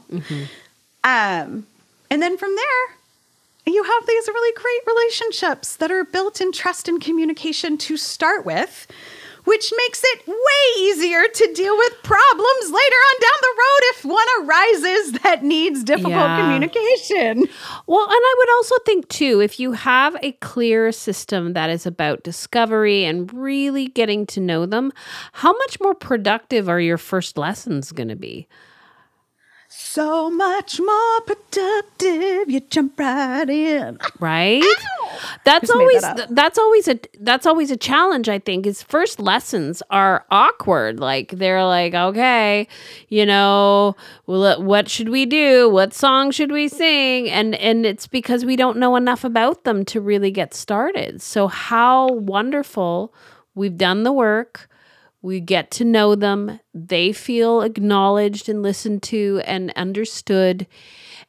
Um, 1.03 1.67
and 2.11 2.23
then 2.23 2.37
from 2.39 2.55
there, 2.55 2.97
you 3.67 3.83
have 3.83 4.07
these 4.07 4.29
really 4.29 4.55
great 4.61 4.95
relationships 4.95 5.77
that 5.77 5.91
are 5.91 6.05
built 6.05 6.41
in 6.41 6.53
trust 6.53 6.87
and 6.89 7.01
communication 7.01 7.79
to 7.79 7.97
start 7.97 8.45
with, 8.45 8.87
which 9.45 9.73
makes 9.77 10.03
it 10.05 10.27
way 10.27 10.81
easier 10.83 11.23
to 11.33 11.53
deal 11.55 11.77
with 11.77 12.03
problems 12.03 12.65
later 12.65 12.75
on 13.09 13.21
down 13.21 13.41
the 13.41 13.55
road 13.59 13.83
if 13.93 14.05
one 14.05 14.27
arises 14.43 15.13
that 15.23 15.43
needs 15.45 15.85
difficult 15.85 16.11
Yeah. 16.15 16.41
communication. 16.41 17.49
Well, 17.87 18.05
and 18.05 18.13
I 18.13 18.35
would 18.39 18.51
also 18.57 18.75
think 18.87 19.09
too, 19.09 19.41
if 19.41 19.61
you 19.61 19.73
have 19.73 20.17
a 20.23 20.33
clear 20.33 20.91
system 20.93 21.53
that 21.53 21.71
is 21.71 21.87
about 21.87 22.23
discovery 22.23 23.05
and 23.05 23.33
really 23.33 23.87
getting 23.89 24.27
to 24.27 24.41
know 24.41 24.67
them, 24.67 24.93
how 25.33 25.53
much 25.53 25.79
more 25.81 25.95
productive 25.95 26.69
are 26.69 26.81
your 26.81 26.99
first 26.99 27.37
lessons 27.39 27.93
going 27.93 28.09
to 28.09 28.17
be? 28.17 28.47
So 29.77 30.31
much 30.31 30.81
more 30.81 31.21
productive. 31.23 32.49
You 32.49 32.61
jump 32.71 32.99
right 32.99 33.49
in. 33.51 33.99
right? 34.21 34.63
That's 35.45 35.67
Just 35.69 35.73
always 35.73 36.03
that 36.03 36.35
that's 36.35 36.59
always 36.59 36.87
a 36.87 36.99
that's 37.21 37.45
always 37.47 37.71
a 37.71 37.77
challenge 37.77 38.29
i 38.29 38.39
think 38.39 38.67
is 38.67 38.83
first 38.83 39.19
lessons 39.19 39.83
are 39.91 40.25
awkward. 40.31 41.01
Like 41.01 41.31
they're 41.31 41.65
like 41.65 41.95
okay 41.95 42.69
you 43.09 43.27
know 43.27 43.97
uh, 44.29 44.57
what 44.59 44.89
should 44.89 45.09
we 45.09 45.27
do? 45.27 45.69
What 45.69 45.93
song 45.93 46.31
should 46.31 46.53
we 46.53 46.69
sing? 46.69 47.29
And 47.29 47.55
and 47.57 47.85
it's 47.85 48.07
because 48.07 48.45
we 48.45 48.57
don't 48.57 48.79
know 48.79 48.95
enough 48.97 49.25
about 49.25 49.65
them 49.65 49.85
to 49.87 50.01
really 50.01 50.31
get 50.31 50.55
started. 50.55 51.21
So 51.21 51.49
how 51.49 52.09
wonderful 52.09 53.13
we've 53.55 53.77
done 53.77 54.05
the 54.05 54.13
work 54.13 54.69
we 55.25 55.41
get 55.41 55.71
to 55.71 55.85
know 55.87 56.15
them 56.15 56.61
they 56.75 57.11
feel 57.11 57.63
acknowledged 57.63 58.47
and 58.47 58.63
listened 58.63 59.03
to 59.03 59.41
and 59.47 59.73
understood 59.75 60.67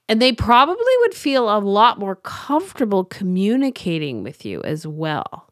and 0.10 0.22
they 0.22 0.34
probably 0.34 0.94
would 1.00 1.16
feel 1.16 1.50
a 1.50 1.58
lot 1.60 1.98
more 1.98 2.18
comfortable 2.18 3.06
communicating 3.06 4.22
with 4.22 4.46
you 4.46 4.62
as 4.64 4.86
well. 4.86 5.50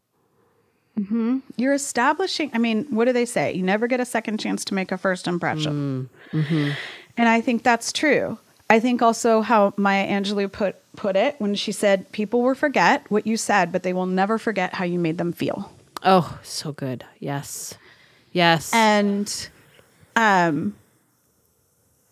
Mm-hmm. 0.96 1.38
You're 1.56 1.74
establishing, 1.74 2.50
I 2.54 2.58
mean, 2.58 2.84
what 2.90 3.06
do 3.06 3.12
they 3.12 3.24
say? 3.24 3.52
You 3.52 3.64
never 3.64 3.88
get 3.88 3.98
a 3.98 4.04
second 4.04 4.38
chance 4.38 4.64
to 4.66 4.74
make 4.74 4.92
a 4.92 4.98
first 4.98 5.26
impression. 5.26 6.08
Mm, 6.32 6.40
mm-hmm. 6.40 6.70
And 7.16 7.28
I 7.28 7.40
think 7.40 7.64
that's 7.64 7.92
true. 7.92 8.38
I 8.70 8.78
think 8.78 9.02
also 9.02 9.40
how 9.40 9.72
Maya 9.76 10.06
Angelou 10.06 10.52
put, 10.52 10.76
put 10.94 11.16
it 11.16 11.34
when 11.40 11.56
she 11.56 11.72
said, 11.72 12.12
People 12.12 12.42
will 12.42 12.54
forget 12.54 13.10
what 13.10 13.26
you 13.26 13.36
said, 13.36 13.72
but 13.72 13.82
they 13.82 13.92
will 13.92 14.06
never 14.06 14.38
forget 14.38 14.74
how 14.74 14.84
you 14.84 15.00
made 15.00 15.18
them 15.18 15.32
feel. 15.32 15.72
Oh, 16.04 16.38
so 16.44 16.70
good. 16.70 17.04
Yes. 17.18 17.76
Yes. 18.34 18.70
and 18.74 19.48
um 20.16 20.76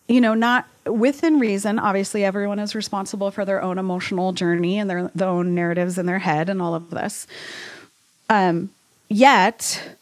you 0.07 0.19
know 0.19 0.33
not 0.33 0.67
within 0.85 1.39
reason 1.39 1.77
obviously 1.79 2.25
everyone 2.25 2.59
is 2.59 2.73
responsible 2.75 3.29
for 3.29 3.45
their 3.45 3.61
own 3.61 3.77
emotional 3.77 4.33
journey 4.33 4.79
and 4.79 4.89
their, 4.89 5.11
their 5.13 5.27
own 5.27 5.53
narratives 5.53 5.97
in 5.97 6.05
their 6.07 6.19
head 6.19 6.49
and 6.49 6.61
all 6.61 6.73
of 6.73 6.89
this 6.89 7.27
um 8.29 8.71
yet 9.09 9.95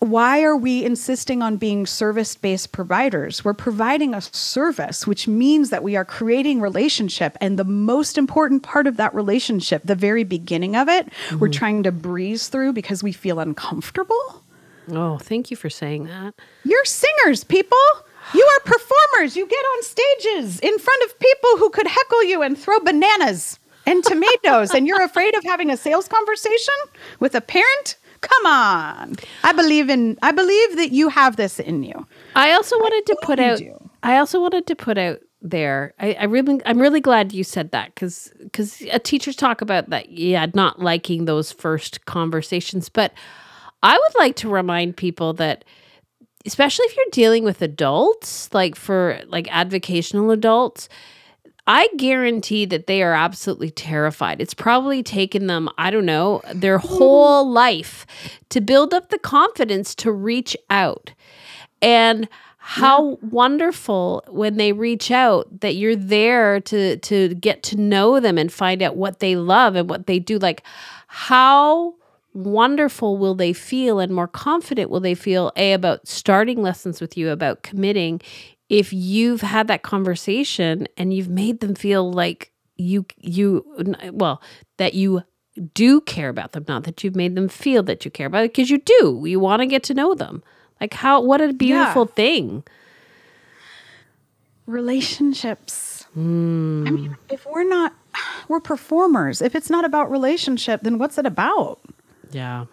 why 0.00 0.42
are 0.42 0.56
we 0.56 0.82
insisting 0.82 1.42
on 1.42 1.58
being 1.58 1.84
service 1.86 2.34
based 2.34 2.72
providers? 2.72 3.44
We're 3.44 3.52
providing 3.52 4.14
a 4.14 4.22
service, 4.22 5.06
which 5.06 5.28
means 5.28 5.68
that 5.68 5.82
we 5.82 5.94
are 5.94 6.06
creating 6.06 6.62
relationship. 6.62 7.36
And 7.38 7.58
the 7.58 7.64
most 7.64 8.16
important 8.16 8.62
part 8.62 8.86
of 8.86 8.96
that 8.96 9.14
relationship, 9.14 9.82
the 9.84 9.94
very 9.94 10.24
beginning 10.24 10.74
of 10.74 10.88
it, 10.88 11.08
we're 11.38 11.48
trying 11.48 11.82
to 11.82 11.92
breeze 11.92 12.48
through 12.48 12.72
because 12.72 13.02
we 13.02 13.12
feel 13.12 13.40
uncomfortable. 13.40 14.42
Oh, 14.90 15.18
thank 15.18 15.50
you 15.50 15.56
for 15.56 15.70
saying 15.70 16.04
that. 16.04 16.34
You're 16.64 16.84
singers, 16.84 17.44
people. 17.44 17.78
You 18.34 18.44
are 18.44 18.60
performers. 18.60 19.36
You 19.36 19.46
get 19.46 19.56
on 19.56 19.82
stages 19.82 20.60
in 20.60 20.78
front 20.78 21.02
of 21.04 21.18
people 21.18 21.56
who 21.58 21.70
could 21.70 21.86
heckle 21.86 22.24
you 22.24 22.42
and 22.42 22.56
throw 22.56 22.78
bananas 22.80 23.58
and 23.86 24.04
tomatoes, 24.04 24.72
and 24.72 24.86
you're 24.86 25.02
afraid 25.02 25.34
of 25.36 25.44
having 25.44 25.70
a 25.70 25.76
sales 25.76 26.06
conversation 26.06 26.74
with 27.18 27.34
a 27.34 27.40
parent? 27.40 27.96
Come 28.20 28.46
on. 28.46 29.16
I 29.42 29.52
believe 29.52 29.88
in 29.88 30.18
I 30.22 30.32
believe 30.32 30.76
that 30.76 30.92
you 30.92 31.08
have 31.08 31.36
this 31.36 31.58
in 31.58 31.82
you. 31.82 32.06
I 32.36 32.52
also 32.52 32.78
wanted 32.78 33.06
to 33.06 33.16
put 33.22 33.38
out. 33.40 33.58
do. 33.58 33.90
I 34.02 34.18
also 34.18 34.40
wanted 34.40 34.66
to 34.66 34.76
put 34.76 34.98
out 34.98 35.20
there. 35.42 35.94
I, 35.98 36.14
I 36.14 36.24
really, 36.24 36.60
I'm 36.66 36.78
really 36.78 37.00
glad 37.00 37.32
you 37.32 37.44
said 37.44 37.70
that 37.72 37.94
because 37.94 38.32
because 38.40 38.82
uh, 38.92 38.98
teachers 39.02 39.36
talk 39.36 39.62
about 39.62 39.88
that. 39.90 40.10
Yeah, 40.10 40.46
not 40.54 40.80
liking 40.80 41.24
those 41.24 41.50
first 41.50 42.04
conversations, 42.04 42.88
but 42.88 43.12
I 43.82 43.96
would 43.96 44.18
like 44.18 44.36
to 44.36 44.48
remind 44.48 44.96
people 44.96 45.32
that, 45.34 45.64
especially 46.46 46.84
if 46.86 46.96
you're 46.96 47.06
dealing 47.12 47.44
with 47.44 47.62
adults, 47.62 48.52
like 48.52 48.76
for 48.76 49.20
like 49.26 49.48
advocational 49.50 50.30
adults. 50.30 50.88
I 51.66 51.88
guarantee 51.98 52.64
that 52.64 52.88
they 52.88 53.02
are 53.02 53.12
absolutely 53.12 53.70
terrified. 53.70 54.40
It's 54.40 54.54
probably 54.54 55.02
taken 55.04 55.46
them, 55.46 55.68
I 55.78 55.90
don't 55.90 56.06
know, 56.06 56.42
their 56.52 56.78
whole 56.78 57.48
life 57.48 58.06
to 58.48 58.60
build 58.60 58.92
up 58.92 59.10
the 59.10 59.18
confidence 59.18 59.94
to 59.96 60.10
reach 60.10 60.56
out. 60.68 61.12
And 61.80 62.28
how 62.62 63.18
wonderful 63.22 64.22
when 64.28 64.56
they 64.56 64.72
reach 64.72 65.10
out 65.10 65.60
that 65.60 65.76
you're 65.76 65.96
there 65.96 66.60
to 66.60 66.98
to 66.98 67.34
get 67.36 67.62
to 67.62 67.76
know 67.76 68.20
them 68.20 68.36
and 68.36 68.52
find 68.52 68.82
out 68.82 68.96
what 68.96 69.20
they 69.20 69.34
love 69.34 69.76
and 69.76 69.88
what 69.88 70.06
they 70.06 70.18
do 70.18 70.38
like 70.38 70.62
how 71.06 71.94
wonderful 72.32 73.18
will 73.18 73.34
they 73.34 73.52
feel 73.52 73.98
and 73.98 74.12
more 74.12 74.28
confident 74.28 74.90
will 74.90 75.00
they 75.00 75.14
feel 75.14 75.52
a 75.56 75.72
about 75.72 76.06
starting 76.06 76.62
lessons 76.62 77.00
with 77.00 77.16
you 77.16 77.30
about 77.30 77.62
committing 77.62 78.20
if 78.68 78.92
you've 78.92 79.40
had 79.40 79.66
that 79.66 79.82
conversation 79.82 80.86
and 80.96 81.12
you've 81.12 81.28
made 81.28 81.60
them 81.60 81.74
feel 81.74 82.12
like 82.12 82.52
you 82.76 83.04
you 83.18 83.64
well 84.12 84.40
that 84.76 84.94
you 84.94 85.22
do 85.74 86.00
care 86.02 86.28
about 86.28 86.52
them 86.52 86.64
not 86.68 86.84
that 86.84 87.02
you've 87.02 87.16
made 87.16 87.34
them 87.34 87.48
feel 87.48 87.82
that 87.82 88.04
you 88.04 88.10
care 88.10 88.26
about 88.26 88.44
it 88.44 88.52
because 88.52 88.70
you 88.70 88.78
do 88.78 89.24
you 89.26 89.40
want 89.40 89.60
to 89.60 89.66
get 89.66 89.82
to 89.82 89.92
know 89.92 90.14
them 90.14 90.42
like 90.80 90.94
how 90.94 91.20
what 91.20 91.40
a 91.40 91.52
beautiful 91.52 92.06
thing 92.06 92.62
Relationships. 94.70 96.06
Hmm. 96.14 96.84
I 96.86 96.90
mean, 96.90 97.16
if 97.28 97.44
we're 97.44 97.68
not 97.68 97.92
we're 98.48 98.60
performers. 98.60 99.42
If 99.42 99.56
it's 99.56 99.68
not 99.68 99.84
about 99.84 100.10
relationship, 100.10 100.82
then 100.82 100.96
what's 100.96 101.18
it 101.18 101.26
about? 101.26 101.80
Yeah. 102.30 102.66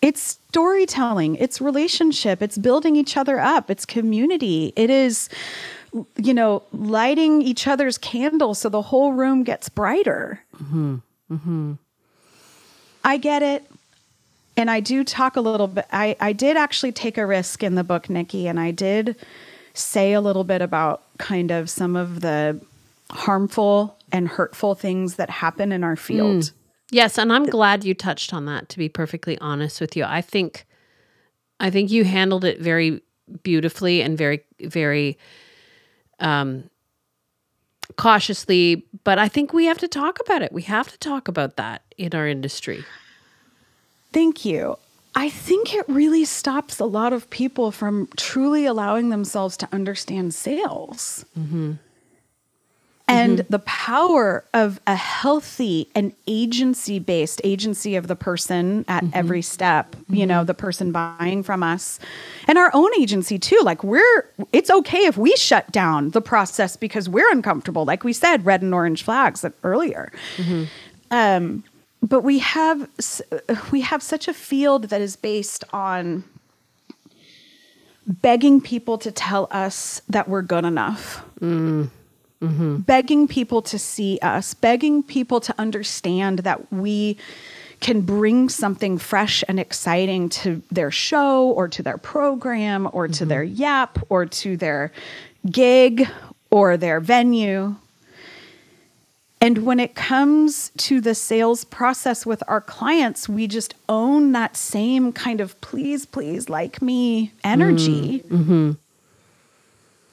It's 0.00 0.38
storytelling 0.48 1.36
it's 1.36 1.60
relationship 1.60 2.40
it's 2.40 2.56
building 2.56 2.94
each 2.96 3.16
other 3.16 3.40
up 3.40 3.70
it's 3.70 3.84
community. 3.84 4.72
It 4.76 4.90
is 4.90 5.28
you 6.16 6.34
know 6.34 6.62
lighting 6.72 7.42
each 7.42 7.66
other's 7.66 7.98
candles 7.98 8.58
so 8.60 8.68
the 8.68 8.82
whole 8.82 9.12
room 9.12 9.42
gets 9.42 9.68
brighter. 9.68 10.44
Mm-hmm. 10.56 10.96
Mm-hmm. 11.30 11.72
I 13.04 13.16
get 13.16 13.42
it 13.42 13.64
and 14.58 14.70
i 14.70 14.80
do 14.80 15.04
talk 15.04 15.36
a 15.36 15.40
little 15.40 15.68
bit 15.68 15.86
I, 15.90 16.16
I 16.20 16.32
did 16.32 16.56
actually 16.58 16.92
take 16.92 17.16
a 17.16 17.24
risk 17.24 17.62
in 17.62 17.76
the 17.76 17.84
book 17.84 18.10
nikki 18.10 18.48
and 18.48 18.60
i 18.60 18.70
did 18.70 19.16
say 19.72 20.12
a 20.12 20.20
little 20.20 20.44
bit 20.44 20.60
about 20.60 21.02
kind 21.16 21.50
of 21.50 21.70
some 21.70 21.96
of 21.96 22.20
the 22.20 22.60
harmful 23.10 23.96
and 24.12 24.28
hurtful 24.28 24.74
things 24.74 25.14
that 25.14 25.30
happen 25.30 25.72
in 25.72 25.84
our 25.84 25.96
field 25.96 26.50
Yes, 26.90 27.18
and 27.18 27.32
I'm 27.32 27.44
glad 27.46 27.84
you 27.84 27.94
touched 27.94 28.32
on 28.32 28.46
that 28.46 28.68
to 28.70 28.78
be 28.78 28.88
perfectly 28.88 29.38
honest 29.38 29.80
with 29.80 29.96
you. 29.96 30.04
I 30.04 30.20
think 30.20 30.66
I 31.60 31.70
think 31.70 31.90
you 31.90 32.04
handled 32.04 32.44
it 32.44 32.60
very 32.60 33.02
beautifully 33.42 34.00
and 34.00 34.16
very 34.16 34.44
very 34.60 35.18
um 36.20 36.70
cautiously, 37.96 38.86
but 39.04 39.18
I 39.18 39.28
think 39.28 39.52
we 39.52 39.66
have 39.66 39.78
to 39.78 39.88
talk 39.88 40.18
about 40.20 40.42
it. 40.42 40.52
We 40.52 40.62
have 40.62 40.90
to 40.90 40.98
talk 40.98 41.28
about 41.28 41.56
that 41.56 41.82
in 41.96 42.14
our 42.14 42.28
industry. 42.28 42.84
Thank 44.12 44.44
you. 44.44 44.78
I 45.14 45.30
think 45.30 45.74
it 45.74 45.88
really 45.88 46.24
stops 46.24 46.78
a 46.78 46.84
lot 46.84 47.12
of 47.12 47.28
people 47.30 47.72
from 47.72 48.08
truly 48.16 48.66
allowing 48.66 49.08
themselves 49.08 49.56
to 49.58 49.68
understand 49.72 50.32
sales. 50.34 51.24
And 53.08 53.38
mm-hmm. 53.38 53.50
the 53.50 53.58
power 53.60 54.44
of 54.52 54.80
a 54.86 54.94
healthy 54.94 55.88
and 55.94 56.12
agency 56.26 56.98
based 56.98 57.40
agency 57.42 57.96
of 57.96 58.06
the 58.06 58.16
person 58.16 58.84
at 58.86 59.02
mm-hmm. 59.02 59.12
every 59.14 59.42
step, 59.42 59.96
you 60.08 60.26
know, 60.26 60.40
mm-hmm. 60.40 60.46
the 60.46 60.54
person 60.54 60.92
buying 60.92 61.42
from 61.42 61.62
us 61.62 61.98
and 62.46 62.58
our 62.58 62.70
own 62.74 62.90
agency 62.98 63.38
too. 63.38 63.60
Like, 63.62 63.82
we're, 63.82 64.30
it's 64.52 64.70
okay 64.70 65.06
if 65.06 65.16
we 65.16 65.34
shut 65.36 65.70
down 65.72 66.10
the 66.10 66.20
process 66.20 66.76
because 66.76 67.08
we're 67.08 67.30
uncomfortable. 67.32 67.84
Like 67.84 68.04
we 68.04 68.12
said, 68.12 68.44
red 68.44 68.62
and 68.62 68.74
orange 68.74 69.02
flags 69.02 69.44
earlier. 69.64 70.12
Um, 71.10 71.64
but 72.02 72.20
we 72.22 72.38
have 72.38 72.88
we 73.72 73.80
have 73.80 74.02
such 74.02 74.28
a 74.28 74.34
field 74.34 74.84
that 74.84 75.00
is 75.00 75.16
based 75.16 75.64
on 75.72 76.24
begging 78.06 78.60
people 78.60 78.98
to 78.98 79.12
tell 79.12 79.48
us 79.50 80.00
that 80.08 80.28
we're 80.28 80.42
good 80.42 80.64
enough 80.64 81.24
mm. 81.40 81.90
Mm-hmm. 82.40 82.76
begging 82.78 83.26
people 83.26 83.62
to 83.62 83.80
see 83.80 84.18
us 84.22 84.54
begging 84.54 85.02
people 85.02 85.40
to 85.40 85.52
understand 85.58 86.40
that 86.40 86.72
we 86.72 87.18
can 87.80 88.00
bring 88.00 88.48
something 88.48 88.98
fresh 88.98 89.44
and 89.48 89.60
exciting 89.60 90.28
to 90.28 90.62
their 90.70 90.90
show 90.90 91.48
or 91.50 91.68
to 91.68 91.82
their 91.82 91.98
program 91.98 92.88
or 92.92 93.08
to 93.08 93.14
mm-hmm. 93.14 93.28
their 93.28 93.42
yap 93.42 93.98
or 94.08 94.26
to 94.26 94.56
their 94.56 94.92
gig 95.50 96.08
or 96.50 96.76
their 96.76 97.00
venue. 97.00 97.76
And 99.40 99.64
when 99.64 99.78
it 99.78 99.94
comes 99.94 100.70
to 100.78 101.00
the 101.00 101.14
sales 101.14 101.64
process 101.64 102.26
with 102.26 102.42
our 102.48 102.60
clients, 102.60 103.28
we 103.28 103.46
just 103.46 103.74
own 103.88 104.32
that 104.32 104.56
same 104.56 105.12
kind 105.12 105.40
of 105.40 105.60
please, 105.60 106.04
please, 106.06 106.48
like 106.48 106.82
me 106.82 107.32
energy. 107.44 108.20
Mm-hmm. 108.20 108.72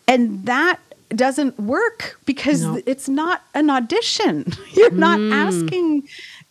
And 0.08 0.46
that 0.46 0.80
doesn't 1.16 1.60
work 1.60 2.20
because 2.26 2.64
No. 2.64 2.82
it's 2.86 3.10
not 3.10 3.42
an 3.54 3.70
audition. 3.70 4.52
You're 4.74 4.92
not 4.92 5.20
mm. 5.20 5.32
asking. 5.32 6.08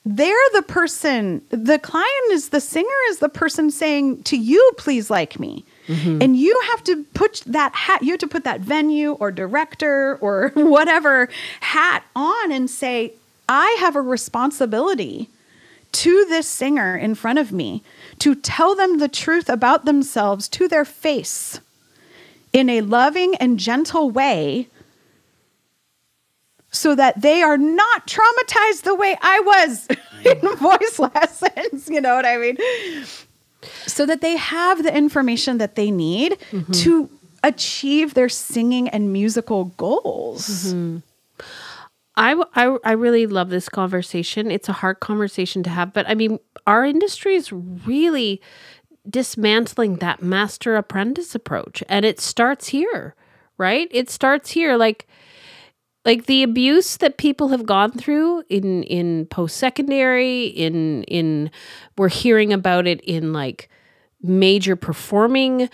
They're 0.07 0.35
the 0.53 0.63
person, 0.63 1.41
the 1.49 1.79
client 1.79 2.33
is 2.33 2.51
the 2.51 2.61
singer, 2.61 2.89
is 3.09 3.21
the 3.21 3.31
person 3.31 3.71
saying 3.71 4.23
to 4.25 4.37
you, 4.37 4.73
please 4.77 5.09
like 5.09 5.41
me. 5.41 5.65
Mm-hmm. 5.89 6.21
And 6.21 6.37
you 6.37 6.59
have 6.71 6.85
to 6.85 7.05
put 7.15 7.43
that 7.47 7.75
hat, 7.75 8.03
you 8.03 8.11
have 8.13 8.21
to 8.21 8.27
put 8.27 8.45
that 8.45 8.61
venue 8.61 9.13
or 9.13 9.31
director 9.31 10.19
or 10.21 10.49
whatever 10.55 11.31
hat 11.61 12.05
on 12.15 12.53
and 12.53 12.69
say, 12.69 13.15
I 13.49 13.77
have 13.81 13.97
a 13.97 14.03
responsibility 14.03 15.31
to 15.93 16.27
this 16.27 16.49
singer 16.49 16.97
in 16.97 17.15
front 17.15 17.39
of 17.39 17.53
me 17.53 17.83
to 18.19 18.35
tell 18.35 18.75
them 18.75 18.99
the 18.99 19.09
truth 19.09 19.49
about 19.49 19.85
themselves 19.85 20.49
to 20.49 20.69
their 20.69 20.85
face 20.85 21.61
in 22.55 22.71
a 22.71 22.81
loving 22.81 23.35
and 23.35 23.59
gentle 23.59 24.11
way 24.11 24.69
so 26.71 26.95
that 26.95 27.21
they 27.21 27.43
are 27.43 27.59
not 27.59 28.07
traumatized 28.07 28.83
the 28.83 28.95
way 28.95 29.19
I 29.21 29.41
was 29.41 29.89
in 30.25 30.57
voice 30.57 30.99
lessons. 30.99 31.91
You 31.91 32.01
know 32.01 32.15
what 32.15 32.25
I 32.25 32.39
mean? 32.39 32.57
So 33.87 34.07
that 34.07 34.21
they 34.21 34.37
have 34.37 34.83
the 34.83 34.97
information 34.97 35.59
that 35.59 35.75
they 35.75 35.91
need 35.91 36.39
mm-hmm. 36.51 36.73
to 36.73 37.11
achieve 37.43 38.15
their 38.15 38.29
singing 38.29 38.89
and 38.89 39.13
musical 39.13 39.67
goals. 39.77 40.73
Mm-hmm. 40.73 40.99
I, 42.17 42.41
I, 42.55 42.77
I 42.85 42.93
really 42.93 43.27
love 43.27 43.51
this 43.51 43.69
conversation. 43.69 44.51
It's 44.51 44.69
a 44.69 44.73
hard 44.73 45.01
conversation 45.01 45.65
to 45.65 45.71
have, 45.71 45.93
but 45.93 46.09
I 46.09 46.15
mean, 46.15 46.39
our 46.67 46.85
industry 46.85 47.35
is 47.35 47.53
really 47.53 48.41
dismantling 49.09 49.97
that 49.97 50.23
master 50.23 50.77
apprentice 50.77 51.35
approach, 51.35 51.83
and 51.89 52.05
it 52.05 52.21
starts 52.21 52.69
here, 52.69 53.15
right? 53.59 53.89
It 53.91 54.11
starts 54.11 54.51
here, 54.51 54.77
like 54.77 55.07
like 56.05 56.27
the 56.27 56.43
abuse 56.43 56.99
that 56.99 57.17
people 57.17 57.49
have 57.49 57.65
gone 57.65 57.93
through 57.93 58.43
in 58.49 58.83
in 58.85 59.27
post 59.27 59.57
secondary, 59.57 60.47
in 60.47 61.05
in 61.05 61.51
we're 61.97 62.09
hearing 62.09 62.53
about 62.53 62.87
it 62.87 63.01
in 63.03 63.33
like 63.33 63.69
major 64.23 64.77
performing 64.77 65.69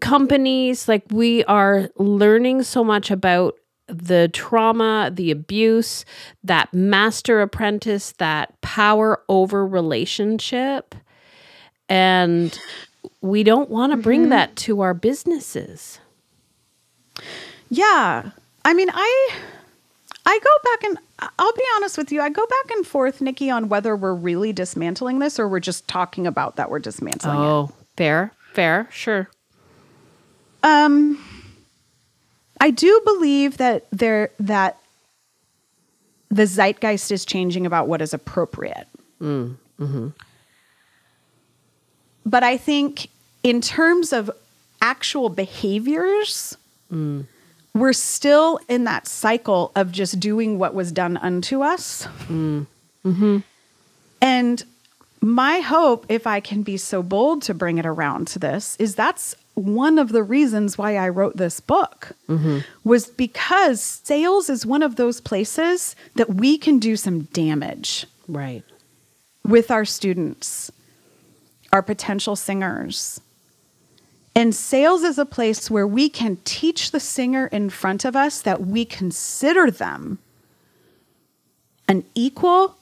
companies. 0.00 0.88
Like 0.88 1.04
we 1.10 1.44
are 1.44 1.90
learning 1.96 2.62
so 2.62 2.84
much 2.84 3.10
about 3.10 3.58
the 3.86 4.28
trauma, 4.32 5.10
the 5.12 5.30
abuse, 5.30 6.04
that 6.44 6.72
master 6.72 7.40
apprentice, 7.40 8.12
that 8.12 8.58
power 8.60 9.22
over 9.28 9.66
relationship. 9.66 10.94
And 11.90 12.58
we 13.20 13.42
don't 13.42 13.68
want 13.68 13.92
to 13.92 13.98
bring 13.98 14.22
mm-hmm. 14.22 14.30
that 14.30 14.56
to 14.56 14.80
our 14.80 14.94
businesses. 14.94 15.98
Yeah. 17.68 18.30
I 18.64 18.74
mean, 18.74 18.88
I 18.92 19.30
I 20.24 20.38
go 20.38 20.70
back 20.70 20.84
and 20.84 20.98
I'll 21.38 21.52
be 21.52 21.64
honest 21.76 21.98
with 21.98 22.12
you, 22.12 22.20
I 22.20 22.30
go 22.30 22.46
back 22.46 22.70
and 22.76 22.86
forth, 22.86 23.20
Nikki, 23.20 23.50
on 23.50 23.68
whether 23.68 23.96
we're 23.96 24.14
really 24.14 24.52
dismantling 24.52 25.18
this 25.18 25.38
or 25.38 25.48
we're 25.48 25.60
just 25.60 25.88
talking 25.88 26.26
about 26.26 26.56
that 26.56 26.70
we're 26.70 26.78
dismantling 26.78 27.36
it. 27.36 27.44
Oh, 27.44 27.72
fair, 27.96 28.32
fair, 28.52 28.88
sure. 28.90 29.28
Um 30.62 31.22
I 32.60 32.70
do 32.70 33.00
believe 33.04 33.56
that 33.56 33.86
there 33.90 34.30
that 34.38 34.78
the 36.30 36.46
zeitgeist 36.46 37.10
is 37.10 37.24
changing 37.24 37.66
about 37.66 37.88
what 37.88 38.00
is 38.00 38.14
appropriate. 38.14 38.86
Mm, 39.20 39.56
mm-hmm. 39.80 40.08
But 42.24 42.42
I 42.42 42.56
think 42.56 43.08
in 43.42 43.60
terms 43.60 44.12
of 44.12 44.30
actual 44.82 45.28
behaviors, 45.28 46.56
we're 47.74 47.92
still 47.92 48.58
in 48.68 48.84
that 48.84 49.06
cycle 49.06 49.72
of 49.76 49.92
just 49.92 50.18
doing 50.20 50.58
what 50.58 50.74
was 50.74 50.92
done 50.92 51.16
unto 51.16 51.62
us. 51.62 52.06
Mm-hmm. 52.28 53.38
And 54.20 54.64
my 55.20 55.60
hope, 55.60 56.06
if 56.08 56.26
I 56.26 56.40
can 56.40 56.62
be 56.62 56.76
so 56.76 57.02
bold 57.02 57.42
to 57.42 57.54
bring 57.54 57.78
it 57.78 57.86
around 57.86 58.26
to 58.28 58.38
this, 58.38 58.76
is 58.78 58.94
that's 58.94 59.34
one 59.54 59.98
of 59.98 60.10
the 60.12 60.22
reasons 60.22 60.78
why 60.78 60.96
I 60.96 61.08
wrote 61.10 61.36
this 61.36 61.60
book 61.60 62.12
mm-hmm. 62.28 62.60
was 62.84 63.06
because 63.06 63.80
sales 63.82 64.48
is 64.48 64.64
one 64.64 64.82
of 64.82 64.96
those 64.96 65.20
places 65.20 65.94
that 66.14 66.34
we 66.34 66.56
can 66.56 66.78
do 66.78 66.96
some 66.96 67.22
damage 67.32 68.06
Right. 68.28 68.62
with 69.44 69.70
our 69.70 69.84
students, 69.84 70.70
our 71.72 71.82
potential 71.82 72.36
singers. 72.36 73.20
And 74.34 74.54
sales 74.54 75.02
is 75.02 75.18
a 75.18 75.26
place 75.26 75.70
where 75.70 75.86
we 75.86 76.08
can 76.08 76.38
teach 76.44 76.90
the 76.90 77.00
singer 77.00 77.46
in 77.48 77.70
front 77.70 78.04
of 78.04 78.14
us 78.14 78.40
that 78.42 78.66
we 78.66 78.84
consider 78.84 79.70
them 79.70 80.18
an 81.88 82.04
equal 82.14 82.76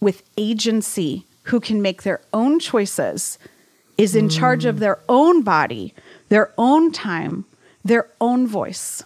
with 0.00 0.22
agency 0.36 1.26
who 1.44 1.58
can 1.58 1.82
make 1.82 2.02
their 2.02 2.20
own 2.32 2.60
choices, 2.60 3.38
is 3.98 4.14
in 4.14 4.28
charge 4.28 4.64
of 4.64 4.78
their 4.78 5.00
own 5.08 5.42
body, 5.42 5.92
their 6.28 6.52
own 6.56 6.92
time, 6.92 7.44
their 7.84 8.08
own 8.20 8.46
voice. 8.46 9.04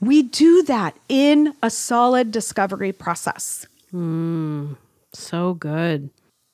We 0.00 0.22
do 0.22 0.62
that 0.64 0.96
in 1.08 1.54
a 1.62 1.70
solid 1.70 2.30
discovery 2.30 2.92
process. 2.92 3.66
Hmm. 3.90 4.74
So 5.12 5.54
good. 5.54 6.10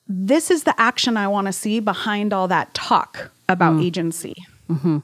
This 0.07 0.51
is 0.51 0.63
the 0.63 0.79
action 0.79 1.17
I 1.17 1.27
want 1.27 1.47
to 1.47 1.53
see 1.53 1.79
behind 1.79 2.33
all 2.33 2.47
that 2.49 2.73
talk 2.73 3.31
about 3.47 3.75
mm. 3.75 3.85
agency. 3.85 4.35
Mm-hmm. 4.69 4.99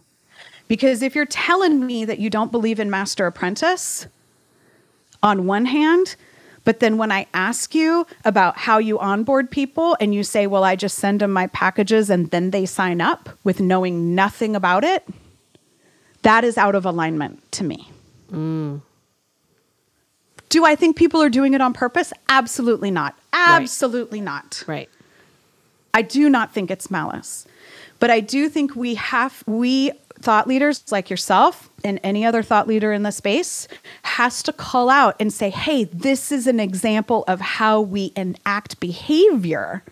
Because 0.68 1.02
if 1.02 1.16
you're 1.16 1.26
telling 1.26 1.86
me 1.86 2.06
that 2.06 2.20
you 2.20 2.30
don't 2.30 2.52
believe 2.52 2.80
in 2.80 2.89
master 2.89 3.26
apprentice, 3.26 4.08
on 5.22 5.45
one 5.45 5.66
hand, 5.66 6.16
but 6.64 6.80
then 6.80 6.97
when 6.97 7.12
I 7.12 7.28
ask 7.34 7.74
you 7.74 8.06
about 8.26 8.58
how 8.58 8.78
you 8.78 9.00
onboard 9.00 9.50
people 9.50 9.97
and 10.00 10.14
you 10.14 10.24
say, 10.24 10.47
well, 10.47 10.64
I 10.64 10.76
just 10.76 10.97
send 10.97 11.22
them 11.22 11.32
my 11.32 11.47
packages 11.47 12.10
and 12.10 12.30
then 12.32 12.52
they 12.52 12.66
sign 12.66 13.02
up 13.02 13.30
with 13.43 13.60
knowing 13.60 14.16
nothing 14.16 14.56
about 14.56 14.84
it, 14.84 15.08
that 16.22 16.43
is 16.43 16.58
out 16.58 16.76
of 16.76 16.86
alignment 16.86 17.52
to 17.54 17.64
me. 17.64 17.89
Mm. 18.32 18.82
Do 20.50 20.66
I 20.66 20.76
think 20.76 20.97
people 20.97 21.22
are 21.22 21.30
doing 21.30 21.54
it 21.54 21.62
on 21.62 21.74
purpose? 21.74 22.12
Absolutely 22.28 22.91
not. 22.91 23.16
Absolutely 23.34 24.20
not. 24.20 24.64
Right. 24.68 24.89
I 25.93 26.02
do 26.02 26.30
not 26.30 26.54
think 26.54 26.72
it's 26.72 26.91
malice. 26.91 27.47
But 28.00 28.10
I 28.10 28.20
do 28.20 28.50
think 28.50 28.76
we 28.76 28.95
have, 28.95 29.43
we 29.45 29.91
thought 30.20 30.47
leaders 30.47 30.91
like 30.91 31.10
yourself 31.10 31.70
and 31.84 32.00
any 32.04 32.26
other 32.26 32.43
thought 32.43 32.68
leader 32.68 32.91
in 32.91 33.04
the 33.04 33.12
space 33.12 33.68
has 34.04 34.43
to 34.43 34.54
call 34.54 34.89
out 34.89 35.16
and 35.20 35.32
say, 35.32 35.50
hey, 35.50 35.86
this 35.86 36.32
is 36.32 36.47
an 36.47 36.60
example 36.60 37.24
of 37.28 37.39
how 37.39 37.82
we 37.82 38.12
enact 38.16 38.80
behavior 38.80 39.84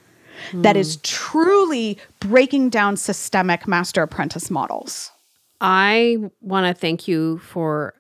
that 0.54 0.78
is 0.78 0.96
hmm. 0.96 1.02
truly 1.04 1.98
breaking 2.20 2.70
down 2.70 2.96
systemic 2.96 3.68
master 3.68 4.04
apprentice 4.04 4.52
models. 4.52 5.12
I 5.60 6.18
want 6.42 6.68
to 6.68 6.80
thank 6.80 7.08
you 7.08 7.40
for 7.40 7.96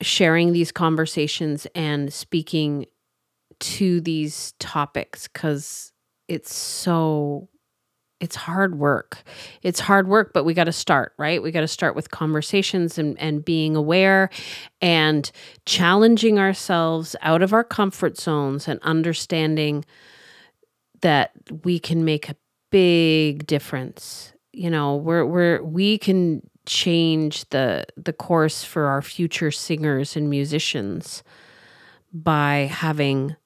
sharing 0.00 0.52
these 0.52 0.72
conversations 0.72 1.66
and 1.74 2.12
speaking 2.12 2.86
to 3.60 4.00
these 4.00 4.52
topics 4.60 5.28
because 5.28 5.92
it's 6.28 6.54
so 6.54 7.48
it's 8.20 8.34
hard 8.34 8.76
work. 8.76 9.22
It's 9.62 9.80
hard 9.80 10.08
work 10.08 10.32
but 10.32 10.44
we 10.44 10.54
got 10.54 10.64
to 10.64 10.72
start 10.72 11.12
right? 11.18 11.42
We 11.42 11.50
got 11.50 11.60
to 11.60 11.68
start 11.68 11.96
with 11.96 12.10
conversations 12.10 12.98
and, 12.98 13.18
and 13.18 13.44
being 13.44 13.74
aware 13.74 14.30
and 14.80 15.30
challenging 15.66 16.38
ourselves 16.38 17.16
out 17.22 17.42
of 17.42 17.52
our 17.52 17.64
comfort 17.64 18.18
zones 18.18 18.68
and 18.68 18.80
understanding 18.82 19.84
that 21.00 21.32
we 21.64 21.78
can 21.78 22.04
make 22.04 22.28
a 22.28 22.36
big 22.70 23.46
difference. 23.46 24.32
You 24.52 24.70
know 24.70 24.96
we're 24.96 25.24
we're 25.24 25.62
we 25.62 25.98
can 25.98 26.42
change 26.68 27.48
the 27.48 27.84
the 27.96 28.12
course 28.12 28.62
for 28.62 28.86
our 28.86 29.02
future 29.02 29.50
singers 29.50 30.14
and 30.16 30.28
musicians 30.28 31.22
by 32.12 32.68
having 32.70 33.36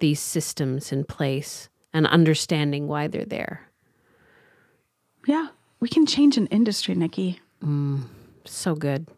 these 0.00 0.20
systems 0.20 0.92
in 0.92 1.04
place 1.04 1.68
and 1.92 2.06
understanding 2.06 2.86
why 2.86 3.08
they're 3.08 3.24
there. 3.24 3.70
Yeah, 5.26 5.48
we 5.80 5.88
can 5.88 6.06
change 6.06 6.36
an 6.36 6.46
industry, 6.48 6.94
Nikki. 6.94 7.40
so 8.44 8.74
good. 8.74 9.08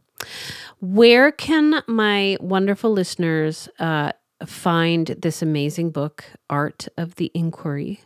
Where 0.80 1.32
can 1.32 1.82
my 1.86 2.36
wonderful 2.40 2.90
listeners 2.90 3.68
uh, 3.78 4.12
find 4.46 5.08
this 5.08 5.42
amazing 5.42 5.90
book 5.90 6.24
art 6.48 6.86
of 6.96 7.16
the 7.16 7.30
inquiry 7.34 8.00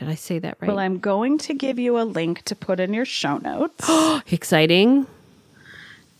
did 0.00 0.08
i 0.08 0.14
say 0.14 0.38
that 0.38 0.56
right 0.60 0.68
Well, 0.68 0.78
I'm 0.78 0.98
going 0.98 1.36
to 1.38 1.52
give 1.54 1.78
you 1.78 1.98
a 2.00 2.04
link 2.04 2.42
to 2.44 2.56
put 2.56 2.80
in 2.80 2.94
your 2.94 3.04
show 3.04 3.36
notes. 3.36 3.88
exciting 4.32 5.06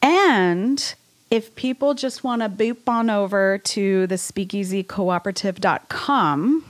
And 0.02 0.94
if 1.30 1.54
people 1.56 1.94
just 1.94 2.22
want 2.22 2.42
to 2.42 2.48
boop 2.48 2.86
on 2.88 3.08
over 3.10 3.58
to 3.58 4.06
the 4.06 4.14
speakeasycooperative.com, 4.16 6.64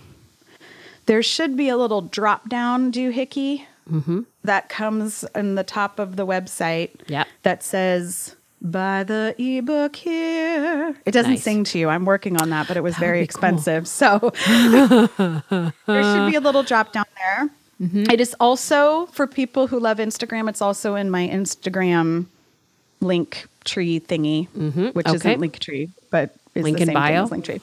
there 1.07 1.23
should 1.23 1.57
be 1.57 1.69
a 1.69 1.77
little 1.77 2.03
drop 2.03 2.49
down 2.49 2.93
doohickey 2.93 3.65
mm-hmm. 3.91 4.21
that 4.45 4.69
comes 4.69 5.25
in 5.35 5.57
the 5.57 5.65
top 5.65 5.99
of 5.99 6.15
the 6.17 6.27
website 6.27 6.91
Yep. 7.09 7.27
that 7.43 7.65
says 7.65 8.37
buy 8.63 9.05
the 9.05 9.35
ebook 9.39 9.97
here. 9.97 10.95
It 11.07 11.13
doesn't 11.13 11.33
Nice. 11.33 11.43
sing 11.43 11.65
to 11.65 11.79
you. 11.79 11.89
I'm 11.89 12.05
working 12.05 12.41
on 12.41 12.51
that, 12.51 12.69
but 12.69 12.77
it 12.77 12.83
was 12.83 12.95
would 12.97 13.01
very 13.01 13.21
be 13.23 13.27
cool. 13.27 13.31
expensive. 13.31 13.89
So 13.89 14.33
there 14.47 16.03
should 16.03 16.31
be 16.31 16.37
a 16.37 16.41
little 16.41 16.63
drop 16.63 16.93
down 16.93 17.07
there. 17.17 17.49
Mm-hmm. 17.81 18.11
It 18.11 18.21
is 18.21 18.35
also 18.39 19.07
for 19.07 19.27
people 19.27 19.67
who 19.67 19.79
love 19.81 19.99
Instagram. 19.99 20.49
It's 20.49 20.61
also 20.61 20.95
in 20.97 21.11
my 21.11 21.27
Instagram 21.29 22.27
link 23.01 23.47
tree 23.65 23.99
thingy, 24.01 24.49
which 24.95 25.07
Okay. 25.07 25.17
isn't 25.17 25.41
link 25.41 25.59
tree, 25.59 25.89
but 26.11 26.35
is 26.55 26.65
Link 26.65 26.77
the 26.79 26.83
in 26.85 26.93
bio? 26.93 27.27
thing 27.27 27.41
as 27.43 27.49
Linktree. 27.49 27.61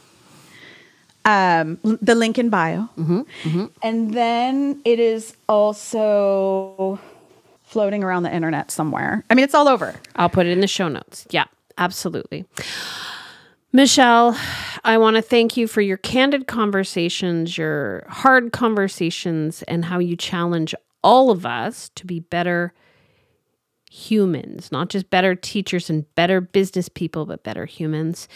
Um, 1.25 1.77
the 2.01 2.15
link 2.15 2.39
in 2.39 2.49
bio, 2.49 2.87
Mm-hmm, 2.97 3.65
and 3.83 4.13
then 4.13 4.81
it 4.85 4.97
is 4.99 5.35
also 5.49 6.97
floating 7.67 8.03
around 8.03 8.23
the 8.23 8.33
internet 8.33 8.71
somewhere. 8.71 9.25
I 9.29 9.35
mean, 9.35 9.43
it's 9.43 9.53
all 9.53 9.67
over. 9.67 9.93
I'll 10.15 10.29
put 10.29 10.45
it 10.45 10.51
in 10.51 10.61
the 10.61 10.67
show 10.67 10.87
notes. 10.87 11.27
Yeah, 11.29 11.45
absolutely. 11.77 12.45
Michelle, 13.73 14.39
I 14.85 14.97
want 14.97 15.17
to 15.17 15.21
thank 15.21 15.57
you 15.57 15.67
for 15.67 15.81
your 15.81 15.97
candid 15.97 16.47
conversations, 16.47 17.57
your 17.57 18.05
hard 18.07 18.53
conversations, 18.53 19.63
and 19.63 19.85
how 19.85 19.99
you 19.99 20.15
challenge 20.15 20.73
all 21.03 21.29
of 21.29 21.45
us 21.45 21.89
to 21.95 22.05
be 22.05 22.21
better 22.21 22.73
humans, 23.97 24.71
not 24.71 24.89
just 24.89 25.09
better 25.09 25.33
teachers 25.33 25.89
and 25.89 26.05
better 26.13 26.39
business 26.39 26.87
people, 26.87 27.25
but 27.25 27.43
better 27.43 27.65
humans. 27.65 28.27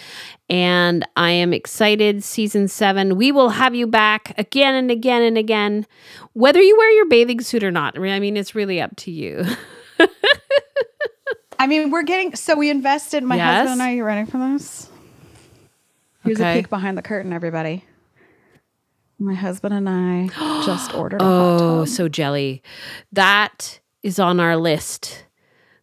And 0.49 1.05
I 1.15 1.29
am 1.31 1.53
excited. 1.53 2.23
Season 2.23 2.67
seven, 2.67 3.15
we 3.15 3.31
will 3.31 3.49
have 3.49 3.75
you 3.75 3.85
back 3.85 4.33
again 4.39 4.73
and 4.73 4.89
again 4.89 5.21
and 5.21 5.37
again, 5.37 5.85
whether 6.33 6.59
you 6.61 6.75
wear 6.77 6.91
your 6.91 7.05
bathing 7.09 7.41
suit 7.41 7.63
or 7.63 7.71
not. 7.71 7.97
I 7.97 8.19
mean, 8.19 8.37
it's 8.37 8.55
really 8.55 8.81
up 8.81 8.95
to 8.97 9.11
you. 9.11 9.45
I 11.59 11.67
mean, 11.67 11.91
we're 11.91 12.03
getting 12.03 12.35
so 12.35 12.55
we 12.55 12.71
invested. 12.71 13.23
My 13.23 13.35
Yes. 13.35 13.67
husband 13.67 13.81
and 13.81 13.89
I. 13.89 13.93
You 13.93 14.03
ready 14.03 14.29
for 14.29 14.39
this? 14.39 14.89
Here's 16.23 16.39
Okay. 16.39 16.53
a 16.59 16.61
peek 16.61 16.69
behind 16.69 16.97
the 16.97 17.03
curtain, 17.03 17.31
everybody. 17.33 17.85
My 19.19 19.35
husband 19.35 19.75
and 19.75 19.87
I 19.87 20.27
just 20.65 20.95
ordered 20.95 21.21
a 21.21 21.23
hot 21.25 21.31
oh, 21.31 21.57
tub. 21.59 21.67
Oh, 21.81 21.85
so 21.85 22.09
jelly. 22.09 22.63
That 23.11 23.79
is 24.01 24.17
on 24.17 24.39
our 24.39 24.57
list. 24.57 25.25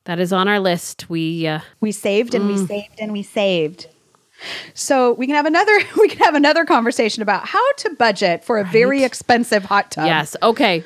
That 0.09 0.19
is 0.19 0.33
on 0.33 0.49
our 0.49 0.59
list. 0.59 1.09
We 1.09 1.47
uh, 1.47 1.61
We 1.81 1.93
saved 1.93 2.35
and 2.35 2.45
Mm. 2.45 2.49
we 2.49 2.67
saved 2.67 2.99
and 2.99 3.13
we 3.13 3.23
saved. 3.23 3.87
So 4.75 5.13
we 5.13 5.27
can 5.27 5.37
have 5.37 5.47
another 5.47 5.79
we 6.01 6.09
can 6.09 6.19
have 6.19 6.35
another 6.35 6.65
conversation 6.65 7.23
about 7.23 7.47
how 7.47 7.73
to 7.79 7.91
budget 7.91 8.45
for 8.45 8.59
a 8.59 8.65
very 8.65 9.05
expensive 9.05 9.65
hot 9.67 9.91
tub. 9.93 10.07
yes. 10.07 10.35
Okay. 10.43 10.85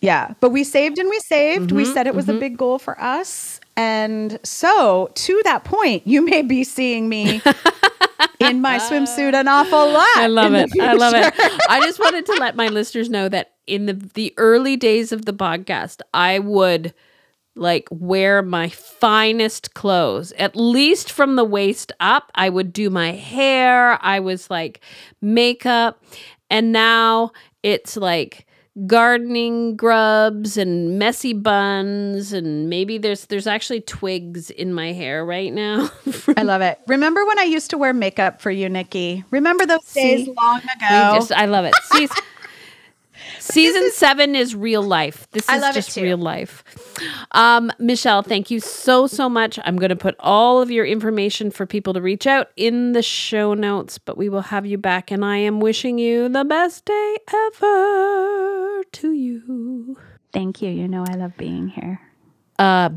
Yeah, 0.00 0.34
but 0.40 0.50
we 0.50 0.64
saved 0.64 0.98
and 0.98 1.08
we 1.08 1.18
saved. 1.20 1.72
We 1.72 1.84
Mm-hmm, 1.84 1.92
said 1.94 2.06
it 2.06 2.14
was 2.14 2.28
a 2.28 2.34
big 2.34 2.56
goal 2.58 2.78
for 2.78 3.00
us. 3.00 3.58
And 3.76 4.38
so, 4.44 5.10
to 5.14 5.40
that 5.44 5.64
point, 5.64 6.06
you 6.06 6.20
may 6.24 6.42
be 6.42 6.62
seeing 6.62 7.08
me 7.08 7.40
in 8.38 8.60
my 8.60 8.76
swimsuit 8.78 9.34
an 9.34 9.48
awful 9.48 9.90
lot. 9.90 10.06
I 10.16 10.26
love 10.26 10.54
it. 10.54 10.70
I 10.80 10.92
love 10.92 11.14
it. 11.14 11.32
I 11.70 11.80
just 11.80 11.98
wanted 11.98 12.26
to 12.26 12.34
let 12.34 12.54
my 12.54 12.68
listeners 12.68 13.08
know 13.10 13.28
that 13.30 13.52
in 13.66 13.86
the 13.86 13.94
the 13.94 14.34
early 14.36 14.76
days 14.76 15.10
of 15.10 15.24
the 15.24 15.32
podcast, 15.32 16.02
I 16.12 16.38
would 16.38 16.92
like 17.56 17.88
wear 17.90 18.42
my 18.42 18.68
finest 18.68 19.74
clothes, 19.74 20.32
at 20.32 20.56
least 20.56 21.10
from 21.10 21.36
the 21.36 21.44
waist 21.44 21.92
up. 22.00 22.30
I 22.34 22.48
would 22.48 22.72
do 22.72 22.90
my 22.90 23.12
hair. 23.12 23.98
I 24.02 24.20
was 24.20 24.50
like 24.50 24.80
makeup. 25.20 26.02
And 26.50 26.72
now 26.72 27.32
it's 27.62 27.96
like 27.96 28.46
gardening 28.86 29.76
grubs 29.76 30.56
and 30.56 30.98
messy 30.98 31.32
buns 31.32 32.32
and 32.32 32.68
maybe 32.68 32.98
there's 32.98 33.26
there's 33.26 33.46
actually 33.46 33.80
twigs 33.80 34.50
in 34.50 34.74
my 34.74 34.92
hair 34.92 35.24
right 35.24 35.52
now. 35.52 35.90
I 36.36 36.42
love 36.42 36.60
it. 36.60 36.80
Remember 36.88 37.24
when 37.24 37.38
I 37.38 37.44
used 37.44 37.70
to 37.70 37.78
wear 37.78 37.92
makeup 37.92 38.40
for 38.40 38.50
you, 38.50 38.68
Nikki? 38.68 39.24
Remember 39.30 39.64
those 39.64 39.92
days 39.92 40.28
long 40.28 40.58
ago? 40.58 41.14
just 41.14 41.30
I 41.30 41.46
love 41.46 41.64
it. 41.64 41.74
Seas- 41.84 42.10
season 43.52 43.90
seven 43.92 44.34
is 44.34 44.54
real 44.54 44.82
life. 44.82 45.26
This 45.32 45.48
I 45.48 45.56
is 45.56 45.62
love 45.62 45.74
just 45.74 45.92
too. 45.94 46.02
real 46.02 46.16
life. 46.18 46.64
Um, 47.32 47.70
Michelle, 47.78 48.22
thank 48.22 48.50
you 48.50 48.60
so 48.60 49.06
so 49.06 49.28
much. 49.28 49.58
I'm 49.64 49.76
going 49.76 49.90
to 49.90 49.96
put 49.96 50.16
all 50.18 50.60
of 50.62 50.70
your 50.70 50.84
information 50.86 51.50
for 51.50 51.66
people 51.66 51.92
to 51.94 52.00
reach 52.00 52.26
out 52.26 52.48
in 52.56 52.92
the 52.92 53.02
show 53.02 53.54
notes, 53.54 53.98
but 53.98 54.16
we 54.16 54.28
will 54.28 54.42
have 54.42 54.66
you 54.66 54.78
back, 54.78 55.10
and 55.10 55.24
I 55.24 55.36
am 55.38 55.60
wishing 55.60 55.98
you 55.98 56.28
the 56.28 56.44
best 56.44 56.84
day 56.84 57.16
ever 57.32 58.84
to 58.92 59.12
you. 59.12 59.96
Thank 60.32 60.62
you. 60.62 60.70
You 60.70 60.88
know 60.88 61.04
I 61.08 61.14
love 61.14 61.36
being 61.36 61.68
here. 61.68 62.00
a 62.58 62.92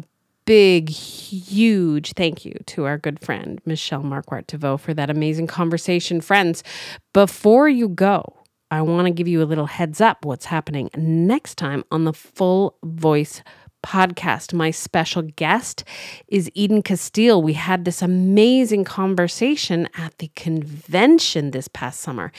big, 0.46 0.90
huge 0.90 2.14
thank 2.14 2.46
you 2.46 2.54
to 2.68 2.86
our 2.86 2.98
good 2.98 3.20
friend, 3.20 3.60
Michelle 3.66 4.02
Markwart 4.02 4.48
Deveaux, 4.48 4.78
for 4.80 4.94
that 4.94 5.10
amazing 5.10 5.46
conversation. 5.48 6.22
Friends, 6.22 6.64
before 7.14 7.68
you 7.68 7.90
go, 7.90 8.37
I 8.70 8.82
want 8.82 9.08
to 9.08 9.14
give 9.14 9.30
you 9.30 9.42
a 9.42 9.46
little 9.46 9.66
heads 9.66 10.02
up 10.02 10.26
what's 10.26 10.46
happening 10.46 10.90
next 10.98 11.58
time 11.58 11.86
on 11.90 12.04
the 12.04 12.12
Full 12.12 12.76
Voice 12.84 13.42
podcast. 13.82 14.52
My 14.52 14.72
special 14.72 15.22
guest 15.22 15.86
is 16.28 16.52
Eden 16.54 16.82
Castile. 16.82 17.42
We 17.42 17.54
had 17.54 17.86
this 17.86 18.02
amazing 18.02 18.84
conversation 18.84 19.88
at 19.98 20.18
the 20.18 20.30
convention 20.36 21.52
this 21.52 21.70
past 21.70 22.02
summer. 22.02 22.34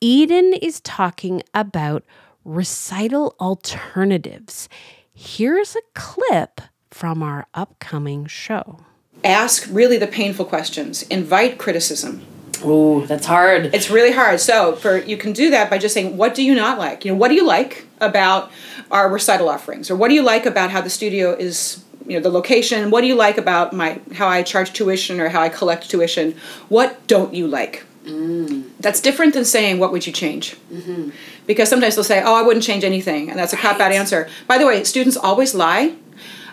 Eden 0.00 0.54
is 0.54 0.80
talking 0.80 1.42
about 1.52 2.02
recital 2.44 3.34
alternatives. 3.38 4.70
Here's 5.12 5.76
a 5.76 5.82
clip 5.94 6.62
from 6.90 7.22
our 7.22 7.46
upcoming 7.52 8.24
show. 8.24 8.78
ask 9.22 9.68
really 9.70 9.98
the 9.98 10.06
painful 10.06 10.46
questions 10.46 11.02
invite 11.02 11.58
criticism 11.58 12.24
Oh, 12.64 13.06
that's 13.06 13.26
hard. 13.26 13.74
it's 13.74 13.90
really 13.90 14.12
hard. 14.12 14.40
So 14.40 14.74
for 14.76 14.98
you 14.98 15.16
can 15.16 15.32
do 15.32 15.50
that 15.50 15.70
by 15.70 15.78
just 15.78 15.94
saying 15.94 16.16
what 16.16 16.34
do 16.34 16.42
you 16.42 16.54
not 16.54 16.78
like? 16.78 17.04
You 17.04 17.12
know 17.12 17.18
what 17.18 17.28
do 17.28 17.34
you 17.34 17.46
like 17.46 17.86
about 18.00 18.50
our 18.90 19.08
recital 19.08 19.48
offerings? 19.48 19.90
Or 19.90 19.96
what 19.96 20.08
do 20.08 20.14
you 20.14 20.22
like 20.22 20.46
about 20.46 20.70
how 20.70 20.80
the 20.80 20.90
studio 20.90 21.32
is 21.32 21.84
you 22.06 22.16
know 22.16 22.22
the 22.22 22.30
location? 22.30 22.90
What 22.90 23.02
do 23.02 23.06
you 23.06 23.14
like 23.14 23.38
about 23.38 23.72
my 23.72 24.00
how 24.14 24.28
i 24.28 24.42
charge 24.42 24.72
tuition 24.72 25.20
or 25.20 25.28
how 25.28 25.42
i 25.42 25.48
collect 25.48 25.90
tuition? 25.90 26.34
What 26.68 27.06
don't 27.06 27.34
you 27.34 27.46
like? 27.46 27.84
Mm. 28.04 28.64
That's 28.80 29.00
different 29.00 29.34
than 29.34 29.44
saying 29.44 29.78
what 29.78 29.92
would 29.92 30.06
you 30.06 30.12
change? 30.12 30.56
Mm-hmm. 30.72 31.10
Because 31.46 31.68
sometimes 31.68 31.94
they'll 31.94 32.04
say 32.04 32.22
oh 32.22 32.34
i 32.34 32.42
wouldn't 32.42 32.64
change 32.64 32.84
anything. 32.84 33.30
And 33.30 33.38
that's 33.38 33.52
a 33.52 33.56
cop 33.56 33.80
out 33.80 33.92
answer. 33.92 34.28
By 34.46 34.58
the 34.58 34.66
way 34.66 34.84
students 34.84 35.16
always 35.16 35.54
lie 35.54 35.94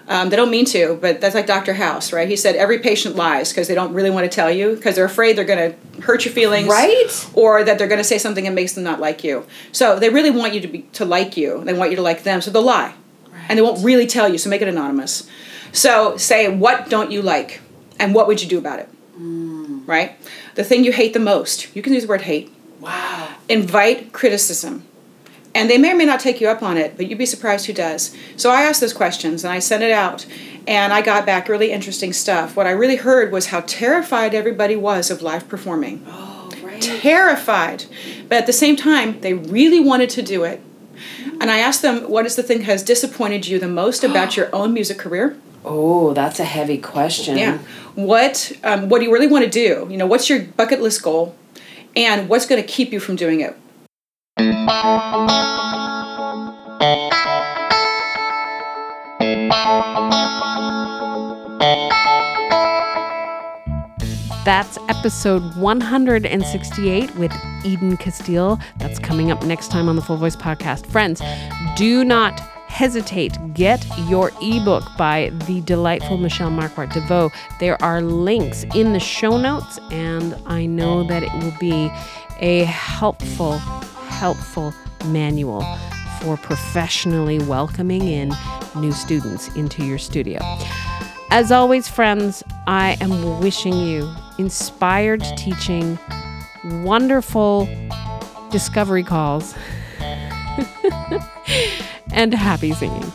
um, 0.08 0.30
they 0.30 0.36
don't 0.36 0.52
mean 0.52 0.66
to, 0.66 0.98
but 1.02 1.20
that's 1.20 1.34
like 1.34 1.48
Dr. 1.48 1.74
House, 1.74 2.14
right? 2.14 2.28
He 2.28 2.36
said 2.36 2.56
every 2.56 2.80
patient 2.80 3.16
lies 3.16 3.50
because 3.50 3.68
they 3.68 3.74
don't 3.74 3.94
really 3.94 4.12
want 4.12 4.30
to 4.30 4.34
tell 4.34 4.52
you 4.52 4.76
because 4.76 4.96
they're 4.96 5.06
afraid 5.06 5.36
they're 5.36 5.46
going 5.46 5.72
to 5.72 6.02
hurt 6.02 6.26
your 6.26 6.34
feelings, 6.34 6.68
Right. 6.68 7.30
Or 7.34 7.64
that 7.64 7.80
they're 7.80 7.88
going 7.88 8.00
to 8.00 8.04
say 8.04 8.20
something 8.20 8.44
that 8.44 8.54
makes 8.54 8.74
them 8.74 8.84
not 8.84 9.00
like 9.00 9.24
you. 9.24 9.46
So 9.72 9.98
they 9.98 10.10
really 10.10 10.30
want 10.30 10.54
you 10.54 10.62
to 10.62 10.68
be 10.68 10.82
to 10.94 11.06
like 11.06 11.38
you. 11.38 11.64
They 11.64 11.74
want 11.74 11.90
you 11.90 11.96
to 11.96 12.04
like 12.04 12.24
them, 12.24 12.42
so 12.42 12.52
they'll 12.52 12.62
lie, 12.62 12.94
and 13.50 13.58
they 13.58 13.64
won't 13.64 13.84
really 13.84 14.06
tell 14.06 14.30
you. 14.30 14.38
So 14.38 14.50
make 14.50 14.62
it 14.62 14.68
anonymous. 14.68 15.28
So 15.72 16.18
say 16.18 16.56
what 16.56 16.88
don't 16.90 17.12
you 17.12 17.24
like, 17.24 17.62
and 18.00 18.14
what 18.14 18.28
would 18.28 18.44
you 18.44 18.48
do 18.48 18.60
about 18.60 18.80
it, 18.80 18.90
right? 19.18 20.18
The 20.54 20.64
thing 20.64 20.84
you 20.84 20.92
hate 20.92 21.14
the 21.14 21.20
most. 21.20 21.76
You 21.76 21.82
can 21.82 21.94
use 21.94 22.04
the 22.04 22.10
word 22.10 22.22
hate. 22.22 22.54
Wow. 22.80 23.30
Invite 23.50 24.14
criticism 24.14 24.86
and 25.56 25.70
they 25.70 25.80
may 25.80 25.94
or 25.94 25.96
may 25.96 26.06
not 26.06 26.20
take 26.20 26.40
you 26.40 26.48
up 26.48 26.62
on 26.62 26.78
it, 26.78 26.98
but 26.98 27.08
you'd 27.08 27.18
be 27.18 27.26
surprised 27.26 27.66
who 27.66 27.74
does. 27.74 28.16
So 28.36 28.52
I 28.52 28.62
asked 28.62 28.82
those 28.82 28.94
questions 28.94 29.44
and 29.44 29.52
I 29.52 29.58
sent 29.58 29.82
it 29.82 29.92
out, 29.92 30.28
and 30.68 30.94
I 30.94 31.02
got 31.02 31.26
back 31.26 31.50
really 31.50 31.72
interesting 31.72 32.14
stuff. 32.14 32.56
What 32.56 32.68
I 32.68 32.72
really 32.72 32.98
heard 32.98 33.32
was 33.32 33.48
how 33.48 33.62
terrified 33.62 34.36
everybody 34.36 34.76
was 34.76 35.10
of 35.10 35.22
live 35.24 35.48
performing. 35.48 36.06
Oh, 36.08 36.52
right. 36.62 36.82
Terrified. 36.82 37.86
But 38.28 38.40
at 38.40 38.46
the 38.46 38.54
same 38.54 38.76
time, 38.76 39.22
they 39.22 39.34
really 39.34 39.80
wanted 39.80 40.10
to 40.12 40.22
do 40.22 40.44
it. 40.44 40.62
And 41.40 41.52
I 41.52 41.60
asked 41.60 41.82
them, 41.82 42.10
what 42.10 42.26
is 42.26 42.36
the 42.36 42.44
thing 42.44 42.60
that 42.60 42.66
has 42.66 42.84
disappointed 42.84 43.48
you 43.48 43.60
the 43.60 43.68
most 43.68 44.04
about 44.04 44.38
your 44.38 44.54
own 44.54 44.74
music 44.74 44.98
career? 44.98 45.38
Oh, 45.64 46.14
that's 46.14 46.40
a 46.40 46.46
heavy 46.46 46.78
question. 46.78 47.38
Yeah. 47.38 47.58
What 47.96 48.52
um, 48.64 48.88
what 48.90 49.00
do 49.00 49.06
you 49.06 49.12
really 49.12 49.28
want 49.28 49.46
to 49.46 49.50
do? 49.50 49.88
You 49.90 49.98
know, 49.98 50.06
what's 50.06 50.30
your 50.30 50.42
bucket 50.44 50.82
list 50.82 51.02
goal? 51.02 51.36
And 51.96 52.30
what's 52.30 52.46
going 52.46 52.62
to 52.62 52.68
keep 52.68 52.92
you 52.92 53.00
from 53.00 53.16
doing 53.16 53.42
it? 53.42 53.56
That's 64.44 64.80
episode 64.90 65.56
168 65.56 67.16
with 67.16 67.32
Eden 67.64 67.98
Castile. 67.98 68.60
That's 68.78 68.98
coming 68.98 69.30
up 69.30 69.44
next 69.44 69.70
time 69.70 69.88
on 69.88 69.96
the 69.96 70.02
Full 70.02 70.18
Voice 70.18 70.36
Podcast. 70.36 70.88
Friends, 70.88 71.22
do 71.76 72.04
not 72.04 72.40
hesitate. 72.76 73.38
Get 73.54 73.86
your 74.08 74.32
ebook 74.42 74.84
by 74.98 75.32
the 75.46 75.62
delightful 75.62 76.18
Michelle 76.18 76.50
Markwart 76.50 76.92
Deveaux. 76.92 77.32
There 77.60 77.80
are 77.84 78.02
links 78.02 78.66
in 78.74 78.94
the 78.94 79.00
show 79.00 79.38
notes, 79.38 79.80
and 79.92 80.36
I 80.48 80.66
know 80.66 81.08
that 81.08 81.22
it 81.22 81.32
will 81.34 81.54
be 81.60 81.92
a 82.40 82.64
helpful, 82.66 83.62
helpful 84.16 84.74
manual 85.08 85.62
for 86.22 86.38
professionally 86.38 87.40
welcoming 87.40 88.08
in 88.08 88.34
new 88.76 88.92
students 88.92 89.54
into 89.56 89.86
your 89.86 89.98
studio. 89.98 90.40
As 91.32 91.52
always, 91.52 91.88
friends, 91.88 92.44
I 92.66 92.98
am 93.02 93.40
wishing 93.42 93.74
you 93.74 94.10
inspired 94.38 95.22
teaching, 95.38 96.00
wonderful 96.84 97.68
discovery 98.52 99.04
calls, 99.04 99.54
and 102.12 102.34
happy 102.34 102.72
singing. 102.74 103.12